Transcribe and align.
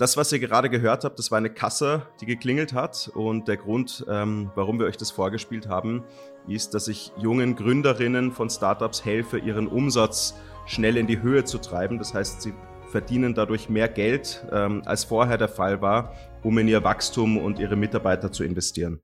Das, 0.00 0.16
was 0.16 0.32
ihr 0.32 0.38
gerade 0.38 0.70
gehört 0.70 1.04
habt, 1.04 1.18
das 1.18 1.30
war 1.30 1.36
eine 1.36 1.50
Kasse, 1.50 2.06
die 2.22 2.24
geklingelt 2.24 2.72
hat. 2.72 3.10
Und 3.12 3.48
der 3.48 3.58
Grund, 3.58 4.02
ähm, 4.08 4.50
warum 4.54 4.78
wir 4.78 4.86
euch 4.86 4.96
das 4.96 5.10
vorgespielt 5.10 5.68
haben, 5.68 6.04
ist, 6.48 6.72
dass 6.72 6.88
ich 6.88 7.12
jungen 7.18 7.54
Gründerinnen 7.54 8.32
von 8.32 8.48
Startups 8.48 9.04
helfe, 9.04 9.36
ihren 9.36 9.66
Umsatz 9.66 10.34
schnell 10.64 10.96
in 10.96 11.06
die 11.06 11.20
Höhe 11.20 11.44
zu 11.44 11.58
treiben. 11.58 11.98
Das 11.98 12.14
heißt, 12.14 12.40
sie 12.40 12.54
verdienen 12.90 13.34
dadurch 13.34 13.68
mehr 13.68 13.88
Geld, 13.88 14.42
ähm, 14.50 14.80
als 14.86 15.04
vorher 15.04 15.36
der 15.36 15.48
Fall 15.48 15.82
war, 15.82 16.14
um 16.42 16.56
in 16.56 16.66
ihr 16.66 16.82
Wachstum 16.82 17.36
und 17.36 17.58
ihre 17.58 17.76
Mitarbeiter 17.76 18.32
zu 18.32 18.42
investieren. 18.42 19.02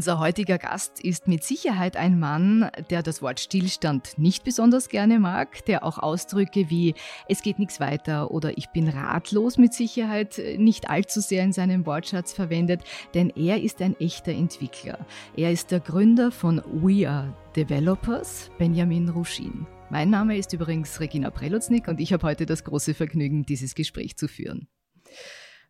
Unser 0.00 0.18
heutiger 0.18 0.56
Gast 0.56 0.98
ist 1.04 1.28
mit 1.28 1.44
Sicherheit 1.44 1.98
ein 1.98 2.18
Mann, 2.18 2.70
der 2.88 3.02
das 3.02 3.20
Wort 3.20 3.38
Stillstand 3.38 4.14
nicht 4.16 4.44
besonders 4.44 4.88
gerne 4.88 5.18
mag, 5.18 5.62
der 5.66 5.84
auch 5.84 5.98
Ausdrücke 5.98 6.70
wie 6.70 6.94
es 7.28 7.42
geht 7.42 7.58
nichts 7.58 7.80
weiter 7.80 8.30
oder 8.30 8.56
ich 8.56 8.68
bin 8.68 8.88
ratlos 8.88 9.58
mit 9.58 9.74
Sicherheit 9.74 10.40
nicht 10.56 10.88
allzu 10.88 11.20
sehr 11.20 11.44
in 11.44 11.52
seinem 11.52 11.84
Wortschatz 11.84 12.32
verwendet, 12.32 12.80
denn 13.12 13.28
er 13.28 13.62
ist 13.62 13.82
ein 13.82 13.94
echter 14.00 14.32
Entwickler. 14.32 15.04
Er 15.36 15.52
ist 15.52 15.70
der 15.70 15.80
Gründer 15.80 16.32
von 16.32 16.62
We 16.64 17.06
Are 17.06 17.36
Developers, 17.54 18.50
Benjamin 18.56 19.10
Ruschin. 19.10 19.66
Mein 19.90 20.08
Name 20.08 20.38
ist 20.38 20.54
übrigens 20.54 20.98
Regina 20.98 21.28
Prelutznik 21.28 21.88
und 21.88 22.00
ich 22.00 22.14
habe 22.14 22.26
heute 22.26 22.46
das 22.46 22.64
große 22.64 22.94
Vergnügen, 22.94 23.44
dieses 23.44 23.74
Gespräch 23.74 24.16
zu 24.16 24.28
führen. 24.28 24.66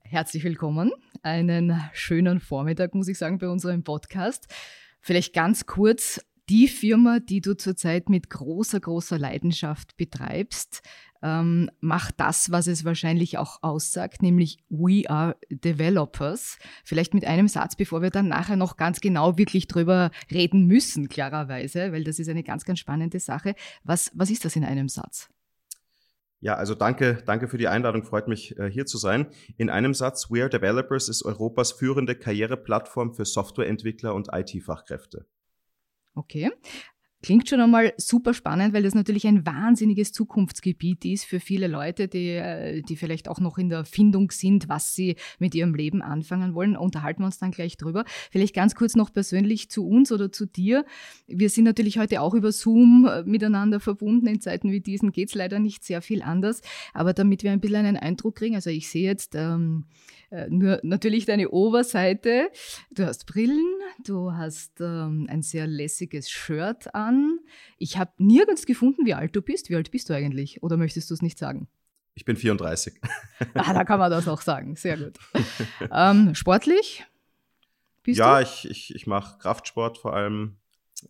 Herzlich 0.05 0.45
willkommen. 0.45 0.93
Einen 1.23 1.81
schönen 1.93 2.41
Vormittag, 2.41 2.95
muss 2.95 3.09
ich 3.09 3.19
sagen, 3.19 3.39
bei 3.39 3.49
unserem 3.49 3.85
Podcast. 3.85 4.47
Vielleicht 5.01 5.35
ganz 5.35 5.67
kurz, 5.67 6.21
die 6.49 6.67
Firma, 6.67 7.21
die 7.21 7.41
du 7.41 7.57
zurzeit 7.57 8.09
mit 8.09 8.31
großer, 8.31 8.81
großer 8.81 9.19
Leidenschaft 9.19 9.97
betreibst, 9.97 10.83
ähm, 11.23 11.71
macht 11.81 12.15
das, 12.19 12.51
was 12.51 12.67
es 12.67 12.85
wahrscheinlich 12.85 13.37
auch 13.37 13.63
aussagt, 13.63 14.23
nämlich 14.23 14.59
We 14.71 15.09
are 15.09 15.37
Developers. 15.51 16.59
Vielleicht 16.85 17.13
mit 17.13 17.27
einem 17.27 17.49
Satz, 17.49 17.77
bevor 17.77 18.01
wir 18.01 18.11
dann 18.11 18.29
nachher 18.29 18.57
noch 18.57 18.77
ganz 18.77 19.01
genau 19.01 19.37
wirklich 19.37 19.69
drüber 19.69 20.11
reden 20.31 20.67
müssen, 20.67 21.09
klarerweise, 21.09 21.93
weil 21.93 22.05
das 22.05 22.19
ist 22.19 22.29
eine 22.29 22.43
ganz, 22.43 22.65
ganz 22.65 22.79
spannende 22.79 23.21
Sache. 23.21 23.55
Was, 23.85 24.11
was 24.15 24.31
ist 24.31 24.45
das 24.45 24.57
in 24.57 24.65
einem 24.65 24.89
Satz? 24.89 25.29
Ja, 26.41 26.55
also 26.55 26.75
danke, 26.75 27.23
danke 27.27 27.49
für 27.49 27.59
die 27.59 27.69
Einladung. 27.69 28.03
Freut 28.03 28.27
mich, 28.27 28.59
äh, 28.59 28.71
hier 28.71 28.87
zu 28.87 28.97
sein. 28.97 29.27
In 29.59 29.69
einem 29.69 29.93
Satz, 29.93 30.31
We 30.31 30.41
Are 30.41 30.49
Developers 30.49 31.11
ist 31.11 31.23
Europas 31.23 31.73
führende 31.73 32.15
Karriereplattform 32.15 33.13
für 33.13 33.27
Softwareentwickler 33.27 34.15
und 34.15 34.29
IT-Fachkräfte. 34.33 35.27
Okay. 36.15 36.51
Klingt 37.23 37.51
schon 37.51 37.61
einmal 37.61 37.93
super 37.99 38.33
spannend, 38.33 38.73
weil 38.73 38.83
das 38.83 38.95
natürlich 38.95 39.27
ein 39.27 39.45
wahnsinniges 39.45 40.13
Zukunftsgebiet 40.13 41.05
ist 41.05 41.25
für 41.25 41.39
viele 41.39 41.67
Leute, 41.67 42.09
die, 42.09 42.31
äh, 42.31 42.81
die 42.81 42.97
vielleicht 42.97 43.29
auch 43.29 43.41
noch 43.41 43.59
in 43.59 43.69
der 43.69 43.85
Findung 43.85 44.31
sind, 44.31 44.71
was 44.71 44.95
sie 44.95 45.17
mit 45.39 45.55
ihrem 45.55 45.75
Leben 45.75 46.01
anfangen 46.01 46.55
wollen. 46.55 46.77
Unterhalten 46.77 47.21
wir 47.21 47.27
uns 47.27 47.39
dann 47.39 47.51
gleich 47.51 47.77
drüber. 47.77 48.07
Vielleicht 48.31 48.55
ganz 48.55 48.75
kurz 48.75 48.97
noch 48.97 49.13
persönlich 49.13 49.69
zu 49.69 49.87
uns 49.87 50.13
oder 50.13 50.33
zu 50.33 50.47
dir. 50.47 50.87
Wir 51.27 51.51
sind 51.51 51.65
natürlich 51.65 51.99
heute 51.99 52.23
auch 52.23 52.33
über 52.33 52.53
Zoom 52.53 53.07
äh, 53.07 53.23
miteinander 53.25 53.81
verbunden. 53.81 54.27
In 54.27 54.41
Zeiten 54.41 54.73
wie 54.73 54.81
diesen 54.81 55.13
geht 55.13 55.29
es 55.29 55.35
leider 55.35 55.59
nicht 55.59 55.85
sehr 55.85 56.01
viel 56.01 56.23
anders. 56.23 56.63
Aber 56.95 57.13
damit 57.13 57.43
wir 57.43 57.53
ein 57.53 57.61
bisschen 57.61 57.85
einen 57.85 57.99
Eindruck 57.99 58.37
kriegen, 58.37 58.55
also 58.55 58.71
ich 58.71 58.89
sehe 58.89 59.05
jetzt, 59.05 59.35
ähm, 59.35 59.85
äh, 59.91 60.20
nur 60.49 60.81
natürlich 60.83 61.27
deine 61.27 61.51
Oberseite. 61.51 62.51
Du 62.91 63.05
hast 63.05 63.27
Brillen, 63.27 63.67
du 64.05 64.33
hast 64.33 64.81
ähm, 64.81 65.27
ein 65.29 65.43
sehr 65.43 65.67
lässiges 65.67 66.31
Shirt 66.31 66.95
an. 66.95 67.41
Ich 67.79 67.99
habe 67.99 68.13
nirgends 68.19 68.67
gefunden, 68.67 69.07
wie 69.07 69.15
alt 69.15 69.35
du 69.35 69.43
bist. 69.43 69.71
Wie 69.71 69.77
alt 69.77 69.91
bist 69.91 70.09
du 70.09 70.15
eigentlich? 70.15 70.63
Oder 70.63 70.77
möchtest 70.77 71.11
du 71.11 71.15
es 71.15 71.23
nicht 71.23 71.39
sagen? 71.39 71.69
Ich 72.15 72.25
bin 72.25 72.37
34. 72.37 73.01
ah, 73.55 73.73
da 73.73 73.85
kann 73.85 73.99
man 73.99 74.11
das 74.11 74.29
auch 74.29 74.41
sagen. 74.41 74.77
Sehr 74.77 74.97
gut. 74.99 75.19
Ähm, 75.93 76.35
sportlich? 76.35 77.05
Bist 78.03 78.19
ja, 78.19 78.37
du? 78.37 78.43
ich, 78.43 78.71
ich, 78.71 78.95
ich 78.95 79.07
mache 79.07 79.39
Kraftsport 79.39 79.99
vor 79.99 80.15
allem. 80.15 80.59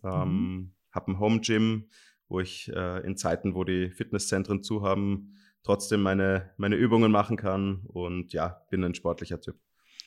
Ähm, 0.03 0.29
mhm. 0.29 0.71
Habe 0.91 1.11
ein 1.11 1.19
Home 1.19 1.41
Gym, 1.41 1.89
wo 2.27 2.39
ich 2.39 2.71
äh, 2.73 3.05
in 3.05 3.17
Zeiten, 3.17 3.53
wo 3.53 3.63
die 3.63 3.91
Fitnesszentren 3.91 4.63
zu 4.63 4.81
haben, 4.81 5.35
trotzdem 5.63 6.01
meine, 6.01 6.51
meine 6.57 6.75
Übungen 6.75 7.11
machen 7.11 7.37
kann 7.37 7.81
und 7.87 8.33
ja, 8.33 8.61
bin 8.69 8.83
ein 8.83 8.95
sportlicher 8.95 9.39
Typ. 9.39 9.57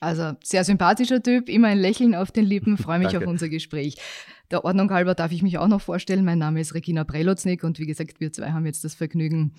Also 0.01 0.33
sehr 0.43 0.65
sympathischer 0.65 1.23
Typ, 1.23 1.49
immer 1.49 1.69
ein 1.69 1.79
Lächeln 1.79 2.15
auf 2.15 2.31
den 2.31 2.45
Lippen, 2.45 2.77
freue 2.79 2.99
mich 2.99 3.17
auf 3.17 3.27
unser 3.27 3.49
Gespräch. 3.49 3.97
Der 4.51 4.65
Ordnung 4.65 4.91
halber 4.91 5.15
darf 5.15 5.33
ich 5.33 5.43
mich 5.43 5.57
auch 5.57 5.69
noch 5.69 5.81
vorstellen. 5.81 6.25
Mein 6.25 6.39
Name 6.39 6.61
ist 6.61 6.75
Regina 6.75 7.05
Prelotznik 7.05 7.65
und 7.65 7.79
wie 7.79 7.87
gesagt, 7.87 8.21
wir 8.21 8.31
zwei 8.31 8.53
haben 8.53 8.67
jetzt 8.67 8.85
das 8.85 8.95
Vergnügen, 8.95 9.55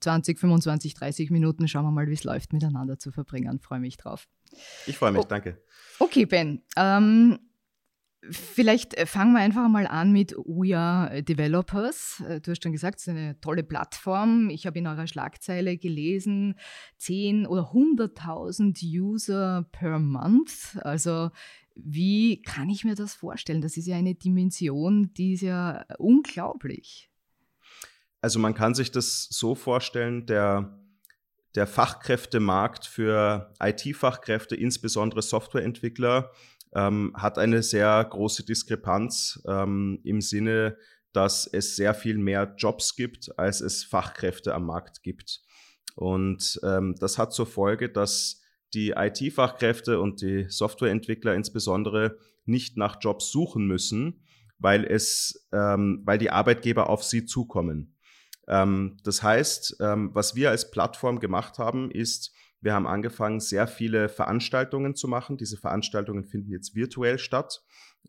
20, 0.00 0.38
25, 0.38 0.94
30 0.94 1.30
Minuten, 1.30 1.66
schauen 1.68 1.84
wir 1.84 1.90
mal, 1.90 2.08
wie 2.08 2.14
es 2.14 2.24
läuft, 2.24 2.52
miteinander 2.52 2.98
zu 2.98 3.10
verbringen. 3.10 3.60
Freue 3.60 3.80
mich 3.80 3.96
drauf. 3.96 4.28
Ich 4.86 4.98
freue 4.98 5.12
mich, 5.12 5.22
oh, 5.22 5.26
danke. 5.26 5.62
Okay, 5.98 6.26
Ben. 6.26 6.62
Ähm, 6.76 7.38
Vielleicht 8.28 8.94
äh, 8.94 9.06
fangen 9.06 9.32
wir 9.32 9.40
einfach 9.40 9.68
mal 9.68 9.86
an 9.86 10.12
mit 10.12 10.34
Are 10.36 11.22
Developers. 11.22 12.22
Äh, 12.28 12.40
du 12.40 12.50
hast 12.50 12.62
schon 12.62 12.72
gesagt, 12.72 12.98
es 13.00 13.06
ist 13.06 13.08
eine 13.08 13.40
tolle 13.40 13.62
Plattform. 13.62 14.50
Ich 14.50 14.66
habe 14.66 14.78
in 14.78 14.86
eurer 14.86 15.06
Schlagzeile 15.06 15.78
gelesen, 15.78 16.54
10 16.98 17.46
oder 17.46 17.72
100.000 17.72 18.82
User 18.84 19.66
per 19.72 19.98
Month. 19.98 20.78
Also 20.82 21.30
wie 21.74 22.42
kann 22.42 22.68
ich 22.68 22.84
mir 22.84 22.94
das 22.94 23.14
vorstellen? 23.14 23.62
Das 23.62 23.78
ist 23.78 23.86
ja 23.86 23.96
eine 23.96 24.14
Dimension, 24.14 25.14
die 25.14 25.34
ist 25.34 25.42
ja 25.42 25.84
unglaublich. 25.98 27.10
Also 28.20 28.38
man 28.38 28.54
kann 28.54 28.74
sich 28.74 28.90
das 28.90 29.28
so 29.30 29.54
vorstellen, 29.54 30.26
der, 30.26 30.78
der 31.54 31.66
Fachkräftemarkt 31.66 32.84
für 32.84 33.54
IT-Fachkräfte, 33.60 34.56
insbesondere 34.56 35.22
Softwareentwickler, 35.22 36.32
ähm, 36.74 37.12
hat 37.14 37.38
eine 37.38 37.62
sehr 37.62 38.04
große 38.04 38.44
Diskrepanz 38.44 39.42
ähm, 39.46 40.00
im 40.04 40.20
Sinne, 40.20 40.76
dass 41.12 41.46
es 41.46 41.76
sehr 41.76 41.94
viel 41.94 42.18
mehr 42.18 42.54
Jobs 42.56 42.94
gibt, 42.94 43.36
als 43.38 43.60
es 43.60 43.84
Fachkräfte 43.84 44.54
am 44.54 44.66
Markt 44.66 45.02
gibt. 45.02 45.42
Und 45.96 46.60
ähm, 46.62 46.94
das 47.00 47.18
hat 47.18 47.32
zur 47.32 47.46
Folge, 47.46 47.88
dass 47.88 48.40
die 48.74 48.90
IT-Fachkräfte 48.96 50.00
und 50.00 50.22
die 50.22 50.46
Softwareentwickler 50.48 51.34
insbesondere 51.34 52.16
nicht 52.44 52.76
nach 52.76 52.98
Jobs 53.00 53.30
suchen 53.30 53.66
müssen, 53.66 54.24
weil 54.58 54.84
es, 54.84 55.48
ähm, 55.52 56.02
weil 56.04 56.18
die 56.18 56.30
Arbeitgeber 56.30 56.88
auf 56.88 57.02
sie 57.02 57.24
zukommen. 57.24 57.96
Ähm, 58.46 58.98
das 59.04 59.22
heißt, 59.22 59.78
ähm, 59.80 60.10
was 60.12 60.34
wir 60.34 60.50
als 60.50 60.70
Plattform 60.70 61.18
gemacht 61.18 61.58
haben, 61.58 61.90
ist, 61.90 62.32
wir 62.60 62.74
haben 62.74 62.86
angefangen, 62.86 63.40
sehr 63.40 63.66
viele 63.66 64.08
Veranstaltungen 64.08 64.94
zu 64.94 65.08
machen. 65.08 65.36
Diese 65.36 65.56
Veranstaltungen 65.56 66.24
finden 66.24 66.50
jetzt 66.50 66.74
virtuell 66.74 67.18
statt. 67.18 67.62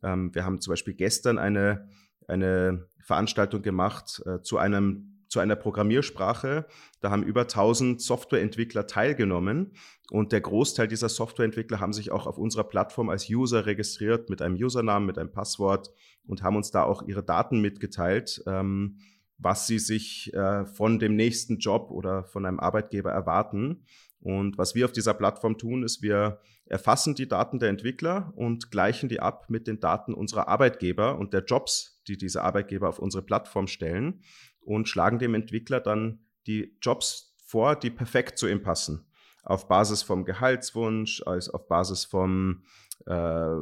Ähm, 0.03 0.34
wir 0.34 0.45
haben 0.45 0.59
zum 0.59 0.72
Beispiel 0.72 0.94
gestern 0.94 1.38
eine, 1.38 1.89
eine 2.28 2.88
Veranstaltung 3.00 3.61
gemacht 3.61 4.22
äh, 4.25 4.41
zu 4.41 4.57
einem 4.57 5.07
zu 5.31 5.40
einer 5.40 5.56
Programmiersprache. 5.56 6.66
Da 7.00 7.09
haben 7.09 7.23
über 7.23 7.44
1000 7.44 8.01
Softwareentwickler 8.01 8.85
teilgenommen 8.85 9.72
und 10.11 10.34
der 10.34 10.41
Großteil 10.41 10.90
dieser 10.90 11.07
Softwareentwickler 11.07 11.79
haben 11.79 11.94
sich 11.94 12.11
auch 12.11 12.28
auf 12.28 12.38
unserer 12.38 12.66
Plattform 12.66 13.09
als 13.09 13.29
User 13.29 13.66
registriert 13.66 14.29
mit 14.29 14.41
einem 14.41 14.56
Usernamen, 14.56 15.07
mit 15.07 15.17
einem 15.17 15.31
Passwort 15.31 15.90
und 16.28 16.44
haben 16.44 16.57
uns 16.57 16.72
da 16.72 16.84
auch 16.84 17.03
ihre 17.03 17.23
Daten 17.23 17.61
mitgeteilt, 17.61 18.44
ähm, 18.45 18.97
was 19.38 19.67
sie 19.67 19.79
sich 19.79 20.34
äh, 20.34 20.66
von 20.66 21.00
dem 21.00 21.16
nächsten 21.16 21.59
Job 21.59 21.91
oder 21.91 22.26
von 22.26 22.46
einem 22.46 22.59
Arbeitgeber 22.59 23.11
erwarten. 23.14 23.85
Und 24.22 24.58
was 24.58 24.76
wir 24.76 24.85
auf 24.85 24.91
dieser 24.91 25.16
Plattform 25.16 25.58
tun, 25.58 25.84
ist, 25.84 26.02
wir 26.02 26.40
erfassen 26.66 27.16
die 27.16 27.28
Daten 27.28 27.59
der 27.59 27.70
Entwickler 27.70 28.32
und 28.35 28.72
gleichen 28.72 29.09
die 29.09 29.20
ab 29.20 29.46
mit 29.50 29.68
den 29.68 29.79
Daten 29.79 30.14
unserer 30.14 30.47
Arbeitgeber 30.47 31.18
und 31.18 31.34
der 31.34 31.44
Jobs, 31.44 32.02
die 32.08 32.18
diese 32.18 32.44
Arbeitgeber 32.44 32.88
auf 32.88 33.00
unsere 33.00 33.23
Plattform 33.23 33.68
stellen 33.68 34.22
und 34.62 34.88
schlagen 34.88 35.20
dem 35.20 35.34
Entwickler 35.34 35.79
dann 35.79 36.20
die 36.47 36.78
Jobs 36.82 37.35
vor, 37.46 37.76
die 37.76 37.90
perfekt 37.90 38.38
zu 38.38 38.47
ihm 38.47 38.62
passen. 38.62 39.08
Auf 39.44 39.68
Basis 39.68 40.03
vom 40.03 40.24
Gehaltswunsch, 40.24 41.24
also 41.26 41.53
auf 41.53 41.67
Basis 41.67 42.06
vom, 42.06 42.64
äh, 43.08 43.56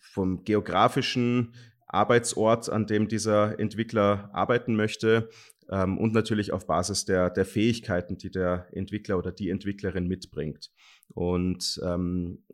vom 0.00 0.44
geografischen 0.44 1.54
Arbeitsort, 1.86 2.68
an 2.68 2.86
dem 2.86 3.06
dieser 3.08 3.58
Entwickler 3.58 4.28
arbeiten 4.32 4.74
möchte, 4.74 5.30
ähm, 5.70 5.98
und 5.98 6.12
natürlich 6.12 6.52
auf 6.52 6.66
Basis 6.66 7.04
der, 7.04 7.30
der 7.30 7.44
Fähigkeiten, 7.44 8.18
die 8.18 8.30
der 8.30 8.66
Entwickler 8.72 9.16
oder 9.18 9.32
die 9.32 9.50
Entwicklerin 9.50 10.06
mitbringt. 10.06 10.70
Und 11.14 11.80
ähm, 11.84 12.44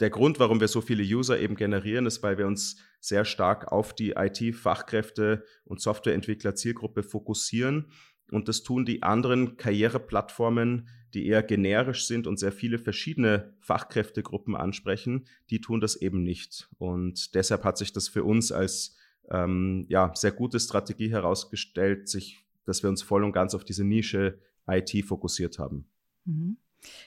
der 0.00 0.10
Grund, 0.10 0.38
warum 0.38 0.60
wir 0.60 0.68
so 0.68 0.80
viele 0.80 1.02
User 1.02 1.38
eben 1.38 1.56
generieren, 1.56 2.06
ist, 2.06 2.22
weil 2.22 2.38
wir 2.38 2.46
uns 2.46 2.76
sehr 3.00 3.24
stark 3.24 3.72
auf 3.72 3.94
die 3.94 4.10
IT-Fachkräfte 4.10 5.44
und 5.64 5.80
Softwareentwickler-Zielgruppe 5.80 7.02
fokussieren. 7.02 7.90
Und 8.30 8.48
das 8.48 8.62
tun 8.62 8.84
die 8.84 9.02
anderen 9.02 9.56
Karriereplattformen, 9.56 10.88
die 11.14 11.26
eher 11.26 11.42
generisch 11.42 12.06
sind 12.06 12.26
und 12.26 12.38
sehr 12.38 12.52
viele 12.52 12.78
verschiedene 12.78 13.54
Fachkräftegruppen 13.60 14.54
ansprechen, 14.54 15.26
die 15.50 15.60
tun 15.60 15.80
das 15.80 15.96
eben 15.96 16.22
nicht. 16.22 16.68
Und 16.78 17.34
deshalb 17.34 17.64
hat 17.64 17.78
sich 17.78 17.92
das 17.92 18.08
für 18.08 18.24
uns 18.24 18.52
als 18.52 18.96
ähm, 19.30 19.86
ja, 19.88 20.12
sehr 20.14 20.32
gute 20.32 20.60
Strategie 20.60 21.10
herausgestellt, 21.10 22.08
sich, 22.08 22.44
dass 22.64 22.82
wir 22.82 22.90
uns 22.90 23.02
voll 23.02 23.24
und 23.24 23.32
ganz 23.32 23.54
auf 23.54 23.64
diese 23.64 23.84
Nische 23.84 24.38
IT 24.66 25.04
fokussiert 25.04 25.58
haben. 25.58 25.86
Mhm. 26.24 26.56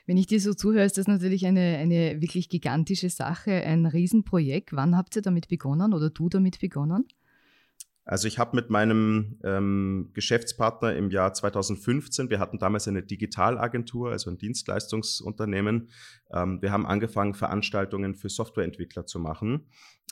Wenn 0.06 0.18
ich 0.18 0.28
dir 0.28 0.42
so 0.42 0.54
zuhöre, 0.54 0.84
ist 0.84 0.98
das 0.98 1.08
natürlich 1.08 1.46
eine, 1.46 1.78
eine 1.78 2.22
wirklich 2.22 2.50
gigantische 2.50 3.10
Sache, 3.10 3.52
ein 3.52 3.86
Riesenprojekt. 3.86 4.74
Wann 4.74 4.98
habt 4.98 5.16
ihr 5.16 5.22
damit 5.22 5.48
begonnen 5.48 5.94
oder 5.94 6.10
du 6.10 6.28
damit 6.30 6.60
begonnen? 6.60 7.06
Also 8.10 8.28
ich 8.28 8.40
habe 8.40 8.56
mit 8.56 8.72
meinem 8.72 9.38
ähm, 9.44 10.10
Geschäftspartner 10.16 10.96
im 10.96 11.12
Jahr 11.12 11.32
2015, 11.32 12.32
wir 12.32 12.40
hatten 12.40 12.58
damals 12.58 12.88
eine 12.88 13.04
Digitalagentur, 13.04 14.10
also 14.10 14.32
ein 14.32 14.40
Dienstleistungsunternehmen, 14.40 15.90
ähm, 16.34 16.60
wir 16.60 16.72
haben 16.72 16.88
angefangen, 16.88 17.36
Veranstaltungen 17.36 18.16
für 18.16 18.30
Softwareentwickler 18.30 19.06
zu 19.06 19.20
machen, 19.20 19.68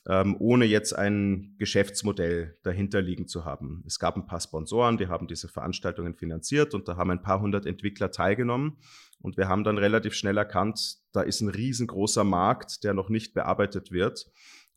ähm, 0.07 0.35
ohne 0.37 0.65
jetzt 0.65 0.93
ein 0.93 1.55
Geschäftsmodell 1.57 2.59
dahinter 2.61 3.01
liegen 3.01 3.27
zu 3.27 3.45
haben. 3.45 3.83
Es 3.87 3.97
gab 3.97 4.15
ein 4.15 4.27
paar 4.27 4.41
Sponsoren, 4.41 4.97
die 4.97 5.07
haben 5.07 5.25
diese 5.25 5.47
Veranstaltungen 5.47 6.13
finanziert 6.13 6.75
und 6.75 6.87
da 6.87 6.97
haben 6.97 7.09
ein 7.09 7.23
paar 7.23 7.41
hundert 7.41 7.65
Entwickler 7.65 8.11
teilgenommen. 8.11 8.77
Und 9.19 9.37
wir 9.37 9.47
haben 9.47 9.63
dann 9.63 9.79
relativ 9.79 10.13
schnell 10.13 10.37
erkannt, 10.37 10.97
da 11.13 11.21
ist 11.21 11.41
ein 11.41 11.49
riesengroßer 11.49 12.23
Markt, 12.23 12.83
der 12.83 12.93
noch 12.93 13.09
nicht 13.09 13.33
bearbeitet 13.33 13.91
wird 13.91 14.27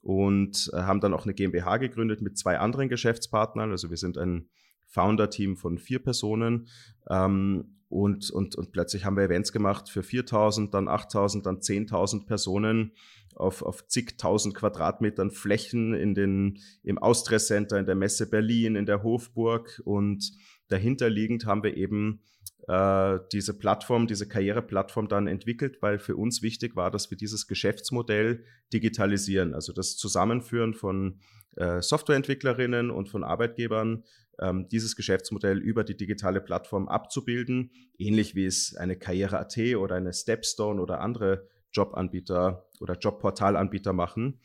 und 0.03 0.71
äh, 0.73 0.79
haben 0.79 1.01
dann 1.01 1.15
auch 1.15 1.25
eine 1.25 1.35
GmbH 1.35 1.77
gegründet 1.77 2.23
mit 2.23 2.39
zwei 2.39 2.59
anderen 2.59 2.89
Geschäftspartnern. 2.89 3.71
Also 3.71 3.91
wir 3.91 3.97
sind 3.97 4.19
ein 4.19 4.49
Founder-Team 4.87 5.57
von 5.57 5.79
vier 5.79 6.01
Personen. 6.01 6.69
Ähm, 7.09 7.77
und, 7.89 8.31
und, 8.31 8.55
und 8.55 8.71
plötzlich 8.71 9.05
haben 9.05 9.17
wir 9.17 9.25
Events 9.25 9.53
gemacht 9.53 9.89
für 9.89 10.03
4.000, 10.03 10.71
dann 10.71 10.89
8.000, 10.89 11.43
dann 11.43 11.59
10.000 11.59 12.25
Personen 12.25 12.93
auf, 13.35 13.63
auf 13.63 13.87
zigtausend 13.89 14.55
Quadratmetern 14.55 15.33
Flächen 15.33 15.95
in 15.95 16.15
den, 16.15 16.61
im 16.85 16.99
Austria 16.99 17.39
Center, 17.39 17.79
in 17.79 17.87
der 17.87 17.97
Messe 17.97 18.31
Berlin, 18.31 18.77
in 18.77 18.87
der 18.87 19.03
Hofburg. 19.03 19.83
Und 19.85 20.33
dahinterliegend 20.69 21.47
haben 21.47 21.65
wir 21.65 21.77
eben 21.77 22.21
äh, 22.69 23.19
diese 23.33 23.59
Plattform, 23.59 24.07
diese 24.07 24.29
Karriereplattform 24.29 25.09
dann 25.09 25.27
entwickelt, 25.27 25.79
weil 25.81 25.99
für 25.99 26.17
uns 26.17 26.43
wichtig 26.43 26.77
war, 26.77 26.91
dass 26.91 27.11
wir 27.11 27.19
dieses 27.19 27.47
Geschäftsmodell 27.47 28.45
digitalisieren, 28.73 29.55
also 29.55 29.73
das 29.73 29.97
Zusammenführen 29.97 30.75
von 30.75 31.21
äh, 31.57 31.83
Softwareentwicklerinnen 31.83 32.91
und 32.91 33.09
von 33.09 33.25
Arbeitgebern, 33.25 34.05
ähm, 34.41 34.69
dieses 34.69 34.97
Geschäftsmodell 34.97 35.59
über 35.59 35.85
die 35.85 35.97
digitale 35.97 36.41
Plattform 36.41 36.89
abzubilden, 36.89 37.73
ähnlich 37.99 38.35
wie 38.35 38.47
es 38.47 38.75
eine 38.77 38.97
Karriere.at 38.97 39.59
oder 39.77 39.97
eine 39.97 40.13
Stepstone 40.13 40.81
oder 40.81 41.01
andere 41.01 41.49
Jobanbieter 41.73 42.67
oder 42.81 42.95
Jobportalanbieter 42.95 43.93
machen. 43.93 44.41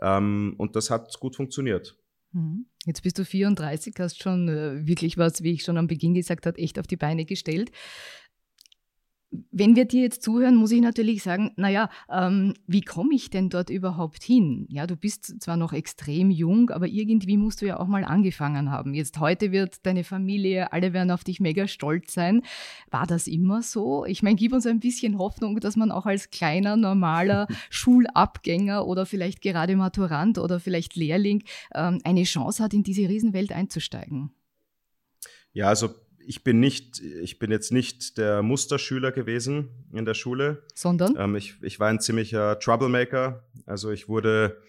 Ähm, 0.00 0.54
und 0.58 0.76
das 0.76 0.90
hat 0.90 1.18
gut 1.20 1.36
funktioniert. 1.36 1.96
Mhm. 2.32 2.66
Jetzt 2.84 3.02
bist 3.02 3.18
du 3.18 3.24
34, 3.24 3.94
hast 3.98 4.22
schon 4.22 4.48
äh, 4.48 4.86
wirklich 4.86 5.18
was, 5.18 5.42
wie 5.42 5.52
ich 5.52 5.62
schon 5.62 5.78
am 5.78 5.86
Beginn 5.86 6.14
gesagt 6.14 6.46
habe, 6.46 6.58
echt 6.58 6.78
auf 6.78 6.86
die 6.86 6.96
Beine 6.96 7.24
gestellt 7.24 7.70
wenn 9.30 9.76
wir 9.76 9.84
dir 9.84 10.02
jetzt 10.02 10.22
zuhören, 10.22 10.56
muss 10.56 10.72
ich 10.72 10.80
natürlich 10.80 11.22
sagen, 11.22 11.52
naja, 11.56 11.90
ähm, 12.10 12.54
wie 12.66 12.80
komme 12.80 13.14
ich 13.14 13.28
denn 13.28 13.50
dort 13.50 13.68
überhaupt 13.68 14.22
hin? 14.22 14.66
Ja, 14.70 14.86
du 14.86 14.96
bist 14.96 15.42
zwar 15.42 15.58
noch 15.58 15.74
extrem 15.74 16.30
jung, 16.30 16.70
aber 16.70 16.86
irgendwie 16.86 17.36
musst 17.36 17.60
du 17.60 17.66
ja 17.66 17.78
auch 17.78 17.88
mal 17.88 18.04
angefangen 18.04 18.70
haben. 18.70 18.94
Jetzt 18.94 19.20
heute 19.20 19.52
wird 19.52 19.84
deine 19.84 20.04
Familie, 20.04 20.72
alle 20.72 20.94
werden 20.94 21.10
auf 21.10 21.24
dich 21.24 21.40
mega 21.40 21.68
stolz 21.68 22.14
sein. 22.14 22.42
War 22.90 23.06
das 23.06 23.26
immer 23.26 23.60
so? 23.60 24.06
Ich 24.06 24.22
meine, 24.22 24.36
gib 24.36 24.54
uns 24.54 24.66
ein 24.66 24.80
bisschen 24.80 25.18
Hoffnung, 25.18 25.60
dass 25.60 25.76
man 25.76 25.90
auch 25.90 26.06
als 26.06 26.30
kleiner, 26.30 26.76
normaler 26.76 27.48
Schulabgänger 27.70 28.86
oder 28.86 29.04
vielleicht 29.04 29.42
gerade 29.42 29.76
Maturant 29.76 30.38
oder 30.38 30.58
vielleicht 30.58 30.96
Lehrling 30.96 31.44
ähm, 31.74 32.00
eine 32.04 32.22
Chance 32.22 32.62
hat, 32.62 32.72
in 32.72 32.82
diese 32.82 33.08
Riesenwelt 33.08 33.52
einzusteigen. 33.52 34.30
Ja, 35.52 35.68
also 35.68 35.90
ich 36.28 36.44
bin 36.44 36.60
nicht, 36.60 37.00
ich 37.00 37.38
bin 37.38 37.50
jetzt 37.50 37.72
nicht 37.72 38.18
der 38.18 38.42
Musterschüler 38.42 39.12
gewesen 39.12 39.70
in 39.94 40.04
der 40.04 40.12
Schule. 40.12 40.62
Sondern? 40.74 41.14
Ähm, 41.16 41.36
ich, 41.36 41.54
ich 41.62 41.80
war 41.80 41.88
ein 41.88 42.00
ziemlicher 42.00 42.58
Troublemaker. 42.58 43.42
Also 43.64 43.90
ich 43.90 44.08
wurde, 44.08 44.60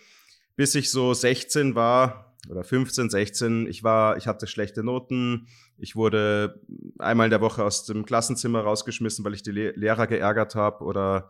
bis 0.55 0.73
ich 0.75 0.89
so 0.89 1.13
16 1.13 1.75
war, 1.75 2.33
oder 2.49 2.63
15, 2.63 3.09
16, 3.09 3.67
ich 3.67 3.83
war, 3.83 4.15
ich 4.15 4.25
hatte 4.25 4.47
schlechte 4.47 4.85
Noten. 4.85 5.47
Ich 5.77 5.97
wurde 5.97 6.61
einmal 6.97 7.25
in 7.25 7.31
der 7.31 7.41
Woche 7.41 7.65
aus 7.65 7.85
dem 7.85 8.05
Klassenzimmer 8.05 8.61
rausgeschmissen, 8.61 9.25
weil 9.25 9.33
ich 9.33 9.43
die 9.43 9.51
Le 9.51 9.71
Lehrer 9.71 10.07
geärgert 10.07 10.55
habe 10.55 10.85
oder 10.85 11.29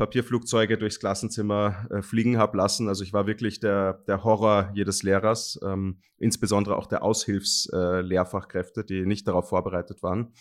Papierflugzeuge 0.00 0.78
durchs 0.78 0.98
Klassenzimmer 0.98 1.86
äh, 1.90 2.00
fliegen 2.00 2.38
habe 2.38 2.56
lassen. 2.56 2.88
Also 2.88 3.04
ich 3.04 3.12
war 3.12 3.26
wirklich 3.26 3.60
der, 3.60 4.02
der 4.08 4.24
Horror 4.24 4.70
jedes 4.74 5.02
Lehrers, 5.02 5.60
ähm, 5.62 6.00
insbesondere 6.16 6.76
auch 6.76 6.86
der 6.86 7.02
Aushilfslehrfachkräfte, 7.02 8.80
äh, 8.80 8.84
die 8.84 9.04
nicht 9.04 9.28
darauf 9.28 9.50
vorbereitet 9.50 10.02
waren. 10.02 10.32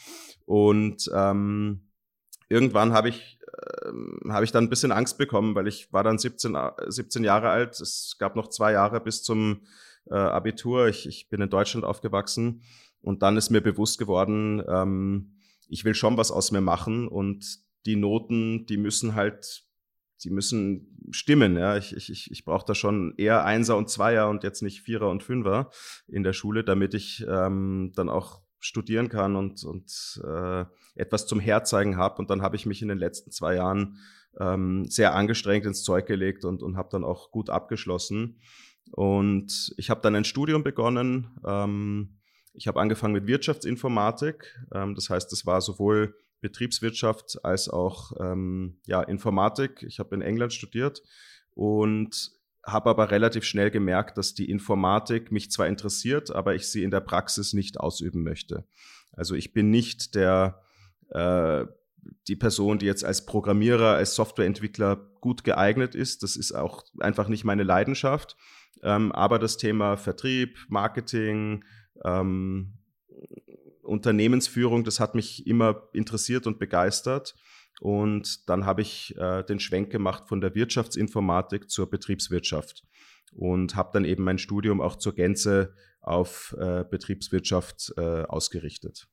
Und 0.46 1.12
ähm, 1.14 1.90
irgendwann 2.48 2.94
habe 2.94 3.10
ich, 3.10 3.42
äh, 3.52 4.30
hab 4.30 4.44
ich 4.44 4.54
dann 4.54 4.64
ein 4.64 4.70
bisschen 4.70 4.94
Angst 4.94 5.18
bekommen, 5.18 5.56
weil 5.56 5.68
ich 5.68 5.92
war 5.92 6.06
dann 6.06 6.18
17, 6.18 6.58
17 6.88 7.26
Jahre 7.26 7.50
alt. 7.50 7.82
Es 7.82 8.16
gab 8.18 8.38
noch 8.38 8.48
zwei 8.48 8.72
Jahre 8.72 9.02
bis 9.02 9.24
zum 9.24 9.66
äh, 10.10 10.16
Abitur. 10.16 10.88
Ich, 10.88 11.06
ich 11.06 11.28
bin 11.28 11.42
in 11.42 11.50
Deutschland 11.50 11.86
aufgewachsen 11.86 12.64
und 13.02 13.24
dann 13.24 13.36
ist 13.36 13.50
mir 13.50 13.62
bewusst 13.62 14.00
geworden, 14.00 14.64
ähm, 14.70 15.36
ich 15.68 15.84
will 15.84 15.96
schon 15.96 16.16
was 16.16 16.32
aus 16.32 16.52
mir 16.52 16.62
machen 16.62 17.10
und 17.10 17.60
die 17.86 17.96
Noten, 17.96 18.66
die 18.66 18.78
müssen 18.78 19.16
halt, 19.16 19.64
die 20.24 20.30
müssen 20.30 20.98
stimmen. 21.12 21.58
Ja, 21.58 21.78
ich, 21.78 21.96
ich, 21.96 22.32
ich 22.32 22.46
brauche 22.46 22.66
da 22.66 22.76
schon 22.76 23.14
eher 23.18 23.46
Einser 23.46 23.78
und 23.78 23.90
Zweier 23.90 24.30
und 24.30 24.44
jetzt 24.44 24.62
nicht 24.62 24.82
Vierer 24.82 25.10
und 25.10 25.24
Fünfer 25.24 25.70
in 26.08 26.24
der 26.24 26.34
Schule, 26.34 26.64
damit 26.64 26.94
ich 26.94 27.26
ähm, 27.28 27.92
dann 27.96 28.10
auch 28.10 28.42
studieren 28.60 29.10
kann 29.10 29.36
und, 29.36 29.64
und 29.64 30.22
äh, 30.24 30.66
etwas 30.96 31.26
zum 31.28 31.40
Herzeigen 31.40 31.98
habe. 31.98 32.18
Und 32.20 32.30
dann 32.30 32.42
habe 32.42 32.58
ich 32.58 32.66
mich 32.66 32.82
in 32.82 32.90
den 32.90 32.98
letzten 32.98 33.32
zwei 33.32 33.56
Jahren 33.56 33.98
ähm, 34.40 34.86
sehr 34.86 35.16
angestrengt 35.16 35.66
ins 35.66 35.84
Zeug 35.84 36.06
gelegt 36.06 36.46
und, 36.46 36.62
und 36.62 36.78
habe 36.78 36.90
dann 36.92 37.04
auch 37.04 37.32
gut 37.32 37.50
abgeschlossen. 37.50 38.42
Und 38.92 39.74
ich 39.78 39.90
habe 39.90 40.02
dann 40.02 40.16
ein 40.16 40.26
Studium 40.26 40.64
begonnen. 40.64 41.40
Ähm, 41.46 42.20
ich 42.54 42.68
habe 42.68 42.80
angefangen 42.80 43.14
mit 43.14 43.28
Wirtschaftsinformatik. 43.28 44.60
Ähm, 44.74 44.96
das 44.96 45.10
heißt, 45.10 45.32
es 45.32 45.46
war 45.46 45.62
sowohl 45.62 46.16
Betriebswirtschaft 46.42 47.44
als 47.44 47.70
auch 47.70 48.14
ähm, 48.20 48.80
ja, 48.86 49.02
Informatik. 49.02 49.84
Ich 49.84 50.00
habe 50.00 50.16
in 50.16 50.22
England 50.22 50.54
studiert 50.54 51.02
und 51.54 52.32
habe 52.66 52.90
aber 52.90 53.12
relativ 53.12 53.44
schnell 53.44 53.72
gemerkt, 53.72 54.18
dass 54.18 54.34
die 54.34 54.50
Informatik 54.50 55.32
mich 55.32 55.52
zwar 55.52 55.68
interessiert, 55.68 56.32
aber 56.32 56.56
ich 56.56 56.68
sie 56.68 56.84
in 56.84 56.92
der 56.92 57.00
Praxis 57.00 57.54
nicht 57.54 57.80
ausüben 57.80 58.24
möchte. 58.24 58.66
Also 59.12 59.36
ich 59.36 59.54
bin 59.54 59.70
nicht 59.70 60.16
der 60.16 60.62
äh, 61.10 61.66
die 62.28 62.36
Person, 62.36 62.80
die 62.80 62.86
jetzt 62.86 63.04
als 63.04 63.26
Programmierer, 63.26 63.96
als 63.96 64.16
Softwareentwickler 64.16 64.96
gut 65.20 65.44
geeignet 65.44 65.96
ist. 65.96 66.24
Das 66.24 66.36
ist 66.36 66.54
auch 66.54 66.84
einfach 67.00 67.28
nicht 67.28 67.44
meine 67.44 67.64
Leidenschaft. 67.64 68.38
Ähm, 68.82 69.12
aber 69.12 69.40
das 69.40 69.58
Thema 69.58 69.98
Vertrieb, 69.98 70.58
Marketing, 70.70 71.66
ähm, 72.06 72.79
Unternehmensführung, 73.90 74.84
das 74.84 75.00
hat 75.00 75.16
mich 75.16 75.46
immer 75.48 75.90
interessiert 75.94 76.48
und 76.48 76.60
begeistert. 76.60 77.36
Und 77.82 78.50
dann 78.50 78.66
habe 78.66 78.82
ich 78.82 79.16
äh, 79.18 79.44
den 79.44 79.60
Schwenk 79.60 79.90
gemacht 79.90 80.28
von 80.28 80.42
der 80.42 80.54
Wirtschaftsinformatik 80.54 81.70
zur 81.70 81.90
Betriebswirtschaft 81.90 82.84
und 83.32 83.76
habe 83.76 83.92
dann 83.94 84.06
eben 84.06 84.24
mein 84.24 84.38
Studium 84.38 84.82
auch 84.82 84.98
zur 84.98 85.16
Gänze 85.16 85.74
auf 86.02 86.56
äh, 86.60 86.84
Betriebswirtschaft 86.90 87.94
äh, 87.98 88.24
ausgerichtet. 88.24 89.08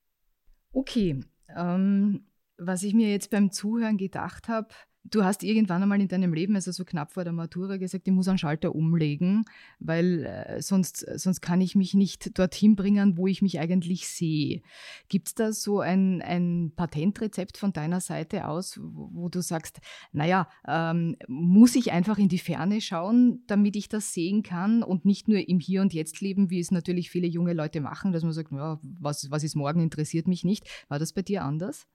Okay, 0.73 1.21
ähm, 1.57 2.27
was 2.59 2.83
ich 2.83 2.95
mir 2.95 3.11
jetzt 3.11 3.31
beim 3.31 3.51
Zuhören 3.51 3.99
gedacht 3.99 4.49
habe, 4.49 4.69
Du 5.11 5.25
hast 5.25 5.43
irgendwann 5.43 5.83
einmal 5.83 6.01
in 6.01 6.09
deinem 6.09 6.35
Leben, 6.35 6.55
also 6.57 6.73
so 6.73 6.85
knapp 6.85 7.13
vor 7.13 7.25
der 7.25 7.33
Matura, 7.33 7.77
gesagt, 7.77 8.09
ich 8.09 8.13
muss 8.13 8.29
einen 8.29 8.39
Schalter 8.39 8.75
umlegen, 8.75 9.45
weil 9.79 10.25
äh, 10.25 10.63
sonst, 10.63 11.07
sonst 11.19 11.41
kann 11.41 11.61
ich 11.61 11.77
mich 11.77 11.95
nicht 11.95 12.37
dorthin 12.39 12.75
bringen, 12.75 13.17
wo 13.17 13.27
ich 13.27 13.43
mich 13.43 13.61
eigentlich 13.61 14.09
sehe. 14.09 14.63
Gibt 15.09 15.29
es 15.29 15.35
da 15.35 15.53
so 15.53 15.81
ein, 15.81 16.23
ein 16.23 16.73
Patentrezept 16.75 17.57
von 17.57 17.73
deiner 17.73 18.01
Seite 18.01 18.49
aus, 18.49 18.81
wo, 18.83 19.11
wo 19.13 19.29
du 19.29 19.43
sagst, 19.43 19.81
naja, 20.13 20.49
ähm, 20.67 21.17
muss 21.29 21.77
ich 21.77 21.93
einfach 21.93 22.19
in 22.19 22.29
die 22.29 22.39
Ferne 22.39 22.81
schauen, 22.81 23.45
damit 23.47 23.77
ich 23.77 23.89
das 23.89 24.13
sehen 24.13 24.43
kann 24.43 24.83
und 24.83 25.05
nicht 25.05 25.29
nur 25.29 25.49
im 25.49 25.61
Hier 25.61 25.83
und 25.83 25.95
Jetzt 25.95 26.21
leben, 26.21 26.51
wie 26.51 26.61
es 26.61 26.71
natürlich 26.71 27.11
viele 27.11 27.27
junge 27.27 27.53
Leute 27.53 27.81
machen, 27.81 28.13
dass 28.13 28.25
man 28.25 28.33
sagt, 28.33 28.51
ja, 28.53 28.81
was, 28.83 29.31
was 29.31 29.45
ist 29.45 29.55
morgen, 29.55 29.81
interessiert 29.81 30.27
mich 30.27 30.45
nicht. 30.45 30.67
War 30.89 30.99
das 30.99 31.13
bei 31.13 31.23
dir 31.23 31.45
anders? 31.45 31.87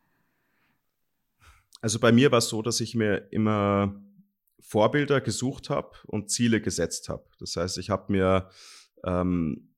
Also 1.82 2.00
bei 2.00 2.12
mir 2.12 2.32
war 2.32 2.40
es 2.40 2.50
so, 2.50 2.62
dass 2.62 2.80
ich 2.80 2.96
mir 2.96 3.28
immer 3.32 4.00
Vorbilder 4.60 5.20
gesucht 5.20 5.70
habe 5.70 5.92
und 6.06 6.30
Ziele 6.30 6.62
gesetzt 6.62 7.10
habe. 7.10 7.26
Das 7.40 7.56
heißt, 7.56 7.78
ich 7.80 7.90
habe 7.90 8.12
mir 8.12 8.50
ähm, 9.04 9.72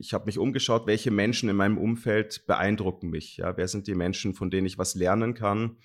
ich 0.00 0.14
habe 0.14 0.24
mich 0.26 0.38
umgeschaut, 0.38 0.86
welche 0.86 1.10
Menschen 1.10 1.50
in 1.50 1.56
meinem 1.56 1.76
Umfeld 1.76 2.46
beeindrucken 2.46 3.10
mich. 3.10 3.36
Ja, 3.36 3.56
wer 3.56 3.68
sind 3.68 3.86
die 3.86 3.94
Menschen, 3.94 4.34
von 4.34 4.50
denen 4.50 4.66
ich 4.66 4.78
was 4.78 4.94
lernen 4.94 5.34
kann? 5.34 5.76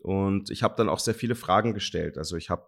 Und 0.00 0.50
ich 0.50 0.62
habe 0.62 0.74
dann 0.76 0.88
auch 0.88 0.98
sehr 0.98 1.14
viele 1.14 1.36
Fragen 1.36 1.72
gestellt. 1.72 2.18
Also 2.18 2.36
ich 2.36 2.50
habe 2.50 2.66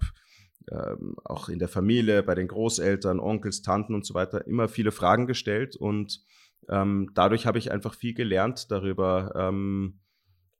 ähm, 0.70 1.16
auch 1.24 1.48
in 1.48 1.58
der 1.58 1.68
Familie, 1.68 2.22
bei 2.22 2.36
den 2.36 2.46
Großeltern, 2.46 3.18
Onkels, 3.18 3.62
Tanten 3.62 3.94
und 3.94 4.06
so 4.06 4.14
weiter 4.14 4.46
immer 4.46 4.68
viele 4.68 4.92
Fragen 4.92 5.26
gestellt 5.26 5.74
und 5.74 6.24
ähm, 6.68 7.10
dadurch 7.14 7.46
habe 7.46 7.58
ich 7.58 7.72
einfach 7.72 7.94
viel 7.94 8.14
gelernt 8.14 8.70
darüber, 8.70 9.32
ähm, 9.34 9.98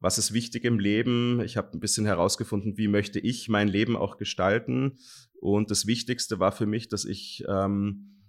was 0.03 0.19
ist 0.19 0.33
wichtig 0.33 0.65
im 0.65 0.81
Leben. 0.81 1.41
Ich 1.43 1.57
habe 1.57 1.71
ein 1.73 1.81
bisschen 1.81 2.05
herausgefunden, 2.05 2.77
wie 2.77 2.89
möchte 2.89 3.21
ich 3.21 3.49
mein 3.49 3.69
Leben 3.69 3.97
auch 3.97 4.17
gestalten. 4.17 4.99
Und 5.41 5.71
das 5.71 5.87
Wichtigste 5.87 6.41
war 6.41 6.51
für 6.51 6.67
mich, 6.67 6.89
dass 6.89 7.05
ich, 7.05 7.45
ähm, 7.49 8.21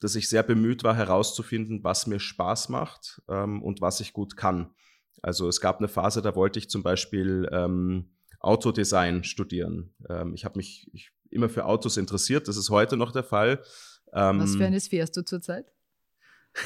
dass 0.00 0.16
ich 0.16 0.30
sehr 0.30 0.42
bemüht 0.42 0.84
war, 0.84 0.96
herauszufinden, 0.96 1.84
was 1.84 2.06
mir 2.06 2.18
Spaß 2.18 2.70
macht 2.70 3.20
ähm, 3.28 3.62
und 3.62 3.82
was 3.82 4.00
ich 4.00 4.14
gut 4.14 4.36
kann. 4.36 4.70
Also 5.20 5.46
es 5.46 5.60
gab 5.60 5.78
eine 5.78 5.88
Phase, 5.88 6.22
da 6.22 6.34
wollte 6.34 6.58
ich 6.58 6.70
zum 6.70 6.82
Beispiel 6.82 7.46
ähm, 7.52 8.14
Autodesign 8.40 9.24
studieren. 9.24 9.94
Ähm, 10.08 10.32
ich 10.32 10.46
habe 10.46 10.56
mich 10.56 10.88
ich, 10.94 11.10
immer 11.30 11.50
für 11.50 11.66
Autos 11.66 11.98
interessiert, 11.98 12.48
das 12.48 12.56
ist 12.56 12.70
heute 12.70 12.96
noch 12.96 13.12
der 13.12 13.24
Fall. 13.24 13.62
was 14.10 14.52
für 14.52 14.58
ähm, 14.58 14.62
eines 14.68 14.88
fährst 14.88 15.18
du 15.18 15.22
zurzeit? 15.22 15.70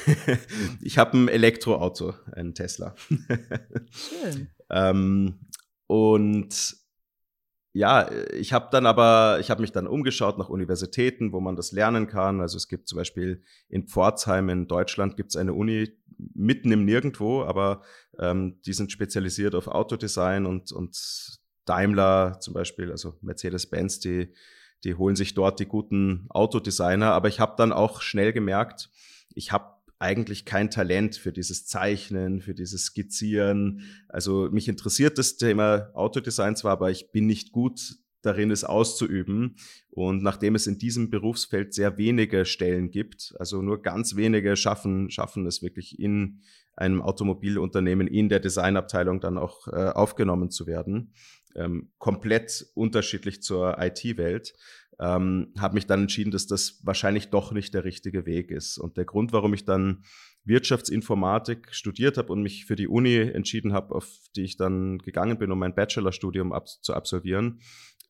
ich 0.81 0.97
habe 0.97 1.17
ein 1.17 1.27
Elektroauto, 1.27 2.13
ein 2.33 2.53
Tesla. 2.53 2.95
Schön. 3.91 4.49
ähm, 4.69 5.39
und 5.87 6.77
ja, 7.75 8.11
ich 8.31 8.53
habe 8.53 8.67
dann 8.71 8.85
aber, 8.85 9.39
ich 9.39 9.49
habe 9.49 9.61
mich 9.61 9.71
dann 9.71 9.87
umgeschaut 9.87 10.37
nach 10.37 10.49
Universitäten, 10.49 11.33
wo 11.33 11.39
man 11.39 11.55
das 11.55 11.71
lernen 11.71 12.05
kann. 12.05 12.39
Also 12.39 12.57
es 12.57 12.67
gibt 12.67 12.87
zum 12.87 12.97
Beispiel 12.97 13.41
in 13.67 13.87
Pforzheim 13.87 14.49
in 14.49 14.67
Deutschland 14.67 15.17
gibt 15.17 15.31
es 15.31 15.35
eine 15.35 15.53
Uni 15.53 15.89
mitten 16.35 16.71
im 16.71 16.85
Nirgendwo, 16.85 17.43
aber 17.43 17.81
ähm, 18.19 18.61
die 18.65 18.73
sind 18.73 18.91
spezialisiert 18.91 19.55
auf 19.55 19.67
Autodesign 19.67 20.45
und, 20.45 20.71
und 20.71 21.39
Daimler 21.65 22.39
zum 22.39 22.53
Beispiel, 22.53 22.91
also 22.91 23.17
Mercedes-Benz, 23.21 23.99
die, 23.99 24.33
die 24.83 24.93
holen 24.93 25.15
sich 25.15 25.33
dort 25.33 25.59
die 25.59 25.65
guten 25.65 26.27
Autodesigner. 26.29 27.11
Aber 27.13 27.27
ich 27.27 27.39
habe 27.39 27.55
dann 27.57 27.73
auch 27.73 28.01
schnell 28.01 28.33
gemerkt, 28.33 28.91
ich 29.33 29.51
habe 29.51 29.72
eigentlich 30.03 30.43
kein 30.43 30.69
Talent 30.69 31.15
für 31.15 31.31
dieses 31.31 31.65
Zeichnen, 31.65 32.41
für 32.41 32.53
dieses 32.53 32.87
Skizzieren. 32.87 33.83
Also 34.09 34.49
mich 34.51 34.67
interessiert 34.67 35.17
das 35.17 35.37
Thema 35.37 35.91
Autodesign 35.93 36.57
zwar, 36.57 36.73
aber 36.73 36.91
ich 36.91 37.11
bin 37.11 37.25
nicht 37.25 37.53
gut 37.53 37.95
darin, 38.21 38.51
es 38.51 38.65
auszuüben. 38.65 39.55
Und 39.89 40.21
nachdem 40.21 40.55
es 40.55 40.67
in 40.67 40.77
diesem 40.77 41.09
Berufsfeld 41.09 41.73
sehr 41.73 41.97
wenige 41.97 42.43
Stellen 42.43 42.91
gibt, 42.91 43.33
also 43.39 43.61
nur 43.61 43.81
ganz 43.81 44.17
wenige 44.17 44.57
schaffen, 44.57 45.09
schaffen 45.09 45.45
es 45.45 45.61
wirklich 45.61 45.97
in 45.99 46.41
einem 46.75 47.01
Automobilunternehmen, 47.01 48.07
in 48.07 48.27
der 48.27 48.41
Designabteilung 48.41 49.21
dann 49.21 49.37
auch 49.37 49.67
äh, 49.67 49.89
aufgenommen 49.89 50.51
zu 50.51 50.67
werden, 50.67 51.13
ähm, 51.55 51.91
komplett 51.97 52.65
unterschiedlich 52.73 53.41
zur 53.41 53.77
IT-Welt, 53.79 54.53
ähm, 54.99 55.53
habe 55.57 55.75
mich 55.75 55.87
dann 55.87 56.01
entschieden, 56.03 56.31
dass 56.31 56.47
das 56.47 56.79
wahrscheinlich 56.83 57.29
doch 57.29 57.51
nicht 57.51 57.73
der 57.73 57.83
richtige 57.83 58.25
Weg 58.25 58.51
ist. 58.51 58.77
Und 58.77 58.97
der 58.97 59.05
Grund, 59.05 59.33
warum 59.33 59.53
ich 59.53 59.65
dann 59.65 60.03
Wirtschaftsinformatik 60.45 61.73
studiert 61.73 62.17
habe 62.17 62.31
und 62.31 62.41
mich 62.41 62.65
für 62.65 62.75
die 62.75 62.87
Uni 62.87 63.17
entschieden 63.17 63.73
habe, 63.73 63.95
auf 63.95 64.09
die 64.35 64.43
ich 64.43 64.57
dann 64.57 64.99
gegangen 64.99 65.37
bin, 65.37 65.51
um 65.51 65.59
mein 65.59 65.75
Bachelorstudium 65.75 66.51
ab 66.51 66.67
zu 66.67 66.93
absolvieren, 66.93 67.61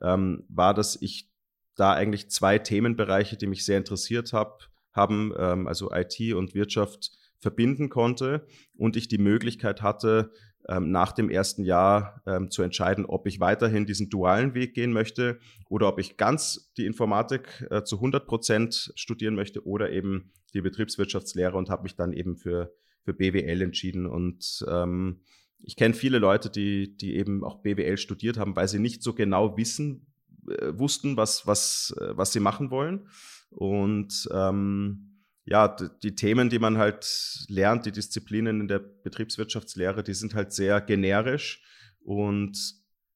ähm, 0.02 0.44
war, 0.50 0.74
dass 0.74 1.00
ich 1.02 1.30
da 1.75 1.94
eigentlich 1.94 2.30
zwei 2.30 2.60
Themenbereiche, 2.60 3.38
die 3.38 3.48
mich 3.48 3.66
sehr 3.66 3.78
interessiert 3.78 4.34
hab, 4.34 4.70
haben, 4.94 5.34
ähm, 5.38 5.68
also 5.68 5.92
IT 5.92 6.34
und 6.34 6.54
Wirtschaft, 6.54 7.12
verbinden 7.44 7.90
konnte 7.90 8.48
und 8.75 8.96
ich 8.96 9.08
die 9.08 9.20
Möglichkeit 9.20 9.84
hatte, 9.84 10.32
ähm, 10.70 10.91
nach 10.91 11.12
dem 11.12 11.29
ersten 11.29 11.63
Jahr 11.63 12.22
ähm, 12.25 12.50
zu 12.50 12.62
entscheiden, 12.62 13.05
ob 13.05 13.27
ich 13.27 13.39
weiterhin 13.39 13.86
diesen 13.86 14.10
dualen 14.10 14.53
Weg 14.53 14.74
gehen 14.74 14.93
möchte 14.93 15.39
oder 15.70 15.88
ob 15.88 16.00
ich 16.00 16.17
ganz 16.17 16.72
die 16.77 16.86
Informatik 16.86 17.65
äh, 17.70 17.84
zu 17.84 17.98
100 17.98 18.25
Prozent 18.25 18.93
studieren 18.96 19.36
möchte 19.36 19.65
oder 19.65 19.91
eben 19.91 20.32
die 20.53 20.62
Betriebswirtschaftslehre 20.62 21.58
und 21.58 21.70
habe 21.70 21.84
mich 21.84 21.96
dann 21.96 22.13
eben 22.13 22.38
für, 22.38 22.74
für 23.03 23.13
BWL 23.13 23.62
entschieden. 23.62 24.05
Und 24.05 24.65
ähm, 24.70 25.22
ich 25.60 25.75
kenne 25.75 25.93
viele 25.93 26.20
Leute, 26.20 26.50
die, 26.50 26.96
die 26.96 27.15
eben 27.15 27.43
auch 27.43 27.62
BWL 27.62 27.98
studiert 27.98 28.38
haben, 28.38 28.55
weil 28.55 28.67
sie 28.67 28.79
nicht 28.79 29.03
so 29.03 29.13
genau 29.13 29.58
wissen, 29.58 30.13
äh, 30.48 30.77
wussten, 30.77 31.17
was, 31.17 31.48
was, 31.48 31.96
äh, 32.00 32.15
was 32.17 32.32
sie 32.34 32.39
machen 32.39 32.70
wollen. 32.70 33.08
Und 33.50 34.27
ähm, 34.32 35.12
ja, 35.45 35.75
die 36.03 36.15
Themen, 36.15 36.50
die 36.50 36.59
man 36.59 36.77
halt 36.77 37.45
lernt, 37.50 37.85
die 37.85 37.91
Disziplinen 37.91 38.62
in 38.62 38.67
der 38.67 38.79
Betriebswirtschaftslehre, 38.79 40.03
die 40.03 40.13
sind 40.13 40.35
halt 40.35 40.53
sehr 40.53 40.79
generisch 40.79 41.62
und 42.01 42.57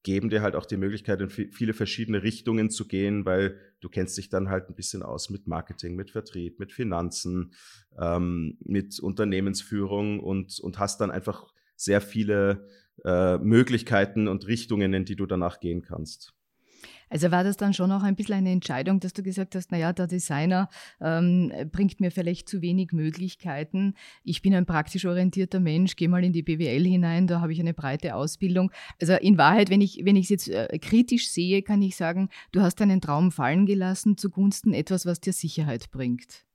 geben 0.03 0.29
dir 0.29 0.41
halt 0.41 0.55
auch 0.55 0.65
die 0.65 0.77
Möglichkeit, 0.77 1.19
in 1.19 1.29
viele 1.29 1.73
verschiedene 1.73 2.23
Richtungen 2.23 2.69
zu 2.69 2.87
gehen, 2.87 3.25
weil 3.25 3.59
du 3.81 3.89
kennst 3.89 4.17
dich 4.17 4.29
dann 4.29 4.49
halt 4.49 4.69
ein 4.69 4.75
bisschen 4.75 5.03
aus 5.03 5.29
mit 5.29 5.47
Marketing, 5.47 5.95
mit 5.95 6.11
Vertrieb, 6.11 6.59
mit 6.59 6.71
Finanzen, 6.71 7.53
ähm, 7.99 8.57
mit 8.63 8.99
Unternehmensführung 8.99 10.19
und, 10.21 10.59
und 10.59 10.79
hast 10.79 11.01
dann 11.01 11.11
einfach 11.11 11.53
sehr 11.75 11.99
viele 11.99 12.67
äh, 13.03 13.37
Möglichkeiten 13.37 14.27
und 14.27 14.47
Richtungen, 14.47 14.93
in 14.93 15.05
die 15.05 15.15
du 15.15 15.25
danach 15.25 15.59
gehen 15.59 15.81
kannst. 15.81 16.36
Also 17.09 17.31
war 17.31 17.43
das 17.43 17.57
dann 17.57 17.73
schon 17.73 17.91
auch 17.91 18.03
ein 18.03 18.15
bisschen 18.15 18.35
eine 18.35 18.51
Entscheidung, 18.51 18.99
dass 18.99 19.13
du 19.13 19.23
gesagt 19.23 19.55
hast, 19.55 19.71
naja, 19.71 19.93
der 19.93 20.07
Designer 20.07 20.69
ähm, 21.01 21.51
bringt 21.71 21.99
mir 21.99 22.11
vielleicht 22.11 22.49
zu 22.49 22.61
wenig 22.61 22.91
Möglichkeiten. 22.91 23.93
Ich 24.23 24.41
bin 24.41 24.53
ein 24.53 24.65
praktisch 24.65 25.05
orientierter 25.05 25.59
Mensch, 25.59 25.95
gehe 25.95 26.09
mal 26.09 26.23
in 26.23 26.33
die 26.33 26.43
BWL 26.43 26.85
hinein, 26.85 27.27
da 27.27 27.41
habe 27.41 27.53
ich 27.53 27.59
eine 27.59 27.73
breite 27.73 28.15
Ausbildung. 28.15 28.71
Also 29.01 29.13
in 29.13 29.37
Wahrheit, 29.37 29.69
wenn 29.69 29.81
ich, 29.81 30.01
wenn 30.03 30.15
es 30.15 30.29
jetzt 30.29 30.49
äh, 30.49 30.77
kritisch 30.79 31.29
sehe, 31.29 31.61
kann 31.61 31.81
ich 31.81 31.95
sagen, 31.95 32.29
du 32.51 32.61
hast 32.61 32.79
deinen 32.79 33.01
Traum 33.01 33.31
fallen 33.31 33.65
gelassen 33.65 34.17
zugunsten 34.17 34.73
etwas, 34.73 35.05
was 35.05 35.19
dir 35.19 35.33
Sicherheit 35.33 35.91
bringt. 35.91 36.45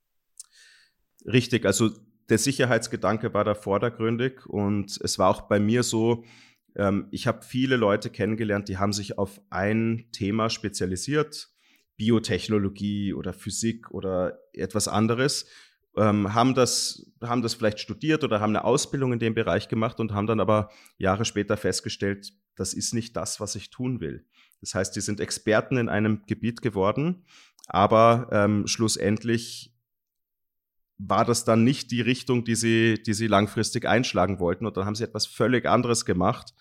Richtig, 1.25 1.65
also 1.65 1.91
der 2.29 2.39
Sicherheitsgedanke 2.39 3.35
war 3.35 3.45
da 3.45 3.55
vordergründig 3.55 4.47
und 4.47 4.99
es 5.03 5.19
war 5.19 5.29
auch 5.29 5.43
bei 5.43 5.61
mir 5.61 5.83
so, 5.83 6.25
ähm, 6.77 7.09
ich 7.11 7.27
habe 7.27 7.43
viele 7.43 7.77
Leute 7.77 8.11
kennengelernt, 8.11 8.69
die 8.69 8.79
haben 8.79 8.93
sich 8.93 9.19
auf 9.19 9.41
ein 9.51 10.07
Thema 10.13 10.51
spezialisiert, 10.51 11.51
Biotechnologie 11.97 13.15
oder 13.15 13.33
Physik 13.33 13.91
oder 13.91 14.39
etwas 14.53 14.89
anderes, 14.89 15.47
ähm, 15.97 16.33
haben, 16.35 16.55
das, 16.55 17.13
haben 17.23 17.43
das 17.43 17.55
vielleicht 17.55 17.81
studiert 17.81 18.25
oder 18.25 18.41
haben 18.41 18.57
eine 18.57 18.65
Ausbildung 18.65 19.13
in 19.13 19.19
dem 19.19 19.35
Bereich 19.35 19.69
gemacht 19.69 20.01
und 20.01 20.13
haben 20.13 20.27
dann 20.27 20.41
aber 20.41 20.71
Jahre 20.97 21.25
später 21.25 21.57
festgestellt, 21.57 22.33
das 22.57 22.75
ist 22.75 22.95
nicht 22.95 23.17
das, 23.17 23.41
was 23.41 23.55
ich 23.55 23.71
tun 23.71 24.01
will. 24.01 24.27
Das 24.61 24.75
heißt, 24.75 24.95
die 24.97 25.01
sind 25.01 25.21
Experten 25.21 25.77
in 25.77 25.89
einem 25.89 26.23
Gebiet 26.27 26.63
geworden, 26.63 27.25
aber 27.67 28.29
ähm, 28.33 28.67
schlussendlich 28.67 29.75
war 31.09 31.25
das 31.25 31.45
dann 31.45 31.65
nicht 31.65 31.91
die 31.91 32.01
Richtung, 32.01 32.45
die 32.45 32.55
sie, 32.55 33.03
die 33.03 33.15
sie 33.15 33.27
langfristig 33.27 33.87
einschlagen 33.87 34.39
wollten. 34.39 34.67
Und 34.67 34.77
dann 34.77 34.85
haben 34.85 34.95
sie 34.95 35.05
etwas 35.05 35.27
völlig 35.27 35.67
anderes 35.67 36.05
gemacht. 36.05 36.55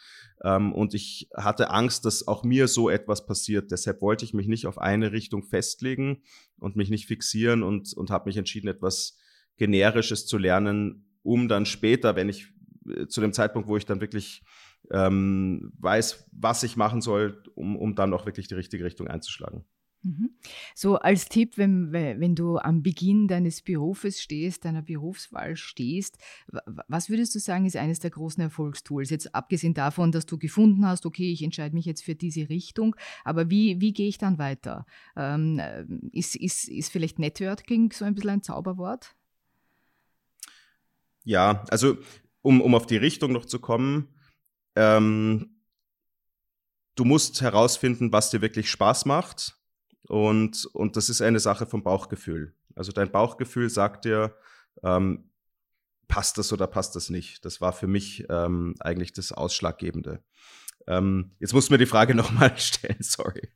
Ähm, 0.44 0.74
und 0.74 0.94
ich 0.94 1.30
hatte 1.36 1.70
Angst, 1.70 2.06
dass 2.06 2.28
auch 2.28 2.44
mir 2.44 2.68
so 2.68 2.90
etwas 2.90 3.26
passiert. 3.26 3.72
Deshalb 3.72 4.02
wollte 4.02 4.26
ich 4.26 4.34
mich 4.34 4.48
nicht 4.48 4.66
auf 4.66 4.80
eine 4.80 5.12
Richtung 5.12 5.44
festlegen 5.44 6.24
und 6.60 6.76
mich 6.76 6.90
nicht 6.90 7.06
fixieren 7.06 7.62
und, 7.62 7.94
und 7.94 8.10
habe 8.10 8.30
mich 8.30 8.38
entschieden, 8.38 8.68
etwas 8.68 9.18
Generisches 9.58 10.26
zu 10.26 10.38
lernen, 10.38 11.06
um 11.22 11.48
dann 11.48 11.66
später, 11.66 12.16
wenn 12.16 12.30
ich 12.30 12.48
äh, 12.88 13.08
zu 13.08 13.22
dem 13.22 13.34
Zeitpunkt, 13.34 13.68
wo 13.68 13.78
ich 13.78 13.86
dann 13.86 14.02
wirklich 14.02 14.44
ähm, 14.90 15.72
weiß, 15.78 16.28
was 16.32 16.64
ich 16.64 16.76
machen 16.76 17.02
soll, 17.02 17.44
um, 17.54 17.76
um 17.76 17.96
dann 17.96 18.14
auch 18.14 18.26
wirklich 18.26 18.48
die 18.48 18.56
richtige 18.56 18.84
Richtung 18.84 19.08
einzuschlagen. 19.08 19.66
Mhm. 20.04 20.32
So 20.74 20.98
als 20.98 21.30
Tipp, 21.30 21.58
wenn, 21.58 21.92
wenn 21.92 22.34
du 22.36 22.58
am 22.58 22.82
Beginn 22.82 23.28
deines 23.28 23.62
Berufes 23.62 24.20
stehst, 24.20 24.66
deiner 24.66 24.82
Berufswahl 24.82 25.56
stehst, 25.56 26.18
was 26.88 27.10
würdest 27.10 27.36
du 27.36 27.40
sagen, 27.40 27.66
ist 27.68 27.78
eines 27.78 28.00
der 28.00 28.10
großen 28.10 28.42
Erfolgstools? 28.42 29.12
Jetzt 29.12 29.36
abgesehen 29.36 29.76
davon, 29.76 30.12
dass 30.12 30.26
du 30.26 30.40
gefunden 30.40 30.88
hast, 30.88 31.06
okay, 31.06 31.32
ich 31.32 31.44
entscheide 31.44 31.76
mich 31.76 31.86
jetzt 31.86 32.04
für 32.04 32.16
diese 32.16 32.50
Richtung, 32.50 32.96
aber 33.24 33.52
wie, 33.52 33.80
wie 33.80 33.94
gehe 33.94 34.08
ich 34.08 34.18
dann 34.18 34.40
weiter? 34.40 34.88
Ähm, 35.16 35.62
ist, 36.12 36.36
ist, 36.36 36.68
ist 36.68 36.92
vielleicht 36.92 37.20
Networking 37.20 37.92
so 37.92 38.04
ein 38.04 38.16
bisschen 38.16 38.32
ein 38.32 38.44
Zauberwort? 38.44 39.16
Ja, 41.24 41.64
also 41.70 41.98
um, 42.42 42.60
um 42.62 42.74
auf 42.74 42.88
die 42.88 42.98
Richtung 42.98 43.34
noch 43.34 43.46
zu 43.46 43.60
kommen, 43.60 44.08
ähm, 44.76 45.62
du 46.96 47.06
musst 47.06 47.42
herausfinden, 47.42 48.12
was 48.12 48.32
dir 48.32 48.42
wirklich 48.42 48.72
Spaß 48.72 49.06
macht 49.06 49.61
und, 50.08 50.66
und 50.74 50.98
das 50.98 51.10
ist 51.10 51.22
eine 51.22 51.40
Sache 51.40 51.66
vom 51.66 51.84
Bauchgefühl. 51.84 52.54
Also 52.76 52.92
dein 52.92 53.12
Bauchgefühl 53.12 53.70
sagt 53.70 54.06
dir, 54.06 54.36
ähm, 54.84 55.30
passt 56.08 56.38
das 56.38 56.52
oder 56.52 56.68
passt 56.68 56.96
das 56.96 57.10
nicht. 57.10 57.46
Das 57.46 57.62
war 57.62 57.74
für 57.74 57.88
mich 57.88 58.26
ähm, 58.30 58.76
eigentlich 58.80 59.14
das 59.14 59.32
Ausschlaggebende. 59.32 60.22
Ähm, 60.88 61.32
jetzt 61.40 61.54
musst 61.54 61.70
du 61.70 61.74
mir 61.74 61.78
die 61.78 61.86
Frage 61.86 62.16
nochmal 62.16 62.58
stellen, 62.58 63.02
sorry. 63.02 63.50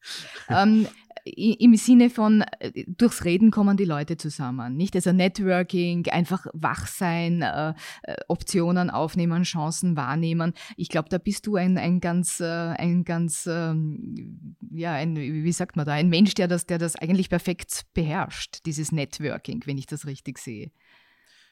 Ähm, 0.50 0.88
im 1.26 1.76
Sinne 1.76 2.10
von, 2.12 2.44
äh, 2.60 2.84
durchs 2.88 3.26
Reden 3.26 3.50
kommen 3.50 3.78
die 3.78 3.86
Leute 3.86 4.16
zusammen, 4.16 4.76
nicht? 4.76 4.96
Also 4.96 5.12
Networking, 5.12 6.08
einfach 6.08 6.46
wach 6.54 6.86
sein, 6.88 7.42
äh, 7.42 7.74
äh 8.04 8.16
Optionen 8.28 8.90
aufnehmen, 8.90 9.44
Chancen 9.44 9.98
wahrnehmen. 9.98 10.54
Ich 10.78 10.90
glaube, 10.90 11.10
da 11.10 11.18
bist 11.18 11.48
du 11.48 11.56
ein, 11.56 11.78
ein 11.78 12.00
ganz, 12.00 12.42
ein 12.42 13.04
ganz, 13.04 13.48
ähm, 13.50 14.56
ja, 14.72 14.94
ein, 14.94 15.16
wie 15.16 15.52
sagt 15.52 15.76
man 15.76 15.86
da, 15.86 15.94
ein 15.94 16.10
Mensch, 16.10 16.36
der 16.36 16.48
das, 16.48 16.66
der 16.66 16.78
das 16.78 16.96
eigentlich 16.96 17.30
perfekt 17.30 17.86
beherrscht, 17.94 18.66
dieses 18.66 18.92
Networking, 18.92 19.64
wenn 19.66 19.78
ich 19.78 19.88
das 19.88 20.06
richtig 20.06 20.38
sehe. 20.38 20.72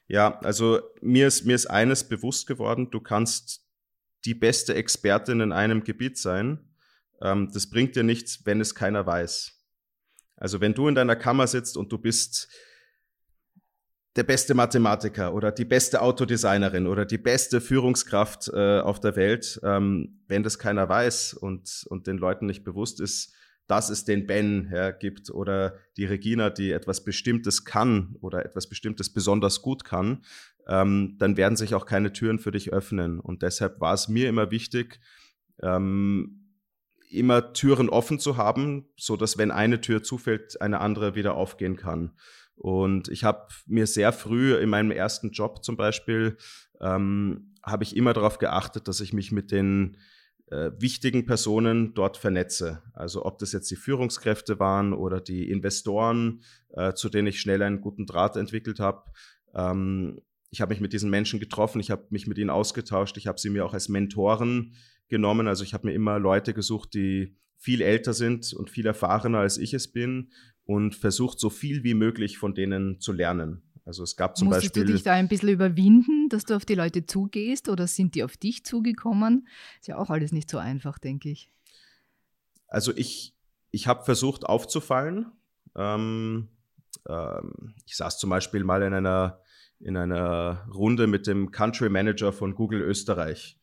Ja, 0.07 0.39
also 0.39 0.81
mir 1.01 1.27
ist, 1.27 1.45
mir 1.45 1.55
ist 1.55 1.67
eines 1.67 2.07
bewusst 2.07 2.45
geworden, 2.47 2.91
du 2.91 2.99
kannst 2.99 3.65
die 4.25 4.35
beste 4.35 4.75
Expertin 4.75 5.39
in 5.39 5.51
einem 5.51 5.83
Gebiet 5.83 6.17
sein. 6.17 6.59
Ähm, 7.21 7.49
das 7.53 7.69
bringt 7.69 7.95
dir 7.95 8.03
nichts, 8.03 8.45
wenn 8.45 8.61
es 8.61 8.75
keiner 8.75 9.05
weiß. 9.05 9.62
Also 10.43 10.59
wenn 10.59 10.73
du 10.73 10.89
in 10.89 10.95
deiner 10.95 11.15
Kammer 11.15 11.47
sitzt 11.47 11.77
und 11.77 11.89
du 11.89 11.97
bist 11.97 12.49
der 14.17 14.23
beste 14.23 14.53
Mathematiker 14.53 15.33
oder 15.33 15.53
die 15.53 15.63
beste 15.63 16.01
Autodesignerin 16.01 16.85
oder 16.85 17.05
die 17.05 17.17
beste 17.17 17.61
Führungskraft 17.61 18.49
äh, 18.49 18.81
auf 18.81 18.99
der 18.99 19.15
Welt, 19.15 19.61
ähm, 19.63 20.21
wenn 20.27 20.43
das 20.43 20.59
keiner 20.59 20.89
weiß 20.89 21.35
und, 21.35 21.85
und 21.87 22.07
den 22.07 22.17
Leuten 22.17 22.45
nicht 22.45 22.65
bewusst 22.65 22.99
ist, 22.99 23.33
dass 23.67 23.89
es 23.89 24.03
den 24.03 24.27
Ben 24.27 24.69
ja, 24.69 24.91
gibt 24.91 25.29
oder 25.29 25.77
die 25.95 26.03
Regina, 26.03 26.49
die 26.49 26.73
etwas 26.73 27.05
Bestimmtes 27.05 27.63
kann 27.63 28.17
oder 28.19 28.43
etwas 28.43 28.67
Bestimmtes 28.67 29.13
besonders 29.13 29.61
gut 29.61 29.85
kann, 29.85 30.25
ähm, 30.67 31.15
dann 31.19 31.37
werden 31.37 31.55
sich 31.55 31.73
auch 31.73 31.85
keine 31.85 32.11
Türen 32.11 32.37
für 32.37 32.51
dich 32.51 32.73
öffnen. 32.73 33.21
Und 33.21 33.43
deshalb 33.43 33.79
war 33.79 33.93
es 33.93 34.09
mir 34.09 34.27
immer 34.27 34.51
wichtig, 34.51 34.99
ähm, 35.61 36.42
immer 37.15 37.53
Türen 37.53 37.89
offen 37.89 38.19
zu 38.19 38.37
haben, 38.37 38.87
so 38.97 39.15
dass 39.15 39.37
wenn 39.37 39.51
eine 39.51 39.81
Tür 39.81 40.03
zufällt, 40.03 40.61
eine 40.61 40.79
andere 40.79 41.15
wieder 41.15 41.35
aufgehen 41.35 41.75
kann. 41.75 42.13
Und 42.55 43.09
ich 43.09 43.23
habe 43.23 43.47
mir 43.65 43.87
sehr 43.87 44.13
früh 44.13 44.55
in 44.55 44.69
meinem 44.69 44.91
ersten 44.91 45.31
Job 45.31 45.63
zum 45.63 45.75
Beispiel, 45.75 46.37
ähm, 46.81 47.53
habe 47.63 47.83
ich 47.83 47.95
immer 47.95 48.13
darauf 48.13 48.37
geachtet, 48.37 48.87
dass 48.87 48.99
ich 48.99 49.13
mich 49.13 49.31
mit 49.31 49.51
den 49.51 49.97
äh, 50.47 50.71
wichtigen 50.77 51.25
Personen 51.25 51.93
dort 51.93 52.17
vernetze. 52.17 52.83
Also 52.93 53.25
ob 53.25 53.39
das 53.39 53.53
jetzt 53.53 53.71
die 53.71 53.75
Führungskräfte 53.75 54.59
waren 54.59 54.93
oder 54.93 55.21
die 55.21 55.49
Investoren, 55.49 56.43
äh, 56.73 56.93
zu 56.93 57.09
denen 57.09 57.27
ich 57.27 57.39
schnell 57.39 57.63
einen 57.63 57.81
guten 57.81 58.05
Draht 58.05 58.35
entwickelt 58.35 58.79
habe. 58.79 59.03
Ähm, 59.55 60.21
ich 60.51 60.61
habe 60.61 60.69
mich 60.69 60.81
mit 60.81 60.93
diesen 60.93 61.09
Menschen 61.09 61.39
getroffen, 61.39 61.79
ich 61.79 61.89
habe 61.89 62.05
mich 62.11 62.27
mit 62.27 62.37
ihnen 62.37 62.51
ausgetauscht, 62.51 63.17
ich 63.17 63.25
habe 63.25 63.39
sie 63.39 63.49
mir 63.49 63.65
auch 63.65 63.73
als 63.73 63.89
Mentoren 63.89 64.75
genommen. 65.09 65.47
Also 65.47 65.63
ich 65.63 65.73
habe 65.73 65.87
mir 65.87 65.93
immer 65.93 66.19
Leute 66.19 66.53
gesucht, 66.53 66.93
die 66.93 67.35
viel 67.57 67.81
älter 67.81 68.13
sind 68.13 68.53
und 68.53 68.69
viel 68.69 68.85
erfahrener 68.85 69.39
als 69.39 69.57
ich 69.57 69.73
es 69.73 69.91
bin 69.91 70.31
und 70.65 70.95
versucht 70.95 71.39
so 71.39 71.49
viel 71.49 71.83
wie 71.83 71.93
möglich 71.93 72.37
von 72.37 72.55
denen 72.55 72.99
zu 72.99 73.11
lernen. 73.11 73.61
Also 73.85 74.03
es 74.03 74.15
gab 74.15 74.37
zum 74.37 74.47
Musstest 74.47 74.73
Beispiel. 74.73 74.85
du 74.85 74.93
dich 74.93 75.03
da 75.03 75.13
ein 75.13 75.27
bisschen 75.27 75.49
überwinden, 75.49 76.29
dass 76.29 76.45
du 76.45 76.55
auf 76.55 76.65
die 76.65 76.75
Leute 76.75 77.05
zugehst 77.05 77.67
oder 77.67 77.87
sind 77.87 78.15
die 78.15 78.23
auf 78.23 78.37
dich 78.37 78.63
zugekommen? 78.63 79.47
Ist 79.79 79.87
ja 79.87 79.97
auch 79.97 80.09
alles 80.09 80.31
nicht 80.31 80.49
so 80.49 80.57
einfach, 80.57 80.99
denke 80.99 81.29
ich. 81.29 81.49
Also 82.67 82.95
ich, 82.95 83.35
ich 83.71 83.87
habe 83.87 84.05
versucht 84.05 84.45
aufzufallen. 84.45 85.31
Ähm, 85.75 86.47
ähm, 87.09 87.73
ich 87.85 87.97
saß 87.97 88.19
zum 88.19 88.29
Beispiel 88.29 88.63
mal 88.63 88.81
in 88.83 88.93
einer, 88.93 89.41
in 89.79 89.97
einer 89.97 90.65
Runde 90.73 91.07
mit 91.07 91.27
dem 91.27 91.51
Country 91.51 91.89
Manager 91.89 92.31
von 92.31 92.55
Google 92.55 92.81
Österreich. 92.81 93.59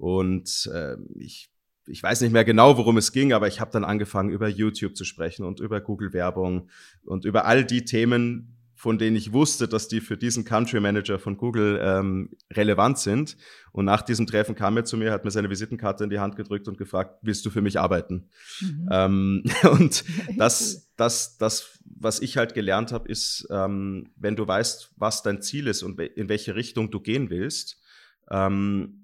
Und 0.00 0.70
äh, 0.72 0.96
ich 1.18 1.50
ich 1.86 2.02
weiß 2.02 2.20
nicht 2.20 2.32
mehr 2.32 2.44
genau, 2.44 2.76
worum 2.76 2.96
es 2.98 3.10
ging, 3.10 3.32
aber 3.32 3.48
ich 3.48 3.60
habe 3.60 3.72
dann 3.72 3.84
angefangen, 3.84 4.30
über 4.30 4.48
YouTube 4.48 4.96
zu 4.96 5.04
sprechen 5.04 5.44
und 5.44 5.60
über 5.60 5.80
Google-Werbung 5.80 6.68
und 7.04 7.24
über 7.24 7.46
all 7.46 7.64
die 7.64 7.84
Themen, 7.84 8.56
von 8.76 8.96
denen 8.96 9.16
ich 9.16 9.32
wusste, 9.32 9.68
dass 9.68 9.88
die 9.88 10.00
für 10.00 10.16
diesen 10.16 10.44
Country 10.44 10.80
Manager 10.80 11.18
von 11.18 11.36
Google 11.36 11.78
ähm, 11.82 12.30
relevant 12.52 12.98
sind. 12.98 13.36
Und 13.72 13.84
nach 13.84 14.02
diesem 14.02 14.26
Treffen 14.26 14.54
kam 14.54 14.76
er 14.76 14.84
zu 14.84 14.96
mir, 14.96 15.12
hat 15.12 15.24
mir 15.24 15.30
seine 15.30 15.50
Visitenkarte 15.50 16.04
in 16.04 16.10
die 16.10 16.18
Hand 16.18 16.36
gedrückt 16.36 16.66
und 16.66 16.78
gefragt, 16.78 17.18
willst 17.22 17.44
du 17.44 17.50
für 17.50 17.60
mich 17.60 17.78
arbeiten? 17.78 18.28
Mhm. 18.60 18.88
Ähm, 18.90 19.44
und 19.72 20.04
das, 20.38 20.90
das, 20.96 21.36
das, 21.36 21.78
was 21.84 22.20
ich 22.20 22.36
halt 22.38 22.54
gelernt 22.54 22.92
habe, 22.92 23.08
ist, 23.08 23.46
ähm, 23.50 24.12
wenn 24.16 24.36
du 24.36 24.46
weißt, 24.46 24.92
was 24.96 25.22
dein 25.22 25.42
Ziel 25.42 25.66
ist 25.66 25.82
und 25.82 26.00
in 26.00 26.28
welche 26.30 26.54
Richtung 26.54 26.90
du 26.90 27.00
gehen 27.00 27.28
willst, 27.28 27.82
ähm, 28.30 29.00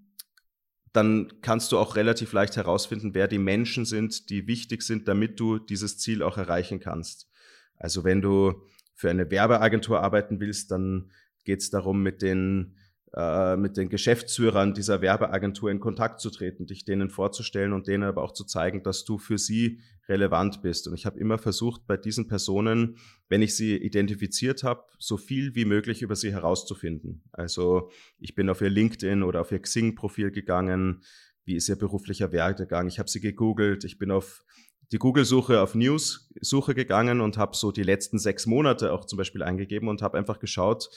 dann 0.97 1.41
kannst 1.43 1.73
du 1.73 1.79
auch 1.79 1.97
relativ 1.97 2.33
leicht 2.33 2.57
herausfinden, 2.57 3.15
wer 3.15 3.29
die 3.29 3.39
Menschen 3.39 3.85
sind, 3.85 4.31
die 4.31 4.47
wichtig 4.47 4.83
sind, 4.83 5.09
damit 5.09 5.39
du 5.39 5.59
dieses 5.59 5.99
Ziel 5.99 6.23
auch 6.23 6.39
erreichen 6.39 6.81
kannst. 6.81 7.29
Also 7.77 8.05
wenn 8.05 8.23
du 8.23 8.63
für 8.95 9.11
eine 9.11 9.31
Werbeagentur 9.31 10.01
arbeiten 10.01 10.41
willst, 10.41 10.71
dann 10.71 11.11
geht 11.45 11.61
es 11.61 11.71
darum, 11.71 12.03
mit 12.03 12.23
den, 12.23 12.77
äh, 13.15 13.57
mit 13.57 13.77
den 13.77 13.89
Geschäftsführern 13.89 14.75
dieser 14.75 15.01
Werbeagentur 15.01 15.71
in 15.71 15.81
Kontakt 15.81 16.21
zu 16.21 16.31
treten, 16.31 16.67
dich 16.67 16.85
denen 16.85 17.09
vorzustellen 17.09 17.73
und 17.73 17.87
denen 17.87 18.05
aber 18.05 18.23
auch 18.23 18.33
zu 18.33 18.45
zeigen, 18.45 18.83
dass 18.83 19.05
du 19.05 19.19
für 19.19 19.39
sie 19.39 19.81
relevant 20.09 20.63
bist. 20.63 20.87
Und 20.89 20.95
ich 20.95 21.07
habe 21.07 21.19
immer 21.19 21.39
versucht, 21.39 21.87
bei 21.87 21.97
diesen 21.97 22.29
Personen, 22.29 22.99
wenn 23.29 23.43
ich 23.43 23.57
sie 23.57 23.77
identifiziert 23.77 24.63
habe, 24.63 24.85
so 24.99 25.17
viel 25.17 25.55
wie 25.55 25.65
möglich 25.65 26.03
über 26.03 26.17
sie 26.17 26.33
herauszufinden. 26.33 27.23
Also 27.33 27.91
ich 28.19 28.35
bin 28.35 28.49
auf 28.51 28.61
ihr 28.61 28.71
LinkedIn 28.71 29.23
oder 29.23 29.41
auf 29.41 29.53
ihr 29.53 29.61
Xing-Profil 29.61 30.31
gegangen, 30.31 31.03
wie 31.45 31.57
ist 31.57 31.69
ihr 31.69 31.77
beruflicher 31.77 32.33
Werdegang, 32.33 32.89
ich 32.89 32.99
habe 32.99 33.09
sie 33.09 33.21
gegoogelt, 33.21 33.85
ich 33.85 33.99
bin 33.99 34.11
auf 34.11 34.45
die 34.93 34.99
Google-Suche 34.99 35.61
auf 35.61 35.75
News-Suche 35.75 36.75
gegangen 36.75 37.21
und 37.21 37.39
habe 37.39 37.57
so 37.57 37.73
die 37.73 37.83
letzten 37.83 38.19
sechs 38.19 38.47
Monate 38.47 38.93
auch 38.93 39.05
zum 39.05 39.17
Beispiel 39.17 39.43
eingegeben 39.43 39.89
und 39.89 40.01
habe 40.01 40.17
einfach 40.17 40.39
geschaut, 40.39 40.91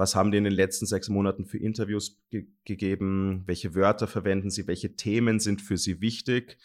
was 0.00 0.16
haben 0.16 0.32
die 0.32 0.38
in 0.38 0.44
den 0.44 0.52
letzten 0.52 0.86
sechs 0.86 1.08
Monaten 1.08 1.44
für 1.44 1.58
Interviews 1.58 2.20
ge 2.30 2.46
gegeben, 2.64 3.44
welche 3.46 3.74
Wörter 3.74 4.08
verwenden 4.08 4.50
sie, 4.50 4.66
welche 4.66 4.96
Themen 4.96 5.38
sind 5.38 5.60
für 5.60 5.76
sie 5.76 6.00
wichtig. 6.00 6.56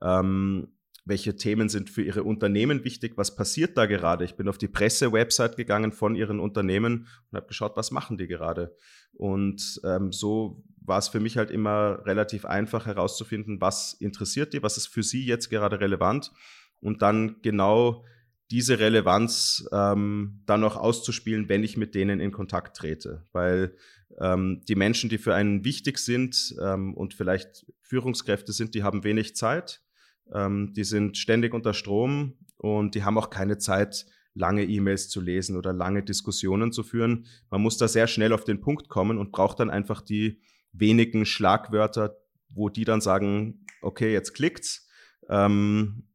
Ähm, 0.00 0.68
welche 1.06 1.36
Themen 1.36 1.68
sind 1.68 1.90
für 1.90 2.00
Ihre 2.00 2.22
Unternehmen 2.22 2.82
wichtig, 2.82 3.18
was 3.18 3.36
passiert 3.36 3.76
da 3.76 3.84
gerade. 3.84 4.24
Ich 4.24 4.36
bin 4.36 4.48
auf 4.48 4.56
die 4.56 4.68
Presse-Website 4.68 5.56
gegangen 5.56 5.92
von 5.92 6.14
Ihren 6.14 6.40
Unternehmen 6.40 7.08
und 7.30 7.36
habe 7.36 7.46
geschaut, 7.46 7.76
was 7.76 7.90
machen 7.90 8.16
die 8.16 8.26
gerade. 8.26 8.74
Und 9.12 9.82
ähm, 9.84 10.12
so 10.12 10.64
war 10.80 10.98
es 10.98 11.08
für 11.08 11.20
mich 11.20 11.36
halt 11.36 11.50
immer 11.50 12.06
relativ 12.06 12.46
einfach 12.46 12.86
herauszufinden, 12.86 13.60
was 13.60 13.92
interessiert 13.92 14.54
die, 14.54 14.62
was 14.62 14.78
ist 14.78 14.86
für 14.86 15.02
Sie 15.02 15.26
jetzt 15.26 15.50
gerade 15.50 15.78
relevant 15.78 16.32
und 16.80 17.02
dann 17.02 17.36
genau 17.42 18.04
diese 18.50 18.78
Relevanz 18.78 19.66
ähm, 19.72 20.42
dann 20.46 20.64
auch 20.64 20.76
auszuspielen, 20.76 21.48
wenn 21.48 21.64
ich 21.64 21.76
mit 21.76 21.94
denen 21.94 22.20
in 22.20 22.32
Kontakt 22.32 22.76
trete. 22.76 23.24
Weil 23.32 23.76
ähm, 24.20 24.62
die 24.68 24.74
Menschen, 24.74 25.10
die 25.10 25.18
für 25.18 25.34
einen 25.34 25.64
wichtig 25.64 25.98
sind 25.98 26.54
ähm, 26.60 26.94
und 26.94 27.14
vielleicht 27.14 27.66
Führungskräfte 27.82 28.52
sind, 28.52 28.74
die 28.74 28.82
haben 28.82 29.04
wenig 29.04 29.34
Zeit 29.34 29.84
ähm, 30.32 30.72
die 30.74 30.84
sind 30.84 31.18
ständig 31.18 31.54
unter 31.54 31.74
Strom 31.74 32.34
und 32.56 32.94
die 32.94 33.04
haben 33.04 33.18
auch 33.18 33.30
keine 33.30 33.58
Zeit, 33.58 34.06
lange 34.34 34.64
E-Mails 34.64 35.08
zu 35.08 35.20
lesen 35.20 35.56
oder 35.56 35.72
lange 35.72 36.02
Diskussionen 36.02 36.72
zu 36.72 36.82
führen. 36.82 37.26
Man 37.50 37.60
muss 37.60 37.76
da 37.76 37.86
sehr 37.86 38.06
schnell 38.06 38.32
auf 38.32 38.44
den 38.44 38.60
Punkt 38.60 38.88
kommen 38.88 39.18
und 39.18 39.32
braucht 39.32 39.60
dann 39.60 39.70
einfach 39.70 40.00
die 40.00 40.40
wenigen 40.72 41.24
Schlagwörter, 41.24 42.16
wo 42.48 42.68
die 42.68 42.84
dann 42.84 43.00
sagen, 43.00 43.64
okay, 43.80 44.12
jetzt 44.12 44.34
klickt's. 44.34 44.88
Ähm, 45.28 46.08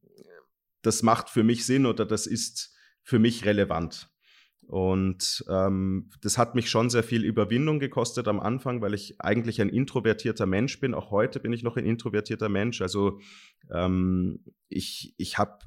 das 0.82 1.04
macht 1.04 1.30
für 1.30 1.44
mich 1.44 1.66
Sinn 1.66 1.86
oder 1.86 2.06
das 2.06 2.28
ist 2.28 2.76
für 3.04 3.20
mich 3.20 3.46
relevant. 3.46 4.10
Und 4.70 5.44
ähm, 5.50 6.12
das 6.22 6.38
hat 6.38 6.54
mich 6.54 6.70
schon 6.70 6.92
sehr 6.92 7.02
viel 7.02 7.24
Überwindung 7.26 7.80
gekostet 7.80 8.28
am 8.28 8.40
Anfang, 8.40 8.82
weil 8.82 8.94
ich 8.94 9.20
eigentlich 9.20 9.62
ein 9.62 9.70
introvertierter 9.70 10.46
Mensch 10.46 10.80
bin. 10.80 10.94
Auch 10.94 11.10
heute 11.10 11.40
bin 11.40 11.54
ich 11.54 11.64
noch 11.64 11.76
ein 11.76 11.86
introvertierter 11.86 12.50
Mensch. 12.50 12.80
Also 12.80 13.20
ähm, 13.74 14.46
ich, 14.68 15.16
ich 15.18 15.40
habe 15.40 15.58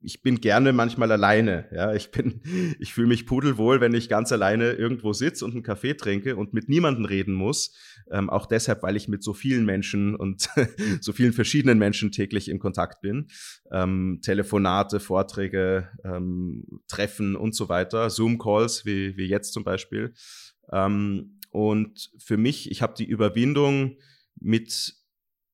ich 0.00 0.22
bin 0.22 0.40
gerne 0.40 0.72
manchmal 0.72 1.10
alleine. 1.10 1.68
Ja, 1.72 1.94
ich 1.94 2.10
bin, 2.10 2.40
ich 2.78 2.94
fühle 2.94 3.08
mich 3.08 3.26
pudelwohl, 3.26 3.80
wenn 3.80 3.94
ich 3.94 4.08
ganz 4.08 4.32
alleine 4.32 4.72
irgendwo 4.72 5.12
sitze 5.12 5.44
und 5.44 5.52
einen 5.52 5.62
Kaffee 5.62 5.94
trinke 5.94 6.36
und 6.36 6.52
mit 6.52 6.68
niemandem 6.68 7.04
reden 7.04 7.34
muss. 7.34 7.74
Ähm, 8.10 8.30
auch 8.30 8.46
deshalb, 8.46 8.82
weil 8.82 8.96
ich 8.96 9.08
mit 9.08 9.22
so 9.22 9.34
vielen 9.34 9.64
Menschen 9.64 10.14
und 10.14 10.48
so 11.00 11.12
vielen 11.12 11.32
verschiedenen 11.32 11.78
Menschen 11.78 12.12
täglich 12.12 12.48
in 12.48 12.58
Kontakt 12.58 13.00
bin. 13.00 13.28
Ähm, 13.72 14.20
Telefonate, 14.22 15.00
Vorträge, 15.00 15.90
ähm, 16.04 16.64
Treffen 16.88 17.36
und 17.36 17.54
so 17.54 17.68
weiter, 17.68 18.10
Zoom-Calls 18.10 18.84
wie, 18.84 19.16
wie 19.16 19.26
jetzt 19.26 19.52
zum 19.52 19.64
Beispiel. 19.64 20.14
Ähm, 20.72 21.40
und 21.50 22.10
für 22.18 22.36
mich, 22.36 22.70
ich 22.70 22.82
habe 22.82 22.94
die 22.96 23.06
Überwindung 23.06 23.96
mit 24.38 24.94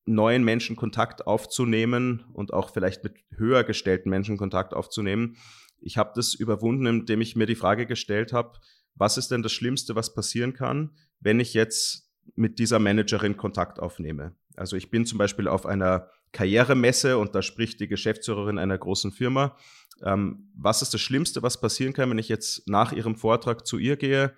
neuen 0.05 0.45
Menschen 0.45 0.77
Kontakt 0.77 1.27
aufzunehmen 1.27 2.25
und 2.33 2.53
auch 2.53 2.71
vielleicht 2.73 3.05
mit 3.05 3.15
höher 3.37 3.65
gestellten 3.65 4.11
Menschen 4.11 4.37
Kontakt 4.37 4.75
aufzunehmen. 4.75 5.37
Ich 5.81 5.97
habe 5.97 6.12
das 6.15 6.35
überwunden, 6.35 6.87
indem 6.87 7.21
ich 7.21 7.37
mir 7.37 7.47
die 7.47 7.55
Frage 7.55 7.87
gestellt 7.87 8.33
habe, 8.33 8.59
was 8.95 9.17
ist 9.17 9.31
denn 9.31 9.43
das 9.43 9.53
Schlimmste, 9.53 9.95
was 9.95 10.15
passieren 10.15 10.53
kann, 10.53 10.91
wenn 11.21 11.41
ich 11.41 11.55
jetzt 11.55 12.11
mit 12.35 12.59
dieser 12.59 12.79
Managerin 12.79 13.37
Kontakt 13.37 13.81
aufnehme? 13.81 14.35
Also 14.57 14.77
ich 14.77 14.91
bin 14.91 15.07
zum 15.07 15.19
Beispiel 15.19 15.49
auf 15.49 15.67
einer 15.67 16.09
Karrieremesse 16.33 17.19
und 17.19 17.35
da 17.35 17.43
spricht 17.43 17.81
die 17.81 17.88
Geschäftsführerin 17.88 18.59
einer 18.59 18.79
großen 18.79 19.12
Firma. 19.12 19.57
Ähm, 20.03 20.51
was 20.55 20.83
ist 20.83 20.95
das 20.95 21.01
Schlimmste, 21.01 21.43
was 21.43 21.61
passieren 21.61 21.93
kann, 21.93 22.11
wenn 22.11 22.19
ich 22.19 22.29
jetzt 22.29 22.69
nach 22.69 22.93
ihrem 22.93 23.17
Vortrag 23.17 23.67
zu 23.67 23.79
ihr 23.79 23.97
gehe, 23.97 24.35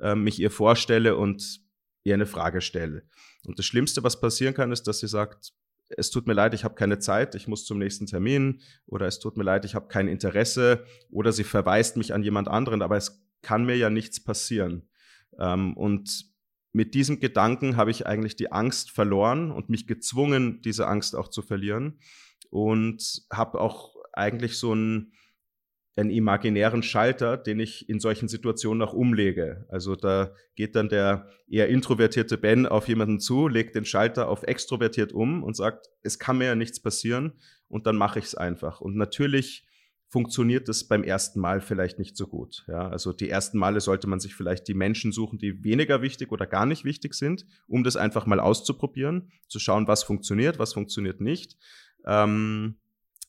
äh, 0.00 0.14
mich 0.14 0.38
ihr 0.40 0.50
vorstelle 0.50 1.16
und 1.16 1.60
ihr 2.04 2.14
eine 2.14 2.26
Frage 2.26 2.60
stelle? 2.60 3.04
Und 3.46 3.58
das 3.58 3.66
Schlimmste, 3.66 4.02
was 4.02 4.20
passieren 4.20 4.54
kann, 4.54 4.72
ist, 4.72 4.84
dass 4.84 5.00
sie 5.00 5.08
sagt, 5.08 5.52
es 5.88 6.10
tut 6.10 6.26
mir 6.26 6.32
leid, 6.32 6.52
ich 6.52 6.64
habe 6.64 6.74
keine 6.74 6.98
Zeit, 6.98 7.34
ich 7.34 7.46
muss 7.46 7.64
zum 7.64 7.78
nächsten 7.78 8.06
Termin 8.06 8.60
oder 8.86 9.06
es 9.06 9.20
tut 9.20 9.36
mir 9.36 9.44
leid, 9.44 9.64
ich 9.64 9.74
habe 9.74 9.86
kein 9.86 10.08
Interesse 10.08 10.84
oder 11.10 11.32
sie 11.32 11.44
verweist 11.44 11.96
mich 11.96 12.12
an 12.12 12.24
jemand 12.24 12.48
anderen, 12.48 12.82
aber 12.82 12.96
es 12.96 13.24
kann 13.42 13.64
mir 13.64 13.76
ja 13.76 13.88
nichts 13.88 14.22
passieren. 14.22 14.88
Ähm, 15.38 15.76
und 15.76 16.26
mit 16.72 16.94
diesem 16.94 17.20
Gedanken 17.20 17.76
habe 17.76 17.90
ich 17.90 18.06
eigentlich 18.06 18.36
die 18.36 18.52
Angst 18.52 18.90
verloren 18.90 19.52
und 19.52 19.70
mich 19.70 19.86
gezwungen, 19.86 20.60
diese 20.62 20.86
Angst 20.88 21.14
auch 21.14 21.28
zu 21.28 21.40
verlieren. 21.40 22.00
Und 22.50 23.22
habe 23.32 23.60
auch 23.60 23.94
eigentlich 24.12 24.58
so 24.58 24.72
einen, 24.72 25.12
einen 25.96 26.10
imaginären 26.10 26.82
Schalter, 26.82 27.38
den 27.38 27.58
ich 27.58 27.88
in 27.88 28.00
solchen 28.00 28.28
Situationen 28.28 28.82
auch 28.82 28.92
umlege. 28.92 29.66
Also 29.70 29.96
da 29.96 30.32
geht 30.54 30.76
dann 30.76 30.90
der 30.90 31.28
eher 31.48 31.68
introvertierte 31.68 32.36
Ben 32.36 32.66
auf 32.66 32.86
jemanden 32.88 33.18
zu, 33.18 33.48
legt 33.48 33.74
den 33.74 33.86
Schalter 33.86 34.28
auf 34.28 34.42
extrovertiert 34.42 35.12
um 35.12 35.42
und 35.42 35.56
sagt, 35.56 35.86
es 36.02 36.18
kann 36.18 36.38
mir 36.38 36.46
ja 36.46 36.54
nichts 36.54 36.80
passieren 36.80 37.32
und 37.68 37.86
dann 37.86 37.96
mache 37.96 38.18
ich 38.18 38.26
es 38.26 38.34
einfach. 38.34 38.82
Und 38.82 38.96
natürlich 38.96 39.66
funktioniert 40.08 40.68
das 40.68 40.84
beim 40.84 41.02
ersten 41.02 41.40
Mal 41.40 41.60
vielleicht 41.60 41.98
nicht 41.98 42.16
so 42.16 42.26
gut. 42.26 42.64
Ja, 42.68 42.88
also 42.88 43.12
die 43.12 43.30
ersten 43.30 43.58
Male 43.58 43.80
sollte 43.80 44.06
man 44.06 44.20
sich 44.20 44.34
vielleicht 44.34 44.68
die 44.68 44.74
Menschen 44.74 45.12
suchen, 45.12 45.38
die 45.38 45.64
weniger 45.64 46.02
wichtig 46.02 46.30
oder 46.30 46.46
gar 46.46 46.66
nicht 46.66 46.84
wichtig 46.84 47.14
sind, 47.14 47.46
um 47.66 47.84
das 47.84 47.96
einfach 47.96 48.26
mal 48.26 48.38
auszuprobieren, 48.38 49.32
zu 49.48 49.58
schauen, 49.58 49.88
was 49.88 50.04
funktioniert, 50.04 50.58
was 50.58 50.74
funktioniert 50.74 51.20
nicht. 51.20 51.56
Ähm, 52.04 52.76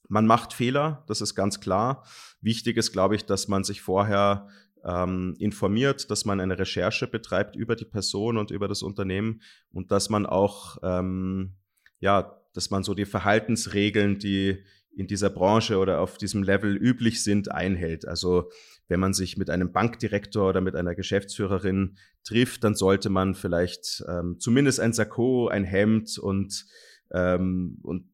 man 0.08 0.26
macht 0.26 0.54
Fehler, 0.54 1.04
das 1.08 1.22
ist 1.22 1.36
ganz 1.36 1.60
klar. 1.60 2.06
Wichtig 2.42 2.78
ist, 2.78 2.92
glaube 2.92 3.16
ich, 3.16 3.26
dass 3.26 3.48
man 3.48 3.64
sich 3.64 3.82
vorher 3.82 4.48
ähm, 4.86 5.36
informiert, 5.40 6.10
dass 6.12 6.26
man 6.26 6.40
eine 6.40 6.58
Recherche 6.58 7.08
betreibt 7.08 7.56
über 7.56 7.76
die 7.76 7.86
Person 7.86 8.38
und 8.38 8.52
über 8.52 8.68
das 8.68 8.82
Unternehmen 8.82 9.42
und 9.72 9.92
dass 9.92 10.10
man 10.10 10.26
auch, 10.26 10.78
ähm, 10.84 11.56
ja, 12.00 12.40
dass 12.54 12.70
man 12.70 12.84
so 12.84 12.94
die 12.94 13.06
Verhaltensregeln, 13.06 14.20
die 14.20 14.64
in 14.96 15.08
dieser 15.08 15.30
Branche 15.30 15.78
oder 15.78 16.02
auf 16.02 16.18
diesem 16.18 16.42
Level 16.42 16.76
üblich 16.76 17.24
sind, 17.24 17.52
einhält. 17.52 18.08
Also 18.08 18.50
wenn 18.88 19.00
man 19.00 19.14
sich 19.14 19.38
mit 19.38 19.50
einem 19.50 19.72
Bankdirektor 19.72 20.50
oder 20.50 20.62
mit 20.62 20.76
einer 20.76 20.96
Geschäftsführerin 20.96 21.98
trifft, 22.24 22.64
dann 22.64 22.74
sollte 22.74 23.10
man 23.10 23.36
vielleicht 23.36 24.04
ähm, 24.08 24.38
zumindest 24.40 24.80
ein 24.80 24.94
Sakko, 24.94 25.50
ein 25.50 25.66
Hemd 25.66 26.18
und, 26.18 26.66
ähm, 27.12 27.78
und 27.84 28.10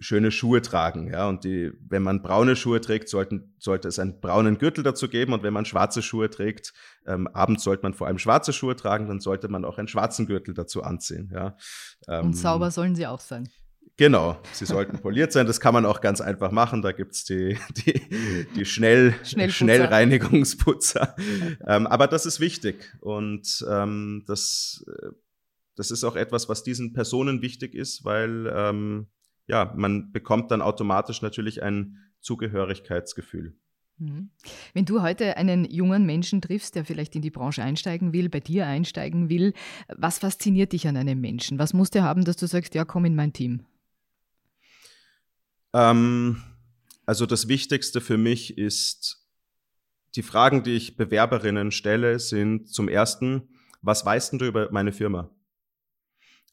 schöne 0.00 0.30
Schuhe 0.30 0.62
tragen. 0.62 1.10
Ja, 1.12 1.28
und 1.28 1.44
die, 1.44 1.72
wenn 1.88 2.02
man 2.02 2.22
braune 2.22 2.56
Schuhe 2.56 2.80
trägt, 2.80 3.08
sollten, 3.08 3.54
sollte 3.58 3.88
es 3.88 3.98
einen 3.98 4.20
braunen 4.20 4.58
Gürtel 4.58 4.84
dazu 4.84 5.08
geben. 5.08 5.32
Und 5.32 5.42
wenn 5.42 5.52
man 5.52 5.64
schwarze 5.64 6.02
Schuhe 6.02 6.30
trägt, 6.30 6.72
ähm, 7.06 7.28
abends 7.28 7.64
sollte 7.64 7.82
man 7.82 7.94
vor 7.94 8.06
allem 8.06 8.18
schwarze 8.18 8.52
Schuhe 8.52 8.76
tragen, 8.76 9.08
dann 9.08 9.20
sollte 9.20 9.48
man 9.48 9.64
auch 9.64 9.78
einen 9.78 9.88
schwarzen 9.88 10.26
Gürtel 10.26 10.54
dazu 10.54 10.82
anziehen. 10.82 11.30
Ja. 11.32 11.56
Ähm, 12.08 12.26
und 12.26 12.32
sauber 12.34 12.70
sollen 12.70 12.94
sie 12.94 13.06
auch 13.06 13.20
sein. 13.20 13.48
Genau, 13.98 14.38
sie 14.52 14.66
sollten 14.66 14.98
poliert 14.98 15.32
sein. 15.32 15.46
Das 15.46 15.58
kann 15.58 15.72
man 15.72 15.86
auch 15.86 16.02
ganz 16.02 16.20
einfach 16.20 16.50
machen. 16.50 16.82
Da 16.82 16.92
gibt's 16.92 17.24
die, 17.24 17.56
die, 17.86 18.46
die 18.54 18.64
Schnell, 18.66 19.14
Schnellreinigungsputzer. 19.24 21.16
ähm, 21.66 21.86
aber 21.86 22.06
das 22.06 22.26
ist 22.26 22.38
wichtig. 22.38 22.94
Und 23.00 23.64
ähm, 23.70 24.24
das, 24.26 24.84
äh, 24.86 25.08
das 25.76 25.90
ist 25.90 26.04
auch 26.04 26.16
etwas, 26.16 26.48
was 26.50 26.62
diesen 26.62 26.92
Personen 26.92 27.40
wichtig 27.40 27.74
ist, 27.74 28.04
weil 28.04 28.52
ähm, 28.54 29.06
ja, 29.46 29.72
man 29.76 30.12
bekommt 30.12 30.50
dann 30.50 30.62
automatisch 30.62 31.22
natürlich 31.22 31.62
ein 31.62 31.98
Zugehörigkeitsgefühl. 32.20 33.54
Mhm. 33.98 34.30
Wenn 34.74 34.84
du 34.84 35.00
heute 35.00 35.36
einen 35.36 35.64
jungen 35.64 36.04
Menschen 36.04 36.42
triffst, 36.42 36.74
der 36.74 36.84
vielleicht 36.84 37.16
in 37.16 37.22
die 37.22 37.30
Branche 37.30 37.62
einsteigen 37.62 38.12
will, 38.12 38.28
bei 38.28 38.40
dir 38.40 38.66
einsteigen 38.66 39.28
will, 39.30 39.54
was 39.88 40.18
fasziniert 40.18 40.72
dich 40.72 40.86
an 40.86 40.96
einem 40.96 41.20
Menschen? 41.20 41.58
Was 41.58 41.72
muss 41.72 41.90
der 41.90 42.02
haben, 42.02 42.24
dass 42.24 42.36
du 42.36 42.46
sagst, 42.46 42.74
ja, 42.74 42.84
komm 42.84 43.06
in 43.06 43.14
mein 43.14 43.32
Team? 43.32 43.64
Ähm, 45.72 46.42
also 47.06 47.24
das 47.24 47.48
Wichtigste 47.48 48.00
für 48.00 48.18
mich 48.18 48.58
ist, 48.58 49.26
die 50.14 50.22
Fragen, 50.22 50.62
die 50.62 50.72
ich 50.72 50.96
Bewerberinnen 50.96 51.70
stelle, 51.70 52.18
sind 52.18 52.68
zum 52.68 52.88
ersten, 52.88 53.48
was 53.80 54.04
weißt 54.04 54.34
du 54.34 54.44
über 54.44 54.70
meine 54.72 54.92
Firma? 54.92 55.30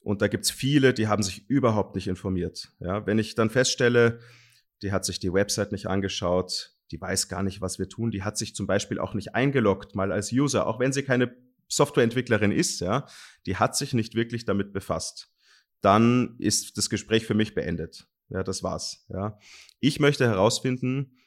Und 0.04 0.22
da 0.22 0.28
gibt's 0.28 0.52
viele, 0.52 0.94
die 0.94 1.08
haben 1.08 1.24
sich 1.24 1.50
überhaupt 1.50 1.96
nicht 1.96 2.08
informiert. 2.08 2.72
Ja, 2.80 3.06
wenn 3.08 3.18
ich 3.18 3.36
dann 3.36 3.50
feststelle, 3.50 4.20
die 4.82 4.92
hat 4.92 5.06
sich 5.06 5.20
die 5.20 5.34
Website 5.34 5.72
nicht 5.72 5.88
angeschaut, 5.88 6.76
die 6.92 7.00
weiß 7.00 7.30
gar 7.30 7.42
nicht, 7.42 7.62
was 7.62 7.80
wir 7.80 7.88
tun, 7.88 8.12
die 8.12 8.24
hat 8.24 8.38
sich 8.38 8.54
zum 8.54 8.68
Beispiel 8.68 9.00
auch 9.00 9.14
nicht 9.14 9.34
eingeloggt, 9.34 9.96
mal 9.96 10.12
als 10.12 10.32
User, 10.32 10.68
auch 10.68 10.80
wenn 10.80 10.92
sie 10.92 11.04
keine 11.04 11.36
Softwareentwicklerin 11.70 12.52
ist, 12.52 12.82
ja, 12.82 13.08
die 13.46 13.56
hat 13.56 13.76
sich 13.78 13.94
nicht 13.94 14.14
wirklich 14.14 14.46
damit 14.46 14.74
befasst. 14.74 15.32
Dann 15.82 16.36
ist 16.38 16.78
das 16.78 16.90
Gespräch 16.90 17.26
für 17.26 17.34
mich 17.34 17.56
beendet. 17.56 18.08
Ja, 18.30 18.44
das 18.44 18.62
war's. 18.62 19.06
Ja. 19.10 19.40
Ich 19.80 20.00
möchte 20.00 20.26
herausfinden, 20.26 21.18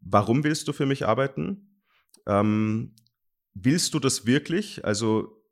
warum 0.00 0.44
willst 0.44 0.68
du 0.68 0.72
für 0.72 0.86
mich 0.86 1.06
arbeiten? 1.06 1.80
Ähm, 2.26 2.94
willst 3.54 3.94
du 3.94 3.98
das 3.98 4.26
wirklich? 4.26 4.84
Also, 4.84 5.43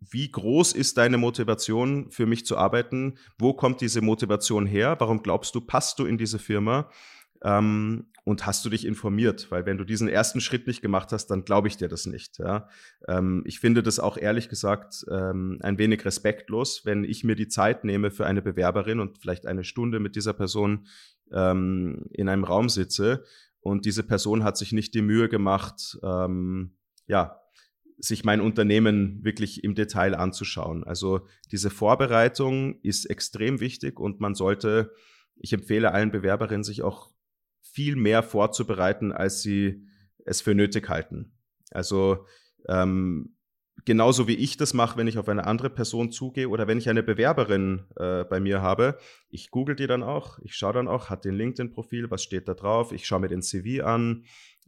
wie 0.00 0.30
groß 0.30 0.72
ist 0.72 0.98
deine 0.98 1.18
Motivation 1.18 2.10
für 2.10 2.26
mich 2.26 2.46
zu 2.46 2.56
arbeiten? 2.56 3.18
Wo 3.38 3.52
kommt 3.52 3.80
diese 3.80 4.00
Motivation 4.00 4.66
her? 4.66 4.96
Warum 4.98 5.22
glaubst 5.22 5.54
du, 5.54 5.60
passt 5.60 5.98
du 5.98 6.06
in 6.06 6.18
diese 6.18 6.38
Firma? 6.38 6.90
Ähm, 7.42 8.06
und 8.24 8.46
hast 8.46 8.64
du 8.64 8.68
dich 8.68 8.84
informiert? 8.84 9.50
Weil 9.50 9.64
wenn 9.64 9.78
du 9.78 9.84
diesen 9.84 10.08
ersten 10.08 10.40
Schritt 10.40 10.66
nicht 10.66 10.82
gemacht 10.82 11.12
hast, 11.12 11.28
dann 11.28 11.44
glaube 11.44 11.68
ich 11.68 11.76
dir 11.76 11.88
das 11.88 12.06
nicht. 12.06 12.38
Ja? 12.38 12.68
Ähm, 13.06 13.42
ich 13.46 13.58
finde 13.58 13.82
das 13.82 13.98
auch 13.98 14.16
ehrlich 14.16 14.48
gesagt 14.48 15.04
ähm, 15.10 15.58
ein 15.62 15.78
wenig 15.78 16.04
respektlos, 16.04 16.84
wenn 16.84 17.04
ich 17.04 17.24
mir 17.24 17.36
die 17.36 17.48
Zeit 17.48 17.84
nehme 17.84 18.10
für 18.10 18.26
eine 18.26 18.42
Bewerberin 18.42 19.00
und 19.00 19.18
vielleicht 19.18 19.46
eine 19.46 19.64
Stunde 19.64 19.98
mit 19.98 20.14
dieser 20.14 20.32
Person 20.34 20.86
ähm, 21.32 22.04
in 22.10 22.28
einem 22.28 22.44
Raum 22.44 22.68
sitze 22.68 23.24
und 23.60 23.84
diese 23.84 24.02
Person 24.02 24.44
hat 24.44 24.56
sich 24.56 24.72
nicht 24.72 24.94
die 24.94 25.02
Mühe 25.02 25.28
gemacht, 25.28 25.98
ähm, 26.02 26.76
ja, 27.06 27.40
sich 27.98 28.24
mein 28.24 28.40
Unternehmen 28.40 29.24
wirklich 29.24 29.64
im 29.64 29.74
Detail 29.74 30.14
anzuschauen. 30.14 30.84
Also 30.84 31.26
diese 31.50 31.70
Vorbereitung 31.70 32.80
ist 32.82 33.06
extrem 33.06 33.60
wichtig 33.60 33.98
und 33.98 34.20
man 34.20 34.34
sollte, 34.34 34.92
ich 35.36 35.52
empfehle 35.52 35.92
allen 35.92 36.12
Bewerberinnen, 36.12 36.64
sich 36.64 36.82
auch 36.82 37.10
viel 37.60 37.96
mehr 37.96 38.22
vorzubereiten, 38.22 39.12
als 39.12 39.42
sie 39.42 39.86
es 40.24 40.40
für 40.40 40.54
nötig 40.54 40.88
halten. 40.88 41.32
Also 41.70 42.26
ähm, 42.68 43.36
genauso 43.84 44.28
wie 44.28 44.34
ich 44.34 44.56
das 44.56 44.74
mache, 44.74 44.96
wenn 44.96 45.06
ich 45.06 45.18
auf 45.18 45.28
eine 45.28 45.46
andere 45.46 45.70
Person 45.70 46.12
zugehe 46.12 46.48
oder 46.48 46.66
wenn 46.66 46.78
ich 46.78 46.88
eine 46.88 47.02
Bewerberin 47.02 47.86
äh, 47.96 48.24
bei 48.24 48.40
mir 48.40 48.62
habe, 48.62 48.98
ich 49.30 49.50
google 49.50 49.76
die 49.76 49.86
dann 49.86 50.02
auch, 50.02 50.38
ich 50.40 50.54
schaue 50.54 50.74
dann 50.74 50.88
auch, 50.88 51.10
hat 51.10 51.24
den 51.24 51.34
LinkedIn-Profil, 51.34 52.10
was 52.10 52.22
steht 52.22 52.48
da 52.48 52.54
drauf, 52.54 52.92
ich 52.92 53.06
schaue 53.06 53.20
mir 53.20 53.28
den 53.28 53.42
CV 53.42 53.84
an, 53.84 54.24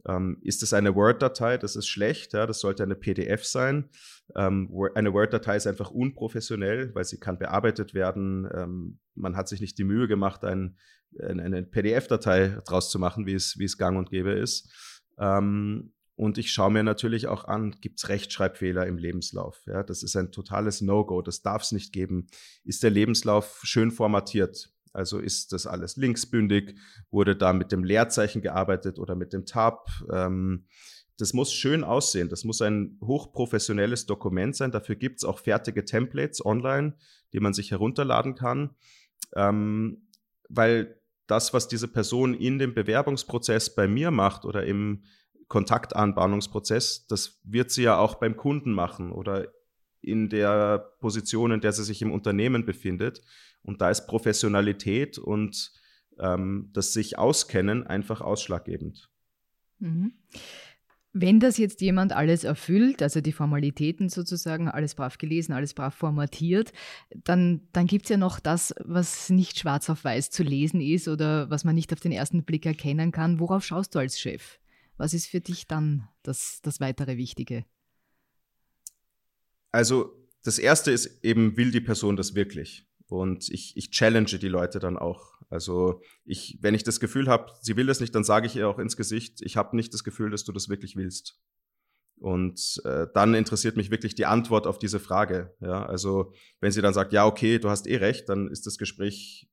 ähm, 0.07 0.37
ist 0.41 0.63
es 0.63 0.73
eine 0.73 0.95
Word-Datei, 0.95 1.57
das 1.57 1.75
ist 1.75 1.87
schlecht, 1.87 2.33
ja, 2.33 2.47
das 2.47 2.59
sollte 2.59 2.83
eine 2.83 2.95
PDF 2.95 3.45
sein. 3.45 3.89
Ähm, 4.35 4.69
eine 4.95 5.13
Word-Datei 5.13 5.55
ist 5.55 5.67
einfach 5.67 5.91
unprofessionell, 5.91 6.93
weil 6.95 7.05
sie 7.05 7.19
kann 7.19 7.37
bearbeitet 7.37 7.93
werden. 7.93 8.49
Ähm, 8.53 8.99
man 9.15 9.35
hat 9.35 9.47
sich 9.47 9.61
nicht 9.61 9.77
die 9.77 9.83
Mühe 9.83 10.07
gemacht, 10.07 10.43
ein, 10.43 10.77
eine 11.19 11.63
PDF-Datei 11.63 12.59
draus 12.65 12.89
zu 12.89 12.97
machen, 12.97 13.25
wie 13.25 13.33
es, 13.33 13.59
wie 13.59 13.65
es 13.65 13.77
gang 13.77 13.97
und 13.97 14.11
gäbe 14.11 14.31
ist. 14.31 14.71
Ähm, 15.19 15.93
und 16.15 16.37
ich 16.37 16.51
schaue 16.51 16.71
mir 16.71 16.83
natürlich 16.83 17.27
auch 17.27 17.45
an, 17.45 17.77
gibt 17.81 17.97
es 17.97 18.07
Rechtschreibfehler 18.07 18.85
im 18.85 18.97
Lebenslauf? 18.97 19.63
Ja, 19.65 19.83
das 19.83 20.03
ist 20.03 20.15
ein 20.15 20.31
totales 20.31 20.81
No-Go, 20.81 21.21
das 21.21 21.41
darf 21.41 21.63
es 21.63 21.71
nicht 21.71 21.93
geben. 21.93 22.27
Ist 22.63 22.83
der 22.83 22.91
Lebenslauf 22.91 23.61
schön 23.63 23.91
formatiert? 23.91 24.71
Also 24.93 25.19
ist 25.19 25.53
das 25.53 25.67
alles 25.67 25.95
linksbündig? 25.95 26.75
Wurde 27.09 27.35
da 27.35 27.53
mit 27.53 27.71
dem 27.71 27.83
Leerzeichen 27.83 28.41
gearbeitet 28.41 28.99
oder 28.99 29.15
mit 29.15 29.33
dem 29.33 29.45
Tab? 29.45 29.89
Ähm, 30.11 30.65
das 31.17 31.33
muss 31.33 31.53
schön 31.53 31.83
aussehen. 31.83 32.29
Das 32.29 32.43
muss 32.43 32.61
ein 32.61 32.97
hochprofessionelles 33.01 34.05
Dokument 34.05 34.55
sein. 34.55 34.71
Dafür 34.71 34.95
gibt 34.95 35.19
es 35.19 35.23
auch 35.23 35.39
fertige 35.39 35.85
Templates 35.85 36.43
online, 36.43 36.95
die 37.33 37.39
man 37.39 37.53
sich 37.53 37.71
herunterladen 37.71 38.35
kann. 38.35 38.71
Ähm, 39.35 40.07
weil 40.49 40.99
das, 41.27 41.53
was 41.53 41.67
diese 41.67 41.87
Person 41.87 42.33
in 42.33 42.59
dem 42.59 42.73
Bewerbungsprozess 42.73 43.73
bei 43.75 43.87
mir 43.87 44.11
macht 44.11 44.45
oder 44.45 44.65
im 44.65 45.03
Kontaktanbahnungsprozess, 45.47 47.07
das 47.07 47.39
wird 47.43 47.71
sie 47.71 47.83
ja 47.83 47.97
auch 47.97 48.15
beim 48.15 48.35
Kunden 48.35 48.73
machen 48.73 49.11
oder 49.11 49.47
in 50.01 50.29
der 50.29 50.79
Position, 50.99 51.51
in 51.51 51.61
der 51.61 51.71
sie 51.71 51.83
sich 51.83 52.01
im 52.01 52.11
Unternehmen 52.11 52.65
befindet. 52.65 53.21
Und 53.63 53.81
da 53.81 53.89
ist 53.89 54.07
Professionalität 54.07 55.17
und 55.17 55.71
ähm, 56.19 56.69
das 56.73 56.93
sich 56.93 57.17
auskennen 57.17 57.85
einfach 57.85 58.21
ausschlaggebend. 58.21 59.09
Mhm. 59.79 60.13
Wenn 61.13 61.41
das 61.41 61.57
jetzt 61.57 61.81
jemand 61.81 62.13
alles 62.13 62.45
erfüllt, 62.45 63.01
also 63.01 63.19
die 63.19 63.33
Formalitäten 63.33 64.07
sozusagen, 64.07 64.69
alles 64.69 64.95
brav 64.95 65.17
gelesen, 65.17 65.51
alles 65.51 65.73
brav 65.73 65.93
formatiert, 65.93 66.71
dann, 67.25 67.67
dann 67.73 67.85
gibt 67.85 68.05
es 68.05 68.09
ja 68.09 68.17
noch 68.17 68.39
das, 68.39 68.73
was 68.79 69.29
nicht 69.29 69.59
schwarz 69.59 69.89
auf 69.89 70.05
weiß 70.05 70.29
zu 70.29 70.43
lesen 70.43 70.79
ist 70.79 71.09
oder 71.09 71.49
was 71.49 71.65
man 71.65 71.75
nicht 71.75 71.91
auf 71.91 71.99
den 71.99 72.13
ersten 72.13 72.45
Blick 72.45 72.65
erkennen 72.65 73.11
kann. 73.11 73.41
Worauf 73.41 73.65
schaust 73.65 73.93
du 73.93 73.99
als 73.99 74.21
Chef? 74.21 74.59
Was 74.95 75.13
ist 75.13 75.27
für 75.27 75.41
dich 75.41 75.67
dann 75.67 76.07
das, 76.23 76.61
das 76.61 76.79
weitere 76.79 77.17
Wichtige? 77.17 77.65
Also 79.73 80.13
das 80.43 80.59
Erste 80.59 80.91
ist 80.91 81.25
eben, 81.25 81.57
will 81.57 81.71
die 81.71 81.81
Person 81.81 82.15
das 82.15 82.35
wirklich? 82.35 82.87
Und 83.11 83.49
ich, 83.49 83.75
ich 83.75 83.91
challenge 83.91 84.39
die 84.39 84.47
Leute 84.47 84.79
dann 84.79 84.97
auch. 84.97 85.33
Also 85.49 86.01
ich, 86.23 86.59
wenn 86.61 86.73
ich 86.73 86.85
das 86.85 87.01
Gefühl 87.01 87.27
habe, 87.27 87.51
sie 87.59 87.75
will 87.75 87.85
das 87.85 87.99
nicht, 87.99 88.15
dann 88.15 88.23
sage 88.23 88.47
ich 88.47 88.55
ihr 88.55 88.69
auch 88.69 88.79
ins 88.79 88.95
Gesicht, 88.95 89.41
ich 89.41 89.57
habe 89.57 89.75
nicht 89.75 89.93
das 89.93 90.05
Gefühl, 90.05 90.29
dass 90.29 90.45
du 90.45 90.53
das 90.53 90.69
wirklich 90.69 90.95
willst. 90.95 91.37
Und 92.21 92.81
äh, 92.85 93.07
dann 93.13 93.33
interessiert 93.33 93.75
mich 93.75 93.91
wirklich 93.91 94.15
die 94.15 94.27
Antwort 94.27 94.65
auf 94.65 94.79
diese 94.79 95.01
Frage. 95.01 95.53
Ja, 95.59 95.85
also 95.85 96.31
wenn 96.61 96.71
sie 96.71 96.81
dann 96.81 96.93
sagt, 96.93 97.11
ja, 97.11 97.25
okay, 97.25 97.59
du 97.59 97.69
hast 97.69 97.85
eh 97.85 97.97
recht, 97.97 98.29
dann 98.29 98.47
ist 98.47 98.65
das 98.65 98.77
Gespräch 98.77 99.49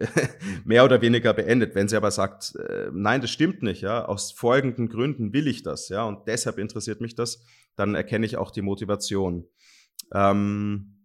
mehr 0.64 0.86
oder 0.86 1.02
weniger 1.02 1.34
beendet. 1.34 1.74
Wenn 1.74 1.88
sie 1.88 1.98
aber 1.98 2.10
sagt, 2.10 2.54
äh, 2.56 2.88
nein, 2.94 3.20
das 3.20 3.28
stimmt 3.28 3.62
nicht, 3.62 3.82
ja, 3.82 4.06
aus 4.06 4.32
folgenden 4.32 4.88
Gründen 4.88 5.34
will 5.34 5.48
ich 5.48 5.62
das, 5.62 5.90
ja, 5.90 6.04
und 6.04 6.26
deshalb 6.28 6.56
interessiert 6.56 7.02
mich 7.02 7.14
das, 7.14 7.44
dann 7.76 7.94
erkenne 7.94 8.24
ich 8.24 8.38
auch 8.38 8.50
die 8.50 8.62
Motivation. 8.62 9.46
Ähm, 10.14 10.96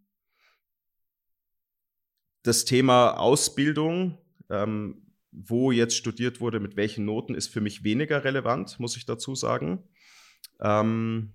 das 2.47 2.65
Thema 2.65 3.11
Ausbildung, 3.11 4.17
ähm, 4.49 5.01
wo 5.31 5.71
jetzt 5.71 5.95
studiert 5.95 6.39
wurde, 6.39 6.59
mit 6.59 6.77
welchen 6.77 7.05
Noten, 7.05 7.35
ist 7.35 7.47
für 7.47 7.61
mich 7.61 7.83
weniger 7.83 8.23
relevant, 8.23 8.79
muss 8.79 8.95
ich 8.95 9.05
dazu 9.05 9.35
sagen. 9.35 9.83
Ähm, 10.61 11.33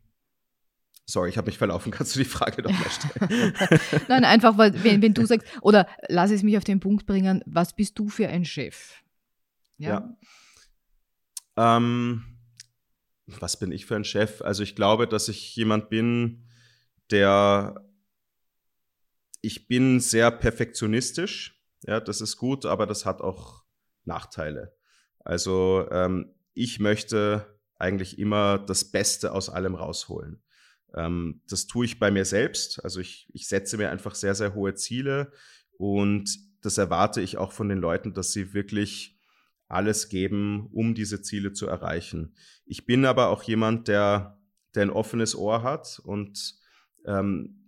sorry, 1.06 1.28
ich 1.28 1.36
habe 1.36 1.46
mich 1.46 1.58
verlaufen. 1.58 1.92
Kannst 1.92 2.14
du 2.14 2.20
die 2.20 2.24
Frage 2.24 2.62
noch 2.62 2.72
mal 2.72 2.90
stellen? 2.90 3.54
Nein, 4.08 4.24
einfach, 4.24 4.56
weil, 4.56 4.82
wenn, 4.84 5.02
wenn, 5.02 5.14
du 5.14 5.26
sagst, 5.26 5.46
oder 5.60 5.86
lass 6.08 6.30
es 6.30 6.42
mich 6.42 6.56
auf 6.56 6.64
den 6.64 6.80
Punkt 6.80 7.06
bringen, 7.06 7.42
was 7.46 7.74
bist 7.74 7.98
du 7.98 8.08
für 8.08 8.28
ein 8.28 8.44
Chef? 8.44 9.02
Ja. 9.78 10.16
ja. 11.56 11.76
Ähm, 11.76 12.24
was 13.26 13.58
bin 13.58 13.72
ich 13.72 13.86
für 13.86 13.96
ein 13.96 14.04
Chef? 14.04 14.42
Also 14.42 14.62
ich 14.62 14.74
glaube, 14.74 15.06
dass 15.06 15.28
ich 15.28 15.54
jemand 15.56 15.90
bin, 15.90 16.44
der 17.10 17.84
ich 19.42 19.68
bin 19.68 20.00
sehr 20.00 20.30
perfektionistisch. 20.30 21.60
Ja, 21.86 22.00
das 22.00 22.20
ist 22.20 22.36
gut, 22.36 22.66
aber 22.66 22.86
das 22.86 23.06
hat 23.06 23.20
auch 23.20 23.64
Nachteile. 24.04 24.74
Also 25.20 25.86
ähm, 25.90 26.34
ich 26.54 26.80
möchte 26.80 27.58
eigentlich 27.78 28.18
immer 28.18 28.58
das 28.58 28.84
Beste 28.84 29.32
aus 29.32 29.48
allem 29.48 29.74
rausholen. 29.74 30.42
Ähm, 30.94 31.40
das 31.48 31.66
tue 31.66 31.86
ich 31.86 31.98
bei 31.98 32.10
mir 32.10 32.24
selbst. 32.24 32.84
Also 32.84 33.00
ich, 33.00 33.28
ich 33.32 33.48
setze 33.48 33.78
mir 33.78 33.90
einfach 33.90 34.14
sehr, 34.14 34.34
sehr 34.34 34.54
hohe 34.54 34.74
Ziele 34.74 35.32
und 35.78 36.30
das 36.62 36.76
erwarte 36.76 37.22
ich 37.22 37.38
auch 37.38 37.52
von 37.52 37.68
den 37.68 37.78
Leuten, 37.78 38.12
dass 38.12 38.32
sie 38.32 38.52
wirklich 38.52 39.18
alles 39.68 40.08
geben, 40.08 40.68
um 40.72 40.94
diese 40.94 41.22
Ziele 41.22 41.52
zu 41.52 41.66
erreichen. 41.66 42.34
Ich 42.66 42.86
bin 42.86 43.06
aber 43.06 43.28
auch 43.28 43.42
jemand, 43.44 43.88
der, 43.88 44.38
der 44.74 44.82
ein 44.82 44.90
offenes 44.90 45.34
Ohr 45.34 45.62
hat 45.62 46.00
und 46.04 46.56
ähm, 47.06 47.59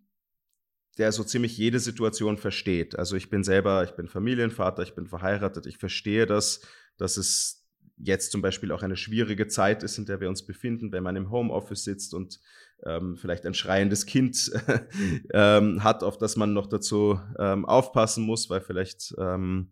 der 0.98 1.12
so 1.12 1.24
ziemlich 1.24 1.56
jede 1.56 1.78
Situation 1.78 2.36
versteht. 2.36 2.98
Also 2.98 3.16
ich 3.16 3.30
bin 3.30 3.44
selber, 3.44 3.82
ich 3.84 3.92
bin 3.92 4.08
Familienvater, 4.08 4.82
ich 4.82 4.94
bin 4.94 5.06
verheiratet, 5.06 5.66
ich 5.66 5.78
verstehe 5.78 6.26
das, 6.26 6.60
dass 6.98 7.16
es 7.16 7.66
jetzt 7.96 8.32
zum 8.32 8.42
Beispiel 8.42 8.72
auch 8.72 8.82
eine 8.82 8.96
schwierige 8.96 9.48
Zeit 9.48 9.82
ist, 9.82 9.98
in 9.98 10.06
der 10.06 10.20
wir 10.20 10.28
uns 10.28 10.44
befinden, 10.44 10.92
wenn 10.92 11.02
man 11.02 11.16
im 11.16 11.30
Homeoffice 11.30 11.84
sitzt 11.84 12.14
und 12.14 12.40
ähm, 12.84 13.16
vielleicht 13.16 13.46
ein 13.46 13.54
schreiendes 13.54 14.06
Kind 14.06 14.50
ähm, 15.32 15.84
hat, 15.84 16.02
auf 16.02 16.18
das 16.18 16.36
man 16.36 16.52
noch 16.52 16.66
dazu 16.66 17.20
ähm, 17.38 17.64
aufpassen 17.64 18.24
muss, 18.24 18.50
weil 18.50 18.60
vielleicht 18.60 19.14
ähm, 19.18 19.70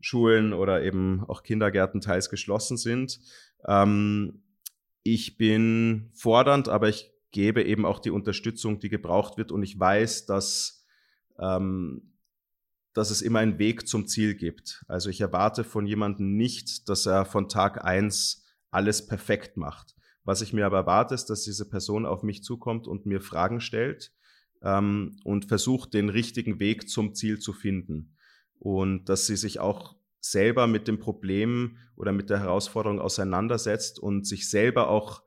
Schulen 0.00 0.52
oder 0.52 0.82
eben 0.82 1.24
auch 1.26 1.42
Kindergärten 1.42 2.00
teils 2.00 2.28
geschlossen 2.28 2.76
sind. 2.76 3.20
Ähm, 3.66 4.42
ich 5.02 5.36
bin 5.38 6.10
fordernd, 6.14 6.68
aber 6.68 6.88
ich 6.88 7.12
gebe 7.36 7.62
eben 7.62 7.84
auch 7.84 7.98
die 7.98 8.10
Unterstützung, 8.10 8.80
die 8.80 8.88
gebraucht 8.88 9.36
wird. 9.36 9.52
Und 9.52 9.62
ich 9.62 9.78
weiß, 9.78 10.24
dass, 10.24 10.86
ähm, 11.38 12.14
dass 12.94 13.10
es 13.10 13.20
immer 13.20 13.40
einen 13.40 13.58
Weg 13.58 13.86
zum 13.86 14.06
Ziel 14.06 14.34
gibt. 14.34 14.86
Also 14.88 15.10
ich 15.10 15.20
erwarte 15.20 15.62
von 15.62 15.86
jemandem 15.86 16.34
nicht, 16.38 16.88
dass 16.88 17.04
er 17.04 17.26
von 17.26 17.50
Tag 17.50 17.84
eins 17.84 18.46
alles 18.70 19.06
perfekt 19.06 19.58
macht. 19.58 19.94
Was 20.24 20.40
ich 20.40 20.54
mir 20.54 20.64
aber 20.64 20.78
erwarte, 20.78 21.14
ist, 21.14 21.26
dass 21.26 21.42
diese 21.42 21.68
Person 21.68 22.06
auf 22.06 22.22
mich 22.22 22.42
zukommt 22.42 22.88
und 22.88 23.04
mir 23.04 23.20
Fragen 23.20 23.60
stellt 23.60 24.14
ähm, 24.62 25.20
und 25.22 25.44
versucht, 25.44 25.92
den 25.92 26.08
richtigen 26.08 26.58
Weg 26.58 26.88
zum 26.88 27.14
Ziel 27.14 27.38
zu 27.38 27.52
finden. 27.52 28.16
Und 28.58 29.10
dass 29.10 29.26
sie 29.26 29.36
sich 29.36 29.60
auch 29.60 29.94
selber 30.20 30.66
mit 30.66 30.88
dem 30.88 30.98
Problem 30.98 31.76
oder 31.96 32.12
mit 32.12 32.30
der 32.30 32.40
Herausforderung 32.40 32.98
auseinandersetzt 32.98 33.98
und 33.98 34.26
sich 34.26 34.48
selber 34.48 34.88
auch 34.88 35.25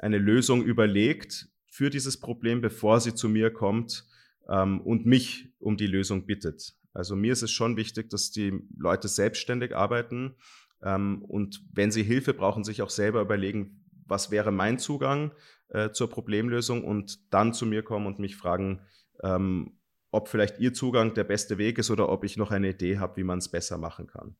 eine 0.00 0.18
Lösung 0.18 0.62
überlegt 0.62 1.48
für 1.66 1.90
dieses 1.90 2.18
Problem, 2.18 2.60
bevor 2.60 3.00
sie 3.00 3.14
zu 3.14 3.28
mir 3.28 3.50
kommt 3.50 4.04
ähm, 4.48 4.80
und 4.80 5.06
mich 5.06 5.52
um 5.58 5.76
die 5.76 5.86
Lösung 5.86 6.26
bittet. 6.26 6.74
Also 6.92 7.16
mir 7.16 7.32
ist 7.32 7.42
es 7.42 7.50
schon 7.50 7.76
wichtig, 7.76 8.08
dass 8.08 8.30
die 8.30 8.58
Leute 8.78 9.08
selbstständig 9.08 9.76
arbeiten 9.76 10.36
ähm, 10.82 11.22
und 11.22 11.62
wenn 11.72 11.90
sie 11.90 12.02
Hilfe 12.02 12.34
brauchen, 12.34 12.64
sich 12.64 12.82
auch 12.82 12.90
selber 12.90 13.20
überlegen, 13.20 13.84
was 14.06 14.30
wäre 14.30 14.52
mein 14.52 14.78
Zugang 14.78 15.32
äh, 15.68 15.90
zur 15.90 16.08
Problemlösung 16.08 16.84
und 16.84 17.32
dann 17.32 17.52
zu 17.52 17.66
mir 17.66 17.82
kommen 17.82 18.06
und 18.06 18.18
mich 18.18 18.36
fragen, 18.36 18.82
ähm, 19.22 19.78
ob 20.10 20.28
vielleicht 20.28 20.60
ihr 20.60 20.72
Zugang 20.72 21.14
der 21.14 21.24
beste 21.24 21.58
Weg 21.58 21.78
ist 21.78 21.90
oder 21.90 22.08
ob 22.08 22.24
ich 22.24 22.36
noch 22.36 22.50
eine 22.50 22.70
Idee 22.70 22.98
habe, 22.98 23.16
wie 23.16 23.24
man 23.24 23.38
es 23.38 23.50
besser 23.50 23.76
machen 23.76 24.06
kann. 24.06 24.36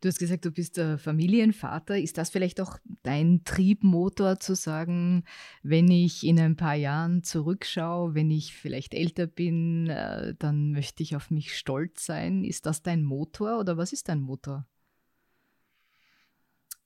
Du 0.00 0.08
hast 0.08 0.18
gesagt, 0.18 0.44
du 0.44 0.50
bist 0.50 0.76
der 0.76 0.98
Familienvater. 0.98 1.98
Ist 1.98 2.18
das 2.18 2.30
vielleicht 2.30 2.60
auch 2.60 2.78
dein 3.02 3.42
Triebmotor 3.44 4.40
zu 4.40 4.54
sagen, 4.54 5.24
wenn 5.62 5.90
ich 5.90 6.24
in 6.24 6.38
ein 6.38 6.56
paar 6.56 6.74
Jahren 6.74 7.22
zurückschaue, 7.22 8.14
wenn 8.14 8.30
ich 8.30 8.54
vielleicht 8.54 8.94
älter 8.94 9.26
bin, 9.26 9.88
äh, 9.88 10.34
dann 10.38 10.72
möchte 10.72 11.02
ich 11.02 11.16
auf 11.16 11.30
mich 11.30 11.56
stolz 11.56 12.04
sein? 12.04 12.44
Ist 12.44 12.66
das 12.66 12.82
dein 12.82 13.02
Motor 13.02 13.60
oder 13.60 13.76
was 13.76 13.92
ist 13.92 14.08
dein 14.08 14.20
Motor? 14.20 14.66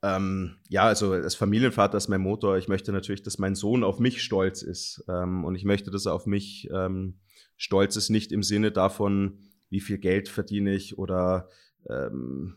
Ähm, 0.03 0.57
ja, 0.69 0.85
also 0.85 1.13
als 1.13 1.35
Familienvater 1.35 1.97
ist 1.97 2.09
mein 2.09 2.21
Motor. 2.21 2.59
Ich 2.59 2.69
möchte 2.69 2.93
natürlich, 2.93 3.23
dass 3.23 3.39
mein 3.39 3.55
Sohn 3.55 3.83
auf 3.83 3.99
mich 3.99 4.23
stolz 4.23 4.63
ist. 4.63 5.05
Ähm, 5.09 5.45
und 5.45 5.55
ich 5.55 5.65
möchte, 5.65 5.91
dass 5.91 6.07
er 6.07 6.15
auf 6.15 6.27
mich 6.27 6.69
ähm, 6.73 7.19
stolz 7.57 7.97
ist, 7.97 8.11
nicht 8.11 8.31
im 8.31 8.43
Sinne 8.43 8.71
davon, 8.71 9.39
wie 9.71 9.81
viel 9.81 9.99
Geld 9.99 10.29
verdiene 10.29 10.75
ich 10.75 10.99
oder 10.99 11.49
ähm, 11.89 12.57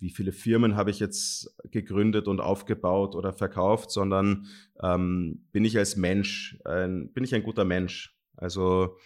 wie 0.00 0.10
viele 0.10 0.32
Firmen 0.32 0.76
habe 0.76 0.90
ich 0.90 0.98
jetzt 0.98 1.54
gegründet 1.70 2.26
und 2.26 2.40
aufgebaut 2.40 3.14
oder 3.14 3.32
verkauft, 3.32 3.90
sondern 3.90 4.46
ähm, 4.82 5.46
bin 5.52 5.64
ich 5.64 5.76
als 5.76 5.96
Mensch, 5.96 6.58
ein, 6.64 7.12
bin 7.12 7.22
ich 7.22 7.34
ein 7.34 7.42
guter 7.42 7.66
Mensch. 7.66 8.16
Also 8.34 8.96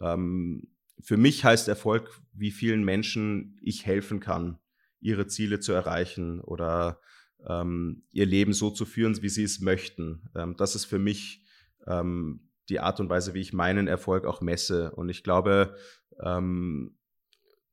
ähm, 0.00 0.68
für 1.00 1.16
mich 1.16 1.44
heißt 1.44 1.68
Erfolg, 1.68 2.20
wie 2.32 2.50
vielen 2.50 2.84
Menschen 2.84 3.58
ich 3.62 3.86
helfen 3.86 4.18
kann, 4.18 4.58
ihre 5.00 5.28
Ziele 5.28 5.60
zu 5.60 5.72
erreichen 5.72 6.40
oder 6.40 7.00
ähm, 7.46 8.02
ihr 8.10 8.26
Leben 8.26 8.52
so 8.52 8.70
zu 8.70 8.84
führen, 8.84 9.22
wie 9.22 9.28
sie 9.28 9.44
es 9.44 9.60
möchten. 9.60 10.28
Ähm, 10.34 10.56
das 10.56 10.74
ist 10.74 10.84
für 10.84 10.98
mich 10.98 11.44
ähm, 11.86 12.48
die 12.68 12.80
Art 12.80 12.98
und 12.98 13.08
Weise, 13.08 13.34
wie 13.34 13.40
ich 13.40 13.52
meinen 13.52 13.86
Erfolg 13.86 14.24
auch 14.24 14.40
messe. 14.40 14.90
Und 14.92 15.08
ich 15.08 15.22
glaube, 15.22 15.76
ähm, 16.20 16.96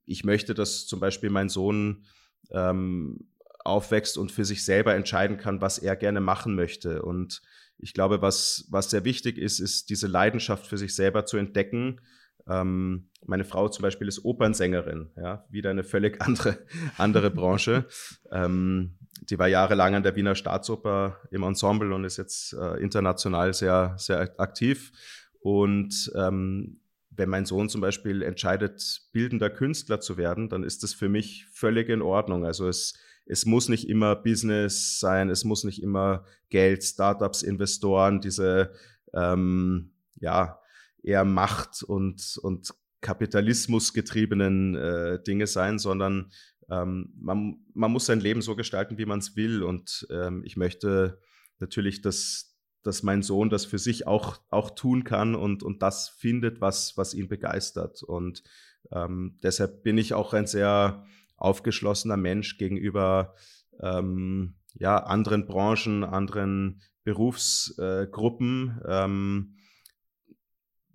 ich 0.05 0.23
möchte, 0.23 0.53
dass 0.53 0.85
zum 0.85 0.99
Beispiel 0.99 1.31
mein 1.31 1.49
Sohn 1.49 2.05
ähm, 2.51 3.27
aufwächst 3.63 4.17
und 4.17 4.31
für 4.31 4.45
sich 4.45 4.63
selber 4.63 4.95
entscheiden 4.95 5.37
kann, 5.37 5.61
was 5.61 5.77
er 5.77 5.95
gerne 5.95 6.21
machen 6.21 6.55
möchte. 6.55 7.01
Und 7.01 7.41
ich 7.77 7.93
glaube, 7.93 8.21
was, 8.21 8.65
was 8.69 8.89
sehr 8.89 9.03
wichtig 9.03 9.37
ist, 9.37 9.59
ist 9.59 9.89
diese 9.89 10.07
Leidenschaft 10.07 10.65
für 10.65 10.77
sich 10.77 10.95
selber 10.95 11.25
zu 11.25 11.37
entdecken. 11.37 12.01
Ähm, 12.47 13.09
meine 13.25 13.43
Frau 13.43 13.67
zum 13.67 13.83
Beispiel 13.83 14.07
ist 14.07 14.23
Opernsängerin, 14.23 15.11
ja, 15.17 15.45
wieder 15.49 15.69
eine 15.69 15.83
völlig 15.83 16.21
andere, 16.25 16.57
andere 16.97 17.29
Branche. 17.29 17.85
ähm, 18.31 18.97
die 19.29 19.39
war 19.39 19.47
jahrelang 19.47 19.95
an 19.95 20.03
der 20.03 20.15
Wiener 20.15 20.35
Staatsoper 20.35 21.17
im 21.31 21.43
Ensemble 21.43 21.93
und 21.93 22.03
ist 22.03 22.17
jetzt 22.17 22.53
äh, 22.53 22.79
international 22.79 23.53
sehr, 23.53 23.95
sehr 23.97 24.39
aktiv. 24.39 24.91
Und 25.39 26.11
ähm, 26.15 26.79
wenn 27.17 27.29
mein 27.29 27.45
Sohn 27.45 27.69
zum 27.69 27.81
Beispiel 27.81 28.21
entscheidet, 28.21 29.01
bildender 29.11 29.49
Künstler 29.49 29.99
zu 29.99 30.17
werden, 30.17 30.49
dann 30.49 30.63
ist 30.63 30.83
das 30.83 30.93
für 30.93 31.09
mich 31.09 31.45
völlig 31.51 31.89
in 31.89 32.01
Ordnung. 32.01 32.45
Also 32.45 32.67
es, 32.67 32.93
es 33.25 33.45
muss 33.45 33.69
nicht 33.69 33.89
immer 33.89 34.15
Business 34.15 34.99
sein, 34.99 35.29
es 35.29 35.43
muss 35.43 35.63
nicht 35.63 35.81
immer 35.81 36.25
Geld, 36.49 36.83
Startups, 36.83 37.41
Investoren, 37.41 38.21
diese 38.21 38.71
ähm, 39.13 39.93
ja 40.19 40.59
eher 41.03 41.25
Macht 41.25 41.83
und 41.83 42.39
und 42.41 42.73
Kapitalismus 43.01 43.93
getriebenen 43.93 44.75
äh, 44.75 45.21
Dinge 45.23 45.47
sein, 45.47 45.79
sondern 45.79 46.31
ähm, 46.69 47.13
man, 47.19 47.59
man 47.73 47.91
muss 47.91 48.05
sein 48.05 48.19
Leben 48.19 48.41
so 48.41 48.55
gestalten, 48.55 48.97
wie 48.97 49.05
man 49.05 49.19
es 49.19 49.35
will. 49.35 49.63
Und 49.63 50.07
ähm, 50.11 50.43
ich 50.43 50.57
möchte 50.57 51.19
natürlich, 51.59 52.01
dass, 52.01 52.46
dass 52.87 53.03
mein 53.03 53.21
Sohn 53.21 53.49
das 53.49 53.65
für 53.65 53.77
sich 53.77 54.07
auch, 54.07 54.39
auch 54.49 54.71
tun 54.71 55.03
kann 55.03 55.35
und, 55.35 55.61
und 55.61 55.83
das 55.83 56.07
findet, 56.07 56.61
was, 56.61 56.97
was 56.97 57.13
ihn 57.13 57.27
begeistert. 57.27 58.01
Und 58.01 58.43
ähm, 58.91 59.37
deshalb 59.43 59.83
bin 59.83 59.97
ich 59.97 60.13
auch 60.13 60.33
ein 60.33 60.47
sehr 60.47 61.05
aufgeschlossener 61.35 62.15
Mensch 62.15 62.57
gegenüber 62.57 63.35
ähm, 63.81 64.55
ja, 64.73 64.97
anderen 64.97 65.45
Branchen, 65.47 66.05
anderen 66.05 66.81
Berufsgruppen, 67.03 68.81
äh, 68.85 69.03
ähm, 69.03 69.57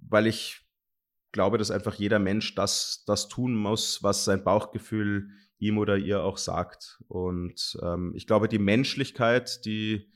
weil 0.01 0.27
ich 0.27 0.63
glaube, 1.31 1.59
dass 1.59 1.71
einfach 1.71 1.95
jeder 1.95 2.19
Mensch 2.19 2.55
das, 2.55 3.05
das 3.07 3.29
tun 3.29 3.55
muss, 3.55 4.03
was 4.03 4.25
sein 4.25 4.45
Bauchgefühl 4.45 5.29
ihm 5.59 5.77
oder 5.77 5.99
ihr 5.99 6.23
auch 6.23 6.39
sagt. 6.39 7.03
Und 7.09 7.79
ähm, 7.83 8.13
ich 8.17 8.27
glaube, 8.27 8.49
die 8.49 8.59
Menschlichkeit, 8.59 9.65
die, 9.67 10.11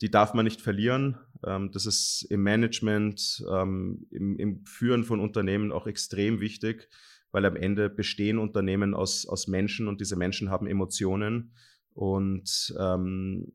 die 0.00 0.10
darf 0.10 0.34
man 0.34 0.44
nicht 0.44 0.60
verlieren. 0.60 1.18
Ähm, 1.44 1.70
das 1.72 1.86
ist 1.86 2.26
im 2.30 2.42
Management, 2.42 3.44
ähm, 3.50 4.06
im, 4.10 4.36
im 4.36 4.64
Führen 4.64 5.04
von 5.04 5.20
Unternehmen 5.20 5.72
auch 5.72 5.86
extrem 5.86 6.40
wichtig, 6.40 6.88
weil 7.30 7.44
am 7.44 7.56
Ende 7.56 7.90
bestehen 7.90 8.38
Unternehmen 8.38 8.94
aus, 8.94 9.26
aus 9.26 9.48
Menschen 9.48 9.88
und 9.88 10.00
diese 10.00 10.16
Menschen 10.16 10.50
haben 10.50 10.66
Emotionen. 10.66 11.52
Und 11.92 12.74
ähm, 12.78 13.52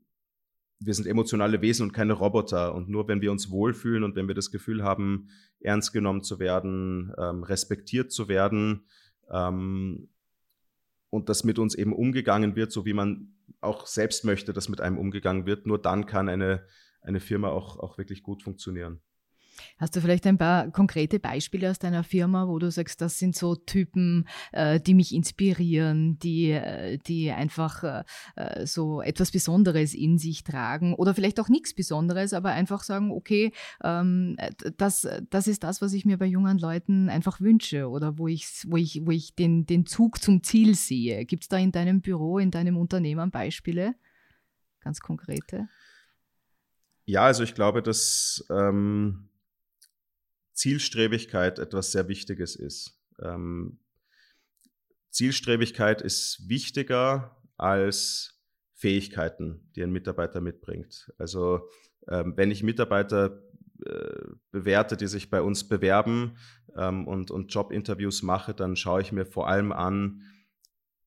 wir 0.79 0.93
sind 0.93 1.07
emotionale 1.07 1.61
Wesen 1.61 1.83
und 1.83 1.93
keine 1.93 2.13
Roboter. 2.13 2.75
Und 2.75 2.89
nur 2.89 3.07
wenn 3.07 3.21
wir 3.21 3.31
uns 3.31 3.49
wohlfühlen 3.49 4.03
und 4.03 4.15
wenn 4.15 4.27
wir 4.27 4.35
das 4.35 4.51
Gefühl 4.51 4.83
haben, 4.83 5.29
ernst 5.61 5.93
genommen 5.93 6.23
zu 6.23 6.39
werden, 6.39 7.13
ähm, 7.17 7.43
respektiert 7.43 8.11
zu 8.11 8.27
werden 8.27 8.85
ähm, 9.31 10.09
und 11.09 11.29
dass 11.29 11.43
mit 11.43 11.57
uns 11.57 11.73
eben 11.75 11.93
umgegangen 11.93 12.55
wird, 12.55 12.71
so 12.71 12.85
wie 12.85 12.93
man 12.93 13.32
auch 13.61 13.87
selbst 13.87 14.25
möchte, 14.25 14.53
dass 14.53 14.69
mit 14.69 14.81
einem 14.81 14.97
umgegangen 14.97 15.45
wird, 15.45 15.65
nur 15.65 15.81
dann 15.81 16.05
kann 16.05 16.29
eine, 16.29 16.65
eine 17.01 17.19
Firma 17.19 17.49
auch, 17.49 17.77
auch 17.77 17.97
wirklich 17.97 18.23
gut 18.23 18.43
funktionieren. 18.43 19.01
Hast 19.77 19.95
du 19.95 20.01
vielleicht 20.01 20.25
ein 20.27 20.37
paar 20.37 20.71
konkrete 20.71 21.19
Beispiele 21.19 21.69
aus 21.69 21.79
deiner 21.79 22.03
Firma, 22.03 22.47
wo 22.47 22.59
du 22.59 22.71
sagst, 22.71 23.01
das 23.01 23.19
sind 23.19 23.35
so 23.35 23.55
Typen, 23.55 24.27
äh, 24.51 24.79
die 24.79 24.93
mich 24.93 25.13
inspirieren, 25.13 26.19
die, 26.19 26.51
äh, 26.51 26.97
die 26.97 27.31
einfach 27.31 28.03
äh, 28.35 28.65
so 28.65 29.01
etwas 29.01 29.31
Besonderes 29.31 29.93
in 29.93 30.17
sich 30.17 30.43
tragen 30.43 30.93
oder 30.93 31.13
vielleicht 31.13 31.39
auch 31.39 31.49
nichts 31.49 31.73
Besonderes, 31.73 32.33
aber 32.33 32.51
einfach 32.51 32.83
sagen, 32.83 33.11
okay, 33.11 33.51
ähm, 33.83 34.37
das, 34.77 35.07
das 35.29 35.47
ist 35.47 35.63
das, 35.63 35.81
was 35.81 35.93
ich 35.93 36.05
mir 36.05 36.17
bei 36.17 36.25
jungen 36.25 36.57
Leuten 36.57 37.09
einfach 37.09 37.39
wünsche 37.39 37.89
oder 37.89 38.17
wo 38.17 38.27
ich, 38.27 38.47
wo 38.67 38.77
ich, 38.77 39.01
wo 39.05 39.11
ich 39.11 39.35
den, 39.35 39.65
den 39.65 39.85
Zug 39.85 40.21
zum 40.21 40.43
Ziel 40.43 40.75
sehe. 40.75 41.25
Gibt 41.25 41.43
es 41.43 41.49
da 41.49 41.57
in 41.57 41.71
deinem 41.71 42.01
Büro, 42.01 42.39
in 42.39 42.51
deinem 42.51 42.77
Unternehmen 42.77 43.31
Beispiele? 43.31 43.95
Ganz 44.81 44.99
konkrete? 44.99 45.69
Ja, 47.05 47.25
also 47.25 47.43
ich 47.43 47.53
glaube, 47.53 47.81
dass 47.81 48.45
ähm 48.49 49.29
Zielstrebigkeit 50.53 51.59
etwas 51.59 51.91
sehr 51.91 52.07
Wichtiges 52.07 52.55
ist. 52.55 52.99
Ähm, 53.21 53.79
Zielstrebigkeit 55.09 56.01
ist 56.01 56.47
wichtiger 56.47 57.37
als 57.57 58.41
Fähigkeiten, 58.73 59.69
die 59.75 59.83
ein 59.83 59.91
Mitarbeiter 59.91 60.41
mitbringt. 60.41 61.11
Also 61.17 61.69
ähm, 62.07 62.33
wenn 62.35 62.51
ich 62.51 62.63
Mitarbeiter 62.63 63.41
äh, 63.85 64.25
bewerte, 64.51 64.97
die 64.97 65.07
sich 65.07 65.29
bei 65.29 65.41
uns 65.41 65.67
bewerben 65.67 66.37
ähm, 66.75 67.07
und, 67.07 67.31
und 67.31 67.53
Jobinterviews 67.53 68.23
mache, 68.23 68.53
dann 68.53 68.75
schaue 68.75 69.01
ich 69.01 69.11
mir 69.11 69.25
vor 69.25 69.47
allem 69.47 69.71
an, 69.71 70.23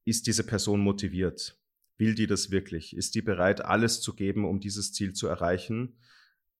ist 0.04 0.26
diese 0.26 0.44
Person 0.44 0.80
motiviert? 0.80 1.58
Will 1.98 2.14
die 2.14 2.26
das 2.26 2.50
wirklich? 2.50 2.96
Ist 2.96 3.14
die 3.14 3.22
bereit, 3.22 3.64
alles 3.64 4.00
zu 4.00 4.14
geben, 4.14 4.44
um 4.44 4.60
dieses 4.60 4.92
Ziel 4.92 5.14
zu 5.14 5.26
erreichen? 5.26 5.98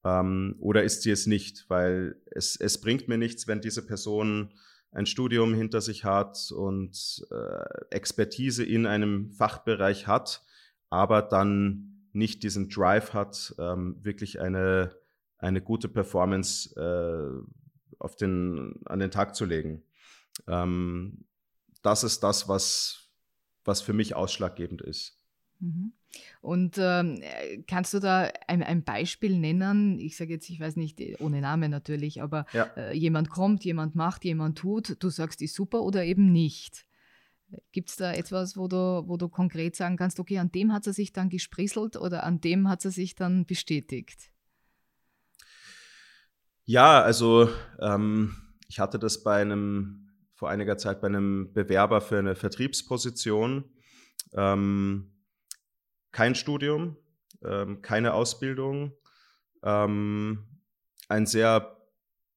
Ähm, 0.03 0.55
oder 0.59 0.83
ist 0.83 1.03
sie 1.03 1.11
es 1.11 1.27
nicht? 1.27 1.65
Weil 1.69 2.15
es, 2.31 2.55
es 2.55 2.79
bringt 2.79 3.07
mir 3.07 3.17
nichts, 3.17 3.47
wenn 3.47 3.61
diese 3.61 3.85
Person 3.85 4.53
ein 4.91 5.05
Studium 5.05 5.53
hinter 5.53 5.81
sich 5.81 6.05
hat 6.05 6.51
und 6.51 7.25
äh, 7.29 7.85
Expertise 7.89 8.63
in 8.63 8.85
einem 8.85 9.31
Fachbereich 9.31 10.07
hat, 10.07 10.43
aber 10.89 11.21
dann 11.21 12.07
nicht 12.13 12.43
diesen 12.43 12.69
Drive 12.69 13.13
hat, 13.13 13.53
ähm, 13.59 13.97
wirklich 14.01 14.39
eine, 14.39 14.95
eine 15.37 15.61
gute 15.61 15.87
Performance 15.87 16.75
äh, 16.75 17.97
auf 17.99 18.15
den, 18.15 18.79
an 18.85 18.99
den 18.99 19.11
Tag 19.11 19.35
zu 19.35 19.45
legen. 19.45 19.83
Ähm, 20.47 21.25
das 21.83 22.03
ist 22.03 22.21
das, 22.23 22.47
was, 22.47 23.11
was 23.65 23.81
für 23.81 23.93
mich 23.93 24.15
ausschlaggebend 24.15 24.81
ist. 24.81 25.19
Mhm. 25.59 25.93
Und 26.41 26.77
ähm, 26.77 27.21
kannst 27.67 27.93
du 27.93 27.99
da 27.99 28.29
ein, 28.47 28.63
ein 28.63 28.83
Beispiel 28.83 29.37
nennen? 29.37 29.99
Ich 29.99 30.17
sage 30.17 30.33
jetzt, 30.33 30.49
ich 30.49 30.59
weiß 30.59 30.75
nicht, 30.75 31.01
ohne 31.19 31.41
Name 31.41 31.69
natürlich, 31.69 32.21
aber 32.21 32.45
ja. 32.53 32.63
äh, 32.75 32.95
jemand 32.95 33.29
kommt, 33.29 33.65
jemand 33.65 33.95
macht, 33.95 34.23
jemand 34.23 34.57
tut, 34.57 34.95
du 34.99 35.09
sagst, 35.09 35.41
ist 35.41 35.55
super 35.55 35.81
oder 35.81 36.03
eben 36.05 36.31
nicht. 36.31 36.85
Gibt 37.71 37.89
es 37.89 37.95
da 37.95 38.13
etwas, 38.13 38.57
wo 38.57 38.67
du, 38.67 39.03
wo 39.07 39.15
du 39.15 39.29
konkret 39.29 39.75
sagen 39.75 39.95
kannst, 39.95 40.19
okay, 40.19 40.37
an 40.37 40.51
dem 40.51 40.73
hat 40.73 40.85
er 40.85 40.93
sich 40.93 41.13
dann 41.13 41.29
gesprießelt 41.29 41.95
oder 41.95 42.23
an 42.23 42.41
dem 42.41 42.67
hat 42.67 42.83
er 42.83 42.91
sich 42.91 43.15
dann 43.15 43.45
bestätigt? 43.45 44.31
Ja, 46.65 47.01
also 47.01 47.49
ähm, 47.79 48.35
ich 48.67 48.79
hatte 48.79 48.99
das 48.99 49.23
bei 49.23 49.41
einem, 49.41 50.09
vor 50.33 50.49
einiger 50.49 50.77
Zeit 50.77 50.99
bei 50.99 51.07
einem 51.07 51.53
Bewerber 51.53 52.01
für 52.01 52.19
eine 52.19 52.35
Vertriebsposition. 52.35 53.63
Ähm, 54.33 55.16
kein 56.17 56.33
Studium, 56.33 56.97
ähm, 57.45 57.83
keine 57.83 58.15
Ausbildung, 58.15 58.91
ähm, 59.61 60.47
ein 61.09 61.27
sehr 61.27 61.77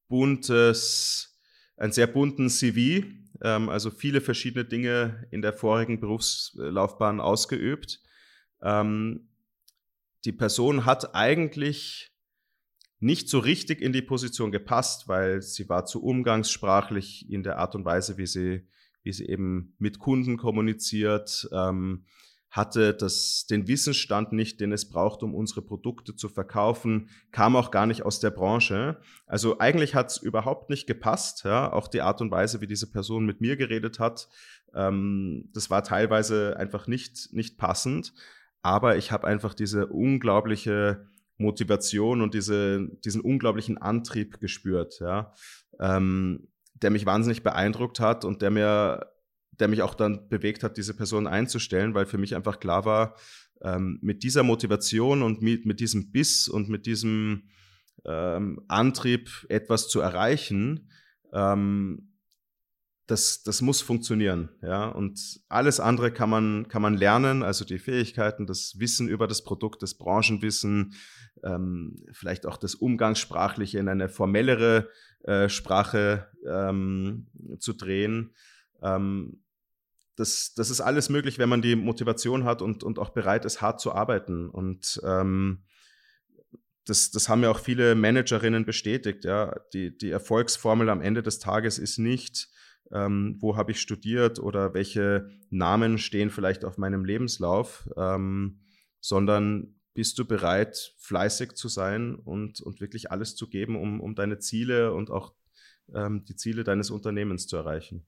buntes, 0.07 1.41
ein 1.79 1.91
sehr 1.91 2.07
bunten 2.07 2.51
CV, 2.51 3.07
ähm, 3.41 3.71
also 3.71 3.91
viele 3.91 4.21
verschiedene 4.21 4.67
Dinge 4.67 5.27
in 5.31 5.41
der 5.41 5.55
vorigen 5.55 5.99
Berufslaufbahn 5.99 7.21
ausgeübt. 7.23 8.03
Ähm, 8.61 9.31
die 10.27 10.33
Person 10.33 10.85
hat 10.85 11.15
eigentlich 11.15 12.13
nicht 12.99 13.31
so 13.31 13.39
richtig 13.39 13.81
in 13.81 13.95
die 13.95 14.03
Position 14.03 14.53
gepasst, 14.53 15.09
weil 15.09 15.41
sie 15.41 15.71
war 15.71 15.87
zu 15.87 16.03
umgangssprachlich 16.03 17.31
in 17.31 17.43
der 17.43 17.57
Art 17.57 17.75
und 17.75 17.87
Weise, 17.87 18.19
wie 18.19 18.27
sie, 18.27 18.69
wie 19.03 19.15
sie 19.15 19.25
eben 19.25 19.75
mit 19.79 19.99
Kunden 19.99 20.37
kommuniziert. 20.37 21.49
Ähm, 21.51 22.05
hatte 22.51 22.95
das, 22.95 23.47
den 23.49 23.69
Wissensstand 23.69 24.33
nicht, 24.33 24.61
den 24.61 24.73
es 24.73 24.89
braucht, 24.89 25.23
um 25.23 25.35
unsere 25.35 25.63
Produkte 25.63 26.17
zu 26.17 26.29
verkaufen, 26.29 27.09
kam 27.31 27.55
auch 27.55 27.71
gar 27.71 27.87
nicht 27.87 28.03
aus 28.03 28.19
der 28.19 28.31
Branche. 28.31 29.01
Also 29.27 29.61
eigentlich 29.61 29.95
hat 29.95 30.11
es 30.11 30.17
überhaupt 30.17 30.69
nicht 30.69 30.87
gepasst, 30.87 31.45
ja, 31.45 31.73
auch 31.73 31.87
die 31.87 32.03
Art 32.03 32.21
und 32.21 32.33
Weise, 32.33 32.61
wie 32.61 32.67
diese 32.67 32.91
Person 32.91 33.25
mit 33.25 33.41
mir 33.41 33.57
geredet 33.57 34.01
hat, 34.01 34.29
ähm, 34.75 35.49
das 35.53 35.71
war 35.71 35.83
teilweise 35.83 36.57
einfach 36.57 36.87
nicht, 36.87 37.33
nicht 37.33 37.59
passend. 37.59 38.13
Aber 38.63 38.97
ich 38.97 39.11
habe 39.11 39.27
einfach 39.27 39.55
diese 39.55 39.87
unglaubliche 39.87 41.07
Motivation 41.39 42.21
und 42.21 42.35
diese, 42.35 42.89
diesen 43.05 43.23
unglaublichen 43.23 43.79
Antrieb 43.79 44.41
gespürt, 44.41 45.01
ja, 45.01 45.33
ähm, 45.79 46.49
der 46.75 46.91
mich 46.91 47.07
wahnsinnig 47.07 47.43
beeindruckt 47.43 48.01
hat 48.01 48.25
und 48.25 48.43
der 48.43 48.51
mir 48.51 49.07
der 49.61 49.69
mich 49.69 49.83
auch 49.83 49.95
dann 49.95 50.29
bewegt 50.29 50.63
hat, 50.63 50.77
diese 50.77 50.95
Person 50.95 51.27
einzustellen, 51.27 51.95
weil 51.95 52.07
für 52.07 52.19
mich 52.19 52.35
einfach 52.35 52.61
klar 52.61 52.85
war, 52.85 53.17
ähm, 53.63 53.99
mit 54.03 54.23
dieser 54.23 54.43
Motivation 54.43 55.23
und 55.23 55.43
mit, 55.43 55.67
mit 55.67 55.81
diesem 55.81 56.11
Biss 56.11 56.49
und 56.49 56.69
mit 56.69 56.87
diesem 56.87 57.49
ähm, 58.07 58.61
Antrieb, 58.69 59.29
etwas 59.49 59.89
zu 59.89 60.01
erreichen, 60.01 60.91
ähm, 61.33 62.07
das, 63.07 63.43
das 63.43 63.61
muss 63.61 63.81
funktionieren, 63.83 64.51
ja. 64.63 64.89
Und 64.89 65.41
alles 65.49 65.81
andere 65.81 66.13
kann 66.13 66.31
man, 66.31 66.69
kann 66.69 66.81
man 66.81 66.97
lernen, 66.97 67.43
also 67.43 67.65
die 67.65 67.81
Fähigkeiten, 67.81 68.47
das 68.47 68.79
Wissen 68.79 69.09
über 69.09 69.27
das 69.27 69.43
Produkt, 69.43 69.83
das 69.83 69.95
Branchenwissen, 69.95 70.95
ähm, 71.43 71.97
vielleicht 72.13 72.47
auch 72.47 72.57
das 72.57 72.77
Umgangssprachliche 72.77 73.79
in 73.79 73.89
eine 73.89 74.09
formellere 74.09 74.89
äh, 75.25 75.49
Sprache 75.49 76.29
ähm, 76.47 77.27
zu 77.59 77.73
drehen. 77.73 78.33
Ähm, 78.81 79.43
das, 80.21 80.53
das 80.55 80.69
ist 80.69 80.83
alles 80.83 81.09
möglich, 81.09 81.39
wenn 81.39 81.49
man 81.49 81.63
die 81.63 81.77
Motivation 81.77 82.45
hat 82.45 82.61
und, 82.61 82.85
und 82.85 82.99
auch 82.99 83.09
bereit 83.11 83.47
ist, 83.47 83.63
hart 83.63 83.81
zu 83.81 83.93
arbeiten. 83.93 84.51
Und 84.51 85.01
ähm, 85.03 85.65
das, 86.85 87.11
das 87.11 87.31
haben 87.31 87.43
ja 87.43 87.51
auch 87.51 87.59
viele 87.59 87.95
Managerinnen 87.95 88.67
bestätigt. 88.67 89.25
Ja. 89.25 89.59
Die, 89.73 89.97
die 89.97 90.11
Erfolgsformel 90.11 90.91
am 90.91 91.01
Ende 91.01 91.23
des 91.23 91.39
Tages 91.39 91.79
ist 91.79 91.97
nicht, 91.97 92.51
ähm, 92.93 93.39
wo 93.41 93.57
habe 93.57 93.73
ich 93.73 93.81
studiert 93.81 94.39
oder 94.39 94.75
welche 94.75 95.31
Namen 95.49 95.97
stehen 95.97 96.29
vielleicht 96.29 96.67
auf 96.67 96.77
meinem 96.77 97.07
Lebenslauf, 97.07 97.89
ähm, 97.97 98.61
sondern 99.01 99.75
bist 99.95 100.19
du 100.19 100.27
bereit, 100.27 100.95
fleißig 100.99 101.55
zu 101.55 101.69
sein 101.69 102.15
und, 102.15 102.61
und 102.61 102.81
wirklich 102.83 103.11
alles 103.11 103.37
zu 103.37 103.49
geben, 103.49 103.77
um, 103.77 104.03
um 104.03 104.15
deine 104.15 104.39
Ziele 104.39 104.93
und 104.93 105.11
auch 105.11 105.33
ähm, 105.95 106.25
die 106.27 106.37
Ziele 106.37 106.63
deines 106.63 106.91
Unternehmens 106.91 107.47
zu 107.47 107.57
erreichen. 107.57 108.07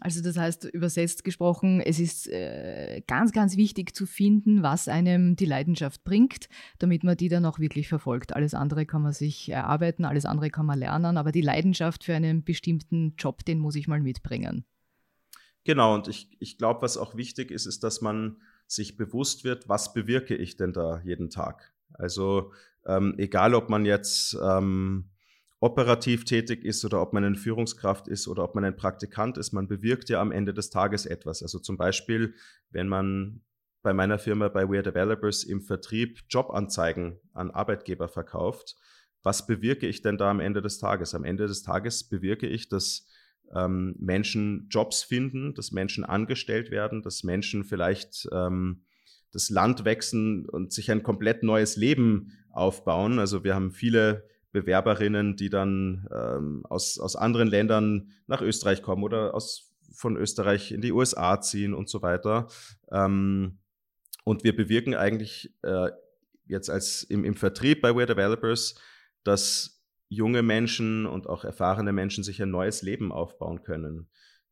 Also 0.00 0.22
das 0.22 0.36
heißt, 0.36 0.64
übersetzt 0.64 1.24
gesprochen, 1.24 1.80
es 1.80 1.98
ist 1.98 2.28
äh, 2.28 3.02
ganz, 3.06 3.32
ganz 3.32 3.56
wichtig 3.56 3.94
zu 3.94 4.06
finden, 4.06 4.62
was 4.62 4.86
einem 4.86 5.34
die 5.34 5.44
Leidenschaft 5.44 6.04
bringt, 6.04 6.48
damit 6.78 7.02
man 7.02 7.16
die 7.16 7.28
dann 7.28 7.44
auch 7.44 7.58
wirklich 7.58 7.88
verfolgt. 7.88 8.34
Alles 8.34 8.54
andere 8.54 8.86
kann 8.86 9.02
man 9.02 9.12
sich 9.12 9.48
erarbeiten, 9.50 10.04
alles 10.04 10.24
andere 10.24 10.50
kann 10.50 10.66
man 10.66 10.78
lernen, 10.78 11.16
aber 11.16 11.32
die 11.32 11.40
Leidenschaft 11.40 12.04
für 12.04 12.14
einen 12.14 12.44
bestimmten 12.44 13.14
Job, 13.18 13.44
den 13.44 13.58
muss 13.58 13.74
ich 13.74 13.88
mal 13.88 14.00
mitbringen. 14.00 14.64
Genau, 15.64 15.94
und 15.94 16.08
ich, 16.08 16.30
ich 16.38 16.58
glaube, 16.58 16.82
was 16.82 16.96
auch 16.96 17.16
wichtig 17.16 17.50
ist, 17.50 17.66
ist, 17.66 17.82
dass 17.82 18.00
man 18.00 18.36
sich 18.66 18.96
bewusst 18.96 19.44
wird, 19.44 19.68
was 19.68 19.92
bewirke 19.92 20.36
ich 20.36 20.56
denn 20.56 20.72
da 20.72 21.00
jeden 21.04 21.30
Tag. 21.30 21.72
Also 21.92 22.52
ähm, 22.86 23.14
egal, 23.18 23.54
ob 23.54 23.68
man 23.68 23.84
jetzt 23.84 24.36
ähm, 24.42 25.10
operativ 25.60 26.24
tätig 26.24 26.64
ist 26.64 26.84
oder 26.84 27.02
ob 27.02 27.12
man 27.12 27.24
eine 27.24 27.36
Führungskraft 27.36 28.08
ist 28.08 28.28
oder 28.28 28.44
ob 28.44 28.54
man 28.54 28.64
ein 28.64 28.76
Praktikant 28.76 29.38
ist, 29.38 29.52
man 29.52 29.66
bewirkt 29.66 30.08
ja 30.08 30.20
am 30.20 30.30
Ende 30.30 30.54
des 30.54 30.70
Tages 30.70 31.04
etwas. 31.04 31.42
Also 31.42 31.58
zum 31.58 31.76
Beispiel, 31.76 32.34
wenn 32.70 32.88
man 32.88 33.42
bei 33.82 33.92
meiner 33.92 34.18
Firma 34.18 34.48
bei 34.48 34.64
We're 34.64 34.82
Developers 34.82 35.44
im 35.44 35.62
Vertrieb 35.62 36.20
Jobanzeigen 36.28 37.18
an 37.32 37.50
Arbeitgeber 37.50 38.08
verkauft, 38.08 38.76
was 39.22 39.46
bewirke 39.46 39.86
ich 39.86 40.02
denn 40.02 40.16
da 40.16 40.30
am 40.30 40.40
Ende 40.40 40.62
des 40.62 40.78
Tages? 40.78 41.14
Am 41.14 41.24
Ende 41.24 41.46
des 41.46 41.62
Tages 41.62 42.08
bewirke 42.08 42.46
ich, 42.46 42.68
dass 42.68 43.06
ähm, 43.54 43.96
Menschen 43.98 44.68
Jobs 44.70 45.02
finden, 45.02 45.54
dass 45.54 45.72
Menschen 45.72 46.04
angestellt 46.04 46.70
werden, 46.70 47.02
dass 47.02 47.24
Menschen 47.24 47.64
vielleicht 47.64 48.28
ähm, 48.32 48.84
das 49.32 49.50
Land 49.50 49.84
wechseln 49.84 50.48
und 50.48 50.72
sich 50.72 50.90
ein 50.90 51.02
komplett 51.02 51.42
neues 51.42 51.76
Leben 51.76 52.32
aufbauen. 52.50 53.18
Also 53.18 53.44
wir 53.44 53.54
haben 53.54 53.72
viele 53.72 54.24
Bewerberinnen, 54.52 55.36
die 55.36 55.50
dann 55.50 56.08
ähm, 56.12 56.64
aus, 56.68 56.98
aus 56.98 57.16
anderen 57.16 57.48
Ländern 57.48 58.12
nach 58.26 58.40
Österreich 58.40 58.82
kommen 58.82 59.02
oder 59.02 59.34
aus, 59.34 59.74
von 59.92 60.16
Österreich 60.16 60.72
in 60.72 60.80
die 60.80 60.92
USA 60.92 61.40
ziehen 61.40 61.74
und 61.74 61.88
so 61.88 62.02
weiter. 62.02 62.48
Ähm, 62.90 63.58
und 64.24 64.44
wir 64.44 64.56
bewirken 64.56 64.94
eigentlich 64.94 65.54
äh, 65.62 65.90
jetzt 66.46 66.70
als 66.70 67.02
im, 67.02 67.24
im 67.24 67.34
Vertrieb 67.34 67.82
bei 67.82 67.90
We're 67.90 68.06
Developers, 68.06 68.74
dass 69.22 69.82
junge 70.08 70.42
Menschen 70.42 71.06
und 71.06 71.26
auch 71.26 71.44
erfahrene 71.44 71.92
Menschen 71.92 72.24
sich 72.24 72.42
ein 72.42 72.50
neues 72.50 72.82
Leben 72.82 73.12
aufbauen 73.12 73.62
können. 73.62 74.08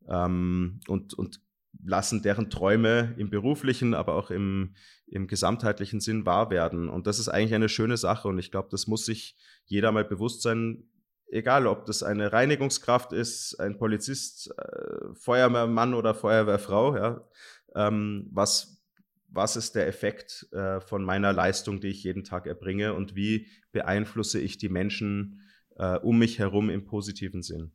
Ähm, 0.09 0.81
und, 0.87 1.15
und 1.15 1.41
lassen 1.85 2.23
deren 2.23 2.51
Träume 2.51 3.15
im 3.17 3.31
beruflichen, 3.31 3.95
aber 3.95 4.15
auch 4.15 4.31
im, 4.31 4.75
im 5.07 5.27
gesamtheitlichen 5.27 6.01
Sinn 6.01 6.27
wahr 6.27 6.51
werden. 6.51 6.89
Und 6.89 7.07
das 7.07 7.19
ist 7.19 7.29
eigentlich 7.29 7.55
eine 7.55 7.69
schöne 7.69 7.97
Sache. 7.97 8.29
Und 8.29 8.39
ich 8.39 8.51
glaube, 8.51 8.69
das 8.71 8.87
muss 8.87 9.05
sich 9.05 9.37
jeder 9.67 9.93
mal 9.93 10.05
bewusst 10.05 10.43
sein, 10.43 10.85
egal 11.29 11.67
ob 11.67 11.87
das 11.87 12.03
eine 12.03 12.33
Reinigungskraft 12.33 13.13
ist, 13.13 13.59
ein 13.61 13.79
Polizist, 13.79 14.53
äh, 14.59 15.15
Feuerwehrmann 15.15 15.95
oder 15.95 16.15
Feuerwehrfrau, 16.15 16.97
ja, 16.97 17.29
ähm, 17.75 18.29
was, 18.31 18.83
was 19.29 19.57
ist 19.57 19.75
der 19.75 19.87
Effekt 19.87 20.47
äh, 20.53 20.81
von 20.81 21.05
meiner 21.05 21.33
Leistung, 21.33 21.81
die 21.81 21.89
ich 21.89 22.05
jeden 22.05 22.25
Tag 22.25 22.47
erbringe 22.47 22.95
und 22.95 23.17
wie 23.17 23.49
beeinflusse 23.73 24.41
ich 24.41 24.57
die 24.57 24.69
Menschen 24.69 25.43
äh, 25.77 25.99
um 25.99 26.19
mich 26.19 26.39
herum 26.39 26.71
im 26.71 26.85
positiven 26.85 27.43
Sinn. 27.43 27.73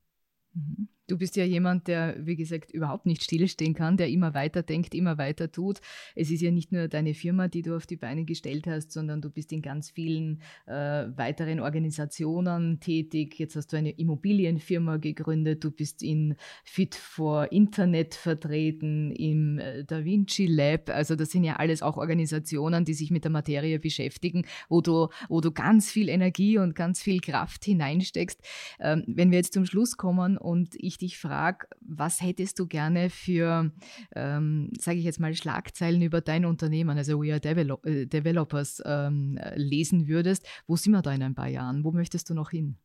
Mhm. 0.54 0.88
Du 1.12 1.18
bist 1.18 1.36
ja 1.36 1.44
jemand, 1.44 1.90
der, 1.90 2.16
wie 2.26 2.38
gesagt, 2.38 2.72
überhaupt 2.72 3.06
nicht 3.06 3.22
stillstehen 3.22 3.74
kann, 3.74 3.98
der 3.98 4.08
immer 4.08 4.34
weiter 4.34 4.64
denkt, 4.64 4.96
immer 4.96 5.18
weiter 5.18 5.52
tut. 5.52 5.82
Es 6.16 6.32
ist 6.32 6.40
ja 6.40 6.52
nicht 6.52 6.72
nur 6.72 6.88
deine 6.88 7.14
Firma, 7.14 7.50
die 7.50 7.64
du 7.64 7.76
auf 7.76 7.86
die 7.86 7.98
Beine 7.98 8.24
gestellt 8.24 8.66
hast, 8.66 8.94
sondern 8.94 9.20
du 9.20 9.30
bist 9.30 9.52
in 9.52 9.62
ganz 9.62 9.90
vielen 9.90 10.42
äh, 10.68 10.72
weiteren 10.74 11.60
Organisationen 11.60 12.80
tätig. 12.80 13.38
Jetzt 13.38 13.58
hast 13.58 13.74
du 13.74 13.78
eine 13.78 13.92
Immobilienfirma 13.92 14.96
gegründet, 14.98 15.66
du 15.66 15.72
bist 15.72 16.02
in 16.02 16.38
Fit 16.64 16.96
for 16.96 17.52
Internet 17.52 18.16
vertreten, 18.16 19.12
im 19.12 19.60
äh, 19.60 19.84
Da 19.84 20.06
Vinci 20.06 20.46
Lab. 20.46 20.90
Also 20.90 21.18
das 21.18 21.32
sind 21.32 21.44
ja 21.44 21.58
alles 21.58 21.82
auch 21.82 21.98
Organisationen, 21.98 22.86
die 22.86 22.94
sich 22.94 23.12
mit 23.12 23.26
der 23.26 23.32
Materie 23.32 23.80
beschäftigen, 23.80 24.46
wo 24.70 24.80
du, 24.80 25.10
wo 25.28 25.42
du 25.42 25.52
ganz 25.52 25.92
viel 25.92 26.08
Energie 26.08 26.58
und 26.58 26.74
ganz 26.74 27.04
viel 27.04 27.20
Kraft 27.20 27.66
hineinsteckst. 27.66 28.40
Ähm, 28.80 29.04
wenn 29.08 29.32
wir 29.32 29.40
jetzt 29.40 29.52
zum 29.52 29.66
Schluss 29.66 29.98
kommen 29.98 30.38
und 30.38 30.74
ich 30.76 31.01
dich 31.02 31.20
frage, 31.20 31.68
was 31.82 32.22
hättest 32.22 32.60
du 32.60 32.68
gerne 32.68 33.10
für, 33.10 33.72
ähm, 34.16 34.72
sage 34.80 34.98
ich 34.98 35.06
jetzt 35.06 35.20
mal, 35.20 35.34
Schlagzeilen 35.34 36.02
über 36.02 36.22
dein 36.22 36.46
Unternehmen, 36.46 36.98
also 36.98 37.22
We 37.22 37.32
Are 37.32 37.40
Develop 37.40 37.86
äh, 37.86 38.06
Developers, 38.06 38.82
ähm, 38.86 39.40
lesen 39.56 40.08
würdest, 40.08 40.46
wo 40.68 40.76
sind 40.76 40.92
wir 40.94 41.02
da 41.02 41.14
in 41.14 41.24
ein 41.24 41.36
paar 41.36 41.48
Jahren? 41.48 41.84
Wo 41.84 41.92
möchtest 41.92 42.30
du 42.30 42.34
noch 42.34 42.52
hin? 42.52 42.78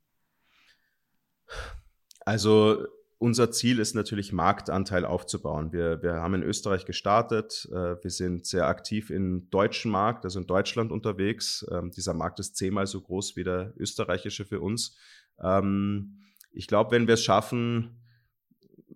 Also 2.20 2.86
unser 3.18 3.50
Ziel 3.50 3.78
ist 3.78 3.94
natürlich, 3.94 4.32
Marktanteil 4.32 5.04
aufzubauen. 5.06 5.72
Wir, 5.72 6.02
wir 6.02 6.14
haben 6.16 6.34
in 6.34 6.42
Österreich 6.42 6.84
gestartet. 6.84 7.66
Äh, 7.72 7.96
wir 8.02 8.10
sind 8.10 8.46
sehr 8.46 8.66
aktiv 8.66 9.10
im 9.10 9.48
deutschen 9.50 9.90
Markt, 9.90 10.24
also 10.24 10.38
in 10.38 10.46
Deutschland 10.46 10.92
unterwegs. 10.92 11.66
Ähm, 11.70 11.90
dieser 11.90 12.12
Markt 12.12 12.40
ist 12.40 12.56
zehnmal 12.56 12.86
so 12.86 13.00
groß 13.00 13.36
wie 13.36 13.44
der 13.44 13.72
österreichische 13.78 14.44
für 14.44 14.60
uns. 14.60 14.96
Ähm, 15.42 16.18
ich 16.52 16.66
glaube, 16.66 16.90
wenn 16.90 17.06
wir 17.06 17.14
es 17.14 17.24
schaffen, 17.24 18.02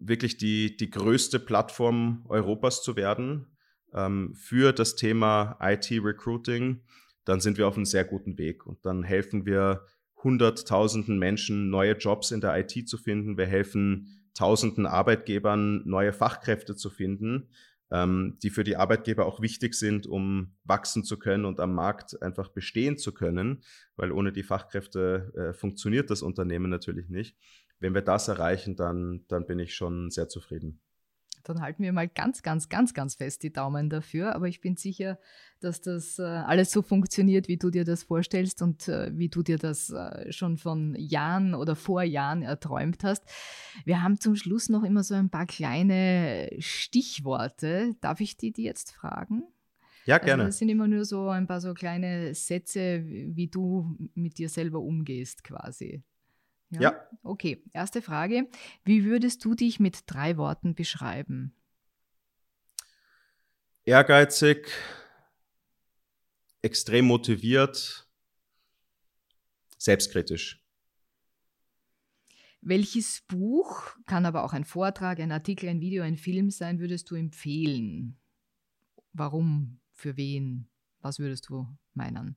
wirklich 0.00 0.38
die, 0.38 0.76
die 0.76 0.90
größte 0.90 1.38
Plattform 1.38 2.24
Europas 2.28 2.82
zu 2.82 2.96
werden 2.96 3.46
ähm, 3.94 4.34
für 4.34 4.72
das 4.72 4.96
Thema 4.96 5.58
IT-Recruiting, 5.60 6.80
dann 7.24 7.40
sind 7.40 7.58
wir 7.58 7.68
auf 7.68 7.76
einem 7.76 7.84
sehr 7.84 8.04
guten 8.04 8.38
Weg. 8.38 8.66
Und 8.66 8.84
dann 8.84 9.02
helfen 9.02 9.46
wir 9.46 9.84
hunderttausenden 10.22 11.18
Menschen, 11.18 11.70
neue 11.70 11.92
Jobs 11.92 12.30
in 12.30 12.40
der 12.40 12.58
IT 12.58 12.88
zu 12.88 12.98
finden. 12.98 13.38
Wir 13.38 13.46
helfen 13.46 14.08
tausenden 14.34 14.86
Arbeitgebern, 14.86 15.82
neue 15.86 16.12
Fachkräfte 16.12 16.76
zu 16.76 16.88
finden, 16.88 17.50
ähm, 17.90 18.38
die 18.42 18.50
für 18.50 18.64
die 18.64 18.76
Arbeitgeber 18.76 19.26
auch 19.26 19.40
wichtig 19.40 19.74
sind, 19.74 20.06
um 20.06 20.54
wachsen 20.64 21.04
zu 21.04 21.18
können 21.18 21.44
und 21.44 21.60
am 21.60 21.74
Markt 21.74 22.22
einfach 22.22 22.48
bestehen 22.48 22.96
zu 22.96 23.12
können, 23.12 23.62
weil 23.96 24.12
ohne 24.12 24.32
die 24.32 24.42
Fachkräfte 24.42 25.32
äh, 25.34 25.52
funktioniert 25.52 26.10
das 26.10 26.22
Unternehmen 26.22 26.70
natürlich 26.70 27.08
nicht 27.08 27.36
wenn 27.80 27.94
wir 27.94 28.02
das 28.02 28.28
erreichen, 28.28 28.76
dann, 28.76 29.24
dann 29.28 29.46
bin 29.46 29.58
ich 29.58 29.74
schon 29.74 30.10
sehr 30.10 30.28
zufrieden. 30.28 30.80
Dann 31.44 31.62
halten 31.62 31.82
wir 31.82 31.92
mal 31.92 32.06
ganz, 32.06 32.42
ganz, 32.42 32.68
ganz, 32.68 32.92
ganz 32.92 33.14
fest 33.14 33.42
die 33.42 33.52
Daumen 33.52 33.88
dafür. 33.88 34.34
Aber 34.34 34.46
ich 34.46 34.60
bin 34.60 34.76
sicher, 34.76 35.18
dass 35.60 35.80
das 35.80 36.18
äh, 36.18 36.22
alles 36.22 36.70
so 36.70 36.82
funktioniert, 36.82 37.48
wie 37.48 37.56
du 37.56 37.70
dir 37.70 37.84
das 37.84 38.02
vorstellst 38.02 38.60
und 38.60 38.88
äh, 38.88 39.10
wie 39.16 39.30
du 39.30 39.42
dir 39.42 39.56
das 39.56 39.90
äh, 39.90 40.30
schon 40.32 40.58
von 40.58 40.94
Jahren 40.96 41.54
oder 41.54 41.76
vor 41.76 42.02
Jahren 42.02 42.42
erträumt 42.42 43.04
hast. 43.04 43.24
Wir 43.86 44.02
haben 44.02 44.20
zum 44.20 44.36
Schluss 44.36 44.68
noch 44.68 44.84
immer 44.84 45.02
so 45.02 45.14
ein 45.14 45.30
paar 45.30 45.46
kleine 45.46 46.50
Stichworte. 46.58 47.96
Darf 48.02 48.20
ich 48.20 48.36
die, 48.36 48.52
die 48.52 48.64
jetzt 48.64 48.92
fragen? 48.92 49.44
Ja, 50.04 50.18
gerne. 50.18 50.42
Also 50.42 50.48
das 50.48 50.58
sind 50.58 50.68
immer 50.68 50.88
nur 50.88 51.04
so 51.04 51.28
ein 51.28 51.46
paar 51.46 51.60
so 51.60 51.72
kleine 51.72 52.34
Sätze, 52.34 53.04
wie 53.06 53.48
du 53.48 53.96
mit 54.14 54.38
dir 54.38 54.48
selber 54.48 54.80
umgehst, 54.80 55.44
quasi. 55.44 56.02
Ja? 56.70 56.80
ja. 56.80 57.08
Okay, 57.22 57.62
erste 57.72 58.02
Frage. 58.02 58.48
Wie 58.84 59.04
würdest 59.04 59.44
du 59.44 59.54
dich 59.54 59.80
mit 59.80 60.02
drei 60.06 60.36
Worten 60.36 60.74
beschreiben? 60.74 61.54
Ehrgeizig, 63.84 64.68
extrem 66.62 67.06
motiviert, 67.06 68.08
selbstkritisch. 69.78 70.64
Welches 72.62 73.22
Buch, 73.26 73.96
kann 74.06 74.26
aber 74.26 74.44
auch 74.44 74.52
ein 74.52 74.66
Vortrag, 74.66 75.18
ein 75.18 75.32
Artikel, 75.32 75.68
ein 75.70 75.80
Video, 75.80 76.02
ein 76.02 76.18
Film 76.18 76.50
sein, 76.50 76.78
würdest 76.78 77.10
du 77.10 77.14
empfehlen? 77.14 78.18
Warum? 79.12 79.80
Für 79.94 80.16
wen? 80.16 80.68
Was 81.00 81.18
würdest 81.18 81.48
du 81.48 81.66
meinen? 81.94 82.36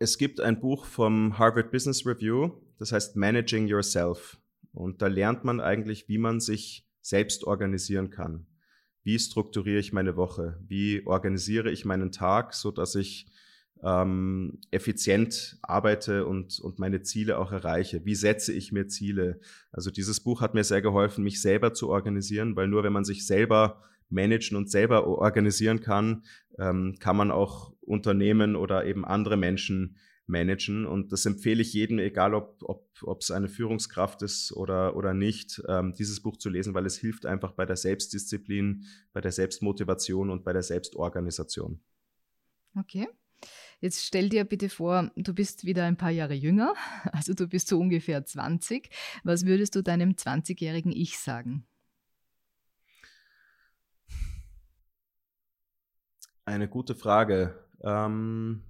Es 0.00 0.16
gibt 0.16 0.40
ein 0.40 0.60
Buch 0.60 0.84
vom 0.84 1.38
Harvard 1.38 1.72
Business 1.72 2.06
Review, 2.06 2.52
das 2.78 2.92
heißt 2.92 3.16
Managing 3.16 3.66
Yourself. 3.66 4.38
Und 4.72 5.02
da 5.02 5.08
lernt 5.08 5.42
man 5.42 5.60
eigentlich, 5.60 6.08
wie 6.08 6.18
man 6.18 6.38
sich 6.38 6.86
selbst 7.00 7.42
organisieren 7.42 8.10
kann. 8.10 8.46
Wie 9.02 9.18
strukturiere 9.18 9.80
ich 9.80 9.92
meine 9.92 10.14
Woche? 10.14 10.60
Wie 10.68 11.04
organisiere 11.04 11.72
ich 11.72 11.84
meinen 11.84 12.12
Tag, 12.12 12.54
so 12.54 12.70
dass 12.70 12.94
ich 12.94 13.26
ähm, 13.82 14.60
effizient 14.70 15.58
arbeite 15.62 16.26
und, 16.26 16.60
und 16.60 16.78
meine 16.78 17.02
Ziele 17.02 17.36
auch 17.36 17.50
erreiche? 17.50 18.04
Wie 18.04 18.14
setze 18.14 18.52
ich 18.52 18.70
mir 18.70 18.86
Ziele? 18.86 19.40
Also 19.72 19.90
dieses 19.90 20.20
Buch 20.20 20.40
hat 20.40 20.54
mir 20.54 20.62
sehr 20.62 20.82
geholfen, 20.82 21.24
mich 21.24 21.42
selber 21.42 21.74
zu 21.74 21.88
organisieren, 21.88 22.54
weil 22.54 22.68
nur 22.68 22.84
wenn 22.84 22.92
man 22.92 23.04
sich 23.04 23.26
selber 23.26 23.82
managen 24.08 24.56
und 24.56 24.70
selber 24.70 25.06
organisieren 25.06 25.80
kann, 25.80 26.24
ähm, 26.58 26.96
kann 26.98 27.16
man 27.16 27.30
auch 27.30 27.72
Unternehmen 27.80 28.56
oder 28.56 28.84
eben 28.84 29.04
andere 29.04 29.36
Menschen 29.36 29.96
managen. 30.26 30.86
Und 30.86 31.12
das 31.12 31.26
empfehle 31.26 31.62
ich 31.62 31.72
jedem, 31.72 31.98
egal 31.98 32.34
ob 32.34 32.62
ob 32.62 32.88
ob 33.02 33.20
es 33.20 33.30
eine 33.30 33.48
Führungskraft 33.48 34.22
ist 34.22 34.52
oder, 34.52 34.96
oder 34.96 35.14
nicht, 35.14 35.62
ähm, 35.68 35.94
dieses 35.96 36.20
Buch 36.20 36.36
zu 36.36 36.50
lesen, 36.50 36.74
weil 36.74 36.86
es 36.86 36.96
hilft 36.96 37.26
einfach 37.26 37.52
bei 37.52 37.64
der 37.64 37.76
Selbstdisziplin, 37.76 38.84
bei 39.12 39.20
der 39.20 39.32
Selbstmotivation 39.32 40.30
und 40.30 40.44
bei 40.44 40.52
der 40.52 40.62
Selbstorganisation. 40.62 41.80
Okay. 42.76 43.08
Jetzt 43.80 44.04
stell 44.04 44.28
dir 44.28 44.44
bitte 44.44 44.68
vor, 44.68 45.12
du 45.14 45.32
bist 45.32 45.64
wieder 45.64 45.84
ein 45.84 45.96
paar 45.96 46.10
Jahre 46.10 46.34
jünger, 46.34 46.74
also 47.12 47.34
du 47.34 47.46
bist 47.46 47.68
so 47.68 47.78
ungefähr 47.78 48.24
20. 48.24 48.90
Was 49.22 49.46
würdest 49.46 49.76
du 49.76 49.82
deinem 49.82 50.12
20-jährigen 50.12 50.90
Ich 50.90 51.18
sagen? 51.18 51.67
Eine 56.48 56.66
gute 56.66 56.94
Frage. 56.94 57.62
Ähm 57.84 58.62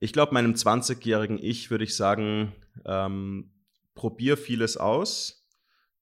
ich 0.00 0.14
glaube, 0.14 0.32
meinem 0.32 0.54
20-jährigen 0.54 1.36
Ich 1.38 1.70
würde 1.70 1.84
ich 1.84 1.94
sagen, 1.94 2.54
ähm, 2.86 3.52
probier 3.94 4.38
vieles 4.38 4.78
aus, 4.78 5.46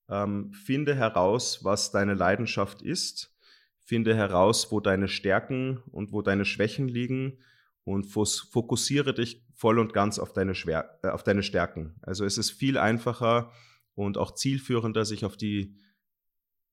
ähm, 0.09 0.53
finde 0.53 0.95
heraus, 0.95 1.65
was 1.65 1.91
deine 1.91 2.15
Leidenschaft 2.15 2.83
ist, 2.83 3.37
finde 3.81 4.15
heraus, 4.15 4.71
wo 4.71 4.79
deine 4.79 5.09
Stärken 5.09 5.79
und 5.91 6.13
wo 6.13 6.23
deine 6.23 6.45
Schwächen 6.45 6.87
liegen 6.87 7.41
und 7.83 8.05
fokussiere 8.07 9.13
dich 9.13 9.45
voll 9.57 9.81
und 9.81 9.93
ganz 9.93 10.21
auf 10.21 10.33
deine, 10.33 10.55
Schwer 10.55 11.01
äh, 11.03 11.09
auf 11.09 11.25
deine 11.25 11.43
Stärken. 11.43 11.97
Also 12.03 12.25
es 12.25 12.39
ist 12.39 12.53
viel 12.53 12.79
einfacher 12.79 13.51
und 13.97 14.19
auch 14.19 14.37
zielführender, 14.37 15.05
sich 15.05 15.25
auf 15.25 15.37
die 15.37 15.81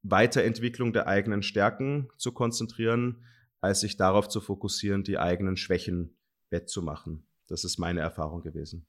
Weiterentwicklung 0.03 0.93
der 0.93 1.07
eigenen 1.07 1.43
Stärken 1.43 2.09
zu 2.17 2.31
konzentrieren, 2.31 3.23
als 3.59 3.81
sich 3.81 3.97
darauf 3.97 4.27
zu 4.27 4.41
fokussieren, 4.41 5.03
die 5.03 5.19
eigenen 5.19 5.57
Schwächen 5.57 6.15
wettzumachen. 6.49 7.25
Das 7.47 7.63
ist 7.63 7.77
meine 7.77 8.01
Erfahrung 8.01 8.41
gewesen. 8.41 8.85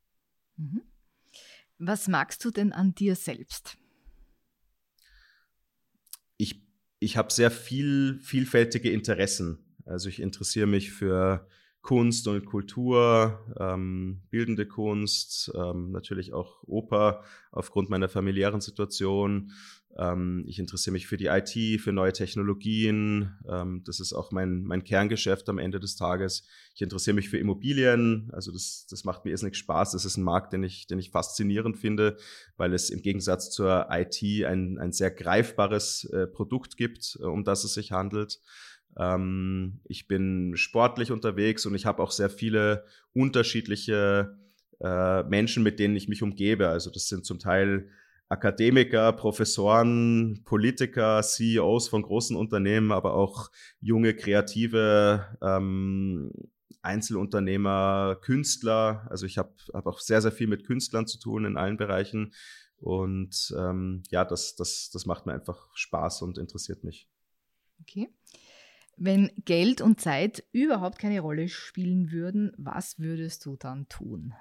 Mhm. 0.56 0.82
Was 1.78 2.08
magst 2.08 2.44
du 2.44 2.50
denn 2.50 2.72
an 2.72 2.94
dir 2.94 3.16
selbst? 3.16 3.76
Ich, 6.36 6.64
ich 7.00 7.16
habe 7.16 7.32
sehr 7.32 7.50
viel 7.50 8.20
vielfältige 8.20 8.90
Interessen. 8.90 9.58
Also 9.84 10.08
ich 10.08 10.20
interessiere 10.20 10.66
mich 10.66 10.92
für 10.92 11.48
Kunst 11.82 12.28
und 12.28 12.46
Kultur, 12.46 13.44
ähm, 13.58 14.22
bildende 14.30 14.66
Kunst, 14.66 15.50
ähm, 15.56 15.90
natürlich 15.90 16.32
auch 16.32 16.62
Oper 16.62 17.24
aufgrund 17.50 17.90
meiner 17.90 18.08
familiären 18.08 18.60
Situation. 18.60 19.50
Ähm, 19.98 20.44
ich 20.46 20.58
interessiere 20.58 20.92
mich 20.92 21.06
für 21.06 21.16
die 21.16 21.26
IT, 21.26 21.80
für 21.80 21.92
neue 21.92 22.12
Technologien. 22.12 23.36
Ähm, 23.48 23.82
das 23.84 24.00
ist 24.00 24.12
auch 24.12 24.30
mein, 24.30 24.62
mein 24.62 24.84
Kerngeschäft 24.84 25.48
am 25.48 25.58
Ende 25.58 25.80
des 25.80 25.96
Tages. 25.96 26.46
Ich 26.74 26.82
interessiere 26.82 27.14
mich 27.14 27.28
für 27.28 27.38
Immobilien. 27.38 28.30
Also 28.32 28.52
das, 28.52 28.86
das 28.88 29.04
macht 29.04 29.24
mir 29.24 29.32
irrsinnig 29.32 29.56
Spaß. 29.56 29.92
Das 29.92 30.04
ist 30.04 30.16
ein 30.16 30.24
Markt, 30.24 30.52
den 30.52 30.62
ich, 30.62 30.86
den 30.86 30.98
ich 30.98 31.10
faszinierend 31.10 31.76
finde, 31.76 32.16
weil 32.56 32.72
es 32.72 32.90
im 32.90 33.02
Gegensatz 33.02 33.50
zur 33.50 33.88
IT 33.90 34.22
ein, 34.46 34.78
ein 34.78 34.92
sehr 34.92 35.10
greifbares 35.10 36.04
äh, 36.04 36.26
Produkt 36.26 36.76
gibt, 36.76 37.18
äh, 37.20 37.24
um 37.24 37.44
das 37.44 37.64
es 37.64 37.74
sich 37.74 37.92
handelt. 37.92 38.40
Ähm, 38.96 39.80
ich 39.84 40.08
bin 40.08 40.56
sportlich 40.56 41.12
unterwegs 41.12 41.66
und 41.66 41.74
ich 41.74 41.84
habe 41.84 42.02
auch 42.02 42.12
sehr 42.12 42.30
viele 42.30 42.84
unterschiedliche 43.12 44.38
äh, 44.80 45.22
Menschen, 45.24 45.62
mit 45.62 45.78
denen 45.78 45.96
ich 45.96 46.08
mich 46.08 46.22
umgebe. 46.22 46.68
Also 46.68 46.90
das 46.90 47.08
sind 47.08 47.26
zum 47.26 47.38
Teil 47.38 47.88
Akademiker, 48.32 49.12
Professoren, 49.12 50.42
Politiker, 50.44 51.22
CEOs 51.22 51.88
von 51.88 52.00
großen 52.00 52.34
Unternehmen, 52.34 52.90
aber 52.90 53.12
auch 53.12 53.50
junge, 53.80 54.14
kreative 54.14 55.36
ähm, 55.42 56.32
Einzelunternehmer, 56.80 58.16
Künstler. 58.22 59.06
Also 59.10 59.26
ich 59.26 59.36
habe 59.36 59.52
hab 59.74 59.86
auch 59.86 60.00
sehr, 60.00 60.22
sehr 60.22 60.32
viel 60.32 60.46
mit 60.46 60.64
Künstlern 60.64 61.06
zu 61.06 61.18
tun 61.18 61.44
in 61.44 61.58
allen 61.58 61.76
Bereichen. 61.76 62.32
Und 62.78 63.54
ähm, 63.56 64.02
ja, 64.10 64.24
das, 64.24 64.56
das, 64.56 64.90
das 64.90 65.04
macht 65.04 65.26
mir 65.26 65.34
einfach 65.34 65.68
Spaß 65.74 66.22
und 66.22 66.38
interessiert 66.38 66.84
mich. 66.84 67.10
Okay. 67.82 68.08
Wenn 68.96 69.30
Geld 69.44 69.82
und 69.82 70.00
Zeit 70.00 70.42
überhaupt 70.52 70.98
keine 70.98 71.20
Rolle 71.20 71.48
spielen 71.48 72.10
würden, 72.10 72.52
was 72.56 72.98
würdest 72.98 73.44
du 73.44 73.56
dann 73.56 73.88
tun? 73.88 74.32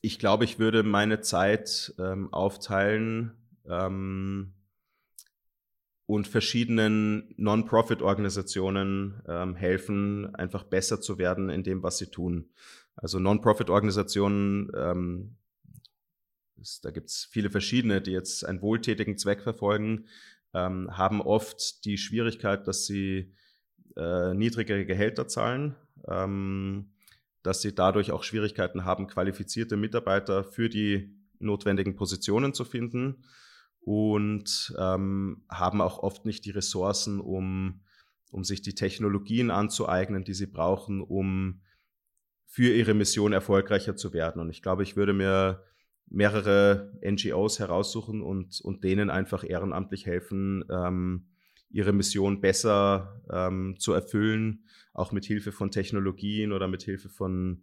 Ich 0.00 0.18
glaube, 0.18 0.44
ich 0.44 0.58
würde 0.58 0.82
meine 0.82 1.20
Zeit 1.20 1.94
ähm, 1.98 2.32
aufteilen 2.32 3.32
ähm, 3.68 4.54
und 6.06 6.28
verschiedenen 6.28 7.34
Non-Profit-Organisationen 7.36 9.22
ähm, 9.28 9.56
helfen, 9.56 10.34
einfach 10.34 10.64
besser 10.64 11.00
zu 11.00 11.18
werden 11.18 11.50
in 11.50 11.62
dem, 11.64 11.82
was 11.82 11.98
sie 11.98 12.06
tun. 12.06 12.50
Also 12.94 13.18
Non-Profit-Organisationen, 13.18 14.70
ähm, 14.76 15.36
da 16.82 16.90
gibt 16.90 17.08
es 17.08 17.28
viele 17.30 17.50
verschiedene, 17.50 18.00
die 18.00 18.12
jetzt 18.12 18.44
einen 18.44 18.62
wohltätigen 18.62 19.18
Zweck 19.18 19.42
verfolgen 19.42 20.06
ähm, 20.54 20.96
haben 20.96 21.20
oft 21.20 21.84
die 21.84 21.98
Schwierigkeit, 21.98 22.66
dass 22.66 22.86
sie 22.86 23.34
äh, 23.96 24.34
niedrigere 24.34 24.84
Gehälter 24.86 25.28
zahlen, 25.28 25.76
ähm, 26.06 26.92
dass 27.42 27.62
sie 27.62 27.74
dadurch 27.74 28.12
auch 28.12 28.22
Schwierigkeiten 28.22 28.84
haben, 28.84 29.06
qualifizierte 29.06 29.76
Mitarbeiter 29.76 30.44
für 30.44 30.68
die 30.68 31.14
notwendigen 31.38 31.96
Positionen 31.96 32.52
zu 32.54 32.64
finden 32.64 33.24
und 33.80 34.74
ähm, 34.78 35.44
haben 35.48 35.80
auch 35.80 35.98
oft 36.00 36.24
nicht 36.26 36.44
die 36.44 36.50
Ressourcen, 36.50 37.20
um, 37.20 37.80
um 38.30 38.44
sich 38.44 38.60
die 38.60 38.74
Technologien 38.74 39.50
anzueignen, 39.50 40.24
die 40.24 40.34
sie 40.34 40.46
brauchen, 40.46 41.00
um 41.00 41.60
für 42.44 42.74
ihre 42.74 42.94
Mission 42.94 43.32
erfolgreicher 43.32 43.94
zu 43.94 44.12
werden. 44.12 44.40
Und 44.40 44.50
ich 44.50 44.62
glaube, 44.62 44.82
ich 44.82 44.96
würde 44.96 45.12
mir 45.12 45.62
mehrere 46.10 46.92
NGOs 47.02 47.58
heraussuchen 47.58 48.22
und, 48.22 48.60
und 48.60 48.84
denen 48.84 49.10
einfach 49.10 49.44
ehrenamtlich 49.44 50.06
helfen, 50.06 50.64
ähm, 50.70 51.28
ihre 51.70 51.92
Mission 51.92 52.40
besser 52.40 53.20
ähm, 53.30 53.76
zu 53.78 53.92
erfüllen, 53.92 54.64
auch 54.94 55.12
mit 55.12 55.24
Hilfe 55.24 55.52
von 55.52 55.70
Technologien 55.70 56.52
oder 56.52 56.68
mit 56.68 56.82
Hilfe 56.82 57.08
von 57.08 57.62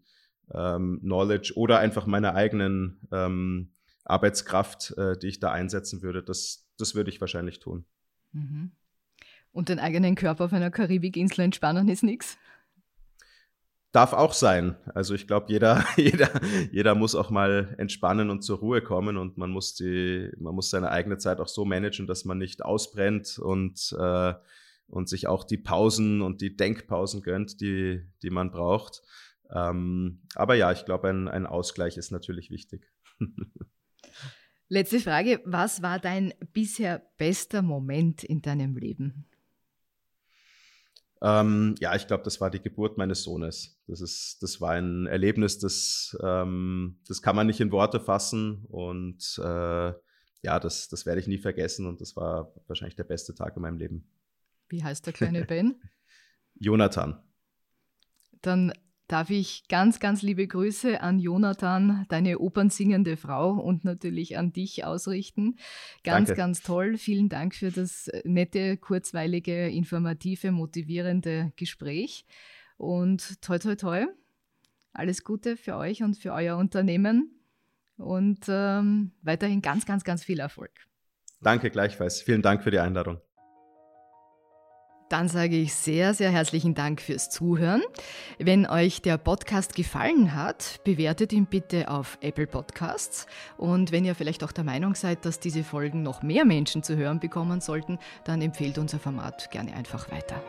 ähm, 0.53 0.99
Knowledge 1.01 1.53
oder 1.55 1.79
einfach 1.79 2.05
meiner 2.05 2.35
eigenen 2.35 2.99
ähm, 3.11 3.71
Arbeitskraft, 4.03 4.95
äh, 4.97 5.17
die 5.17 5.27
ich 5.27 5.39
da 5.39 5.51
einsetzen 5.51 6.01
würde. 6.01 6.23
Das, 6.23 6.67
das 6.77 6.95
würde 6.95 7.09
ich 7.09 7.19
wahrscheinlich 7.19 7.59
tun. 7.59 7.85
Mhm. 8.31 8.71
Und 9.51 9.69
den 9.69 9.79
eigenen 9.79 10.15
Körper 10.15 10.45
auf 10.45 10.53
einer 10.53 10.69
Karibikinsel 10.69 11.45
entspannen 11.45 11.87
ist 11.87 12.03
nichts? 12.03 12.37
Darf 13.95 14.13
auch 14.13 14.33
sein. 14.33 14.75
Also 14.93 15.13
ich 15.13 15.25
glaube, 15.25 15.47
jeder, 15.49 15.85
jeder, 15.95 16.29
jeder 16.71 16.95
muss 16.95 17.15
auch 17.15 17.29
mal 17.29 17.75
entspannen 17.77 18.29
und 18.29 18.41
zur 18.41 18.59
Ruhe 18.59 18.81
kommen 18.81 19.17
und 19.17 19.37
man 19.37 19.49
muss 19.49 19.75
die, 19.75 20.31
man 20.37 20.53
muss 20.53 20.69
seine 20.69 20.91
eigene 20.91 21.17
Zeit 21.17 21.39
auch 21.39 21.47
so 21.47 21.65
managen, 21.65 22.07
dass 22.07 22.25
man 22.25 22.37
nicht 22.37 22.63
ausbrennt 22.63 23.39
und, 23.39 23.95
äh, 23.97 24.33
und 24.87 25.09
sich 25.09 25.27
auch 25.27 25.43
die 25.43 25.57
Pausen 25.57 26.21
und 26.21 26.41
die 26.41 26.55
Denkpausen 26.55 27.21
gönnt, 27.21 27.61
die, 27.61 28.01
die 28.21 28.29
man 28.29 28.51
braucht. 28.51 29.01
Ähm, 29.53 30.21
aber 30.35 30.55
ja, 30.55 30.71
ich 30.71 30.85
glaube, 30.85 31.09
ein, 31.09 31.27
ein 31.27 31.45
Ausgleich 31.45 31.97
ist 31.97 32.11
natürlich 32.11 32.49
wichtig. 32.51 32.91
Letzte 34.67 34.99
Frage. 34.99 35.41
Was 35.45 35.83
war 35.83 35.99
dein 35.99 36.33
bisher 36.51 37.03
bester 37.17 37.61
Moment 37.61 38.23
in 38.23 38.41
deinem 38.41 38.75
Leben? 38.75 39.25
Ähm, 41.27 41.73
ja, 41.79 41.95
ich 41.95 42.05
glaube, 42.05 42.23
das 42.23 42.39
war 42.39 42.51
die 42.51 42.61
Geburt 42.61 42.99
meines 42.99 43.23
Sohnes. 43.23 43.81
Das, 43.87 43.99
ist, 43.99 44.43
das 44.43 44.61
war 44.61 44.73
ein 44.73 45.07
Erlebnis, 45.07 45.57
das, 45.57 46.15
ähm, 46.21 46.99
das 47.07 47.23
kann 47.23 47.35
man 47.35 47.47
nicht 47.47 47.59
in 47.59 47.71
Worte 47.71 47.99
fassen. 47.99 48.63
Und 48.69 49.41
äh, 49.43 49.93
ja, 50.43 50.59
das, 50.59 50.87
das 50.87 51.07
werde 51.07 51.19
ich 51.19 51.27
nie 51.27 51.39
vergessen. 51.39 51.87
Und 51.87 51.99
das 51.99 52.15
war 52.15 52.53
wahrscheinlich 52.67 52.95
der 52.95 53.05
beste 53.05 53.33
Tag 53.33 53.55
in 53.55 53.63
meinem 53.63 53.79
Leben. 53.79 54.07
Wie 54.69 54.83
heißt 54.83 55.07
der 55.07 55.13
kleine 55.13 55.45
Ben? 55.45 55.81
Jonathan. 56.59 57.19
Dann 58.43 58.71
darf 59.07 59.29
ich 59.29 59.67
ganz, 59.67 59.99
ganz 59.99 60.21
liebe 60.21 60.47
Grüße 60.47 61.01
an 61.01 61.19
Jonathan, 61.19 62.05
deine 62.09 62.39
opernsingende 62.39 63.17
Frau 63.17 63.51
und 63.51 63.85
natürlich 63.85 64.37
an 64.37 64.51
dich 64.51 64.83
ausrichten. 64.83 65.57
Ganz, 66.03 66.27
Danke. 66.27 66.35
ganz 66.35 66.61
toll. 66.61 66.97
Vielen 66.97 67.29
Dank 67.29 67.55
für 67.55 67.71
das 67.71 68.09
nette, 68.23 68.77
kurzweilige, 68.77 69.69
informative, 69.69 70.51
motivierende 70.51 71.53
Gespräch. 71.55 72.25
Und 72.77 73.41
toi, 73.41 73.59
toi, 73.59 73.75
toi. 73.75 74.05
Alles 74.93 75.23
Gute 75.23 75.57
für 75.57 75.75
euch 75.75 76.03
und 76.03 76.17
für 76.17 76.33
euer 76.33 76.57
Unternehmen 76.57 77.35
und 77.97 78.45
ähm, 78.47 79.11
weiterhin 79.21 79.61
ganz, 79.61 79.85
ganz, 79.85 80.03
ganz 80.03 80.23
viel 80.23 80.39
Erfolg. 80.39 80.71
Danke 81.41 81.69
gleichfalls. 81.69 82.21
Vielen 82.21 82.41
Dank 82.41 82.63
für 82.63 82.71
die 82.71 82.79
Einladung. 82.79 83.19
Dann 85.09 85.27
sage 85.27 85.55
ich 85.55 85.73
sehr, 85.73 86.13
sehr 86.13 86.31
herzlichen 86.31 86.73
Dank 86.73 87.01
fürs 87.01 87.29
Zuhören. 87.29 87.81
Wenn 88.39 88.65
euch 88.65 89.01
der 89.01 89.17
Podcast 89.17 89.75
gefallen 89.75 90.33
hat, 90.33 90.79
bewertet 90.83 91.31
ihn 91.31 91.45
bitte 91.45 91.89
auf 91.89 92.17
Apple 92.21 92.47
Podcasts. 92.47 93.27
Und 93.57 93.91
wenn 93.91 94.05
ihr 94.05 94.15
vielleicht 94.15 94.43
auch 94.43 94.51
der 94.51 94.63
Meinung 94.63 94.95
seid, 94.95 95.25
dass 95.25 95.39
diese 95.39 95.63
Folgen 95.63 96.01
noch 96.01 96.23
mehr 96.23 96.45
Menschen 96.45 96.81
zu 96.81 96.95
hören 96.95 97.19
bekommen 97.19 97.61
sollten, 97.61 97.99
dann 98.23 98.41
empfehlt 98.41 98.77
unser 98.77 98.99
Format 98.99 99.51
gerne 99.51 99.75
einfach 99.75 100.11
weiter. 100.11 100.41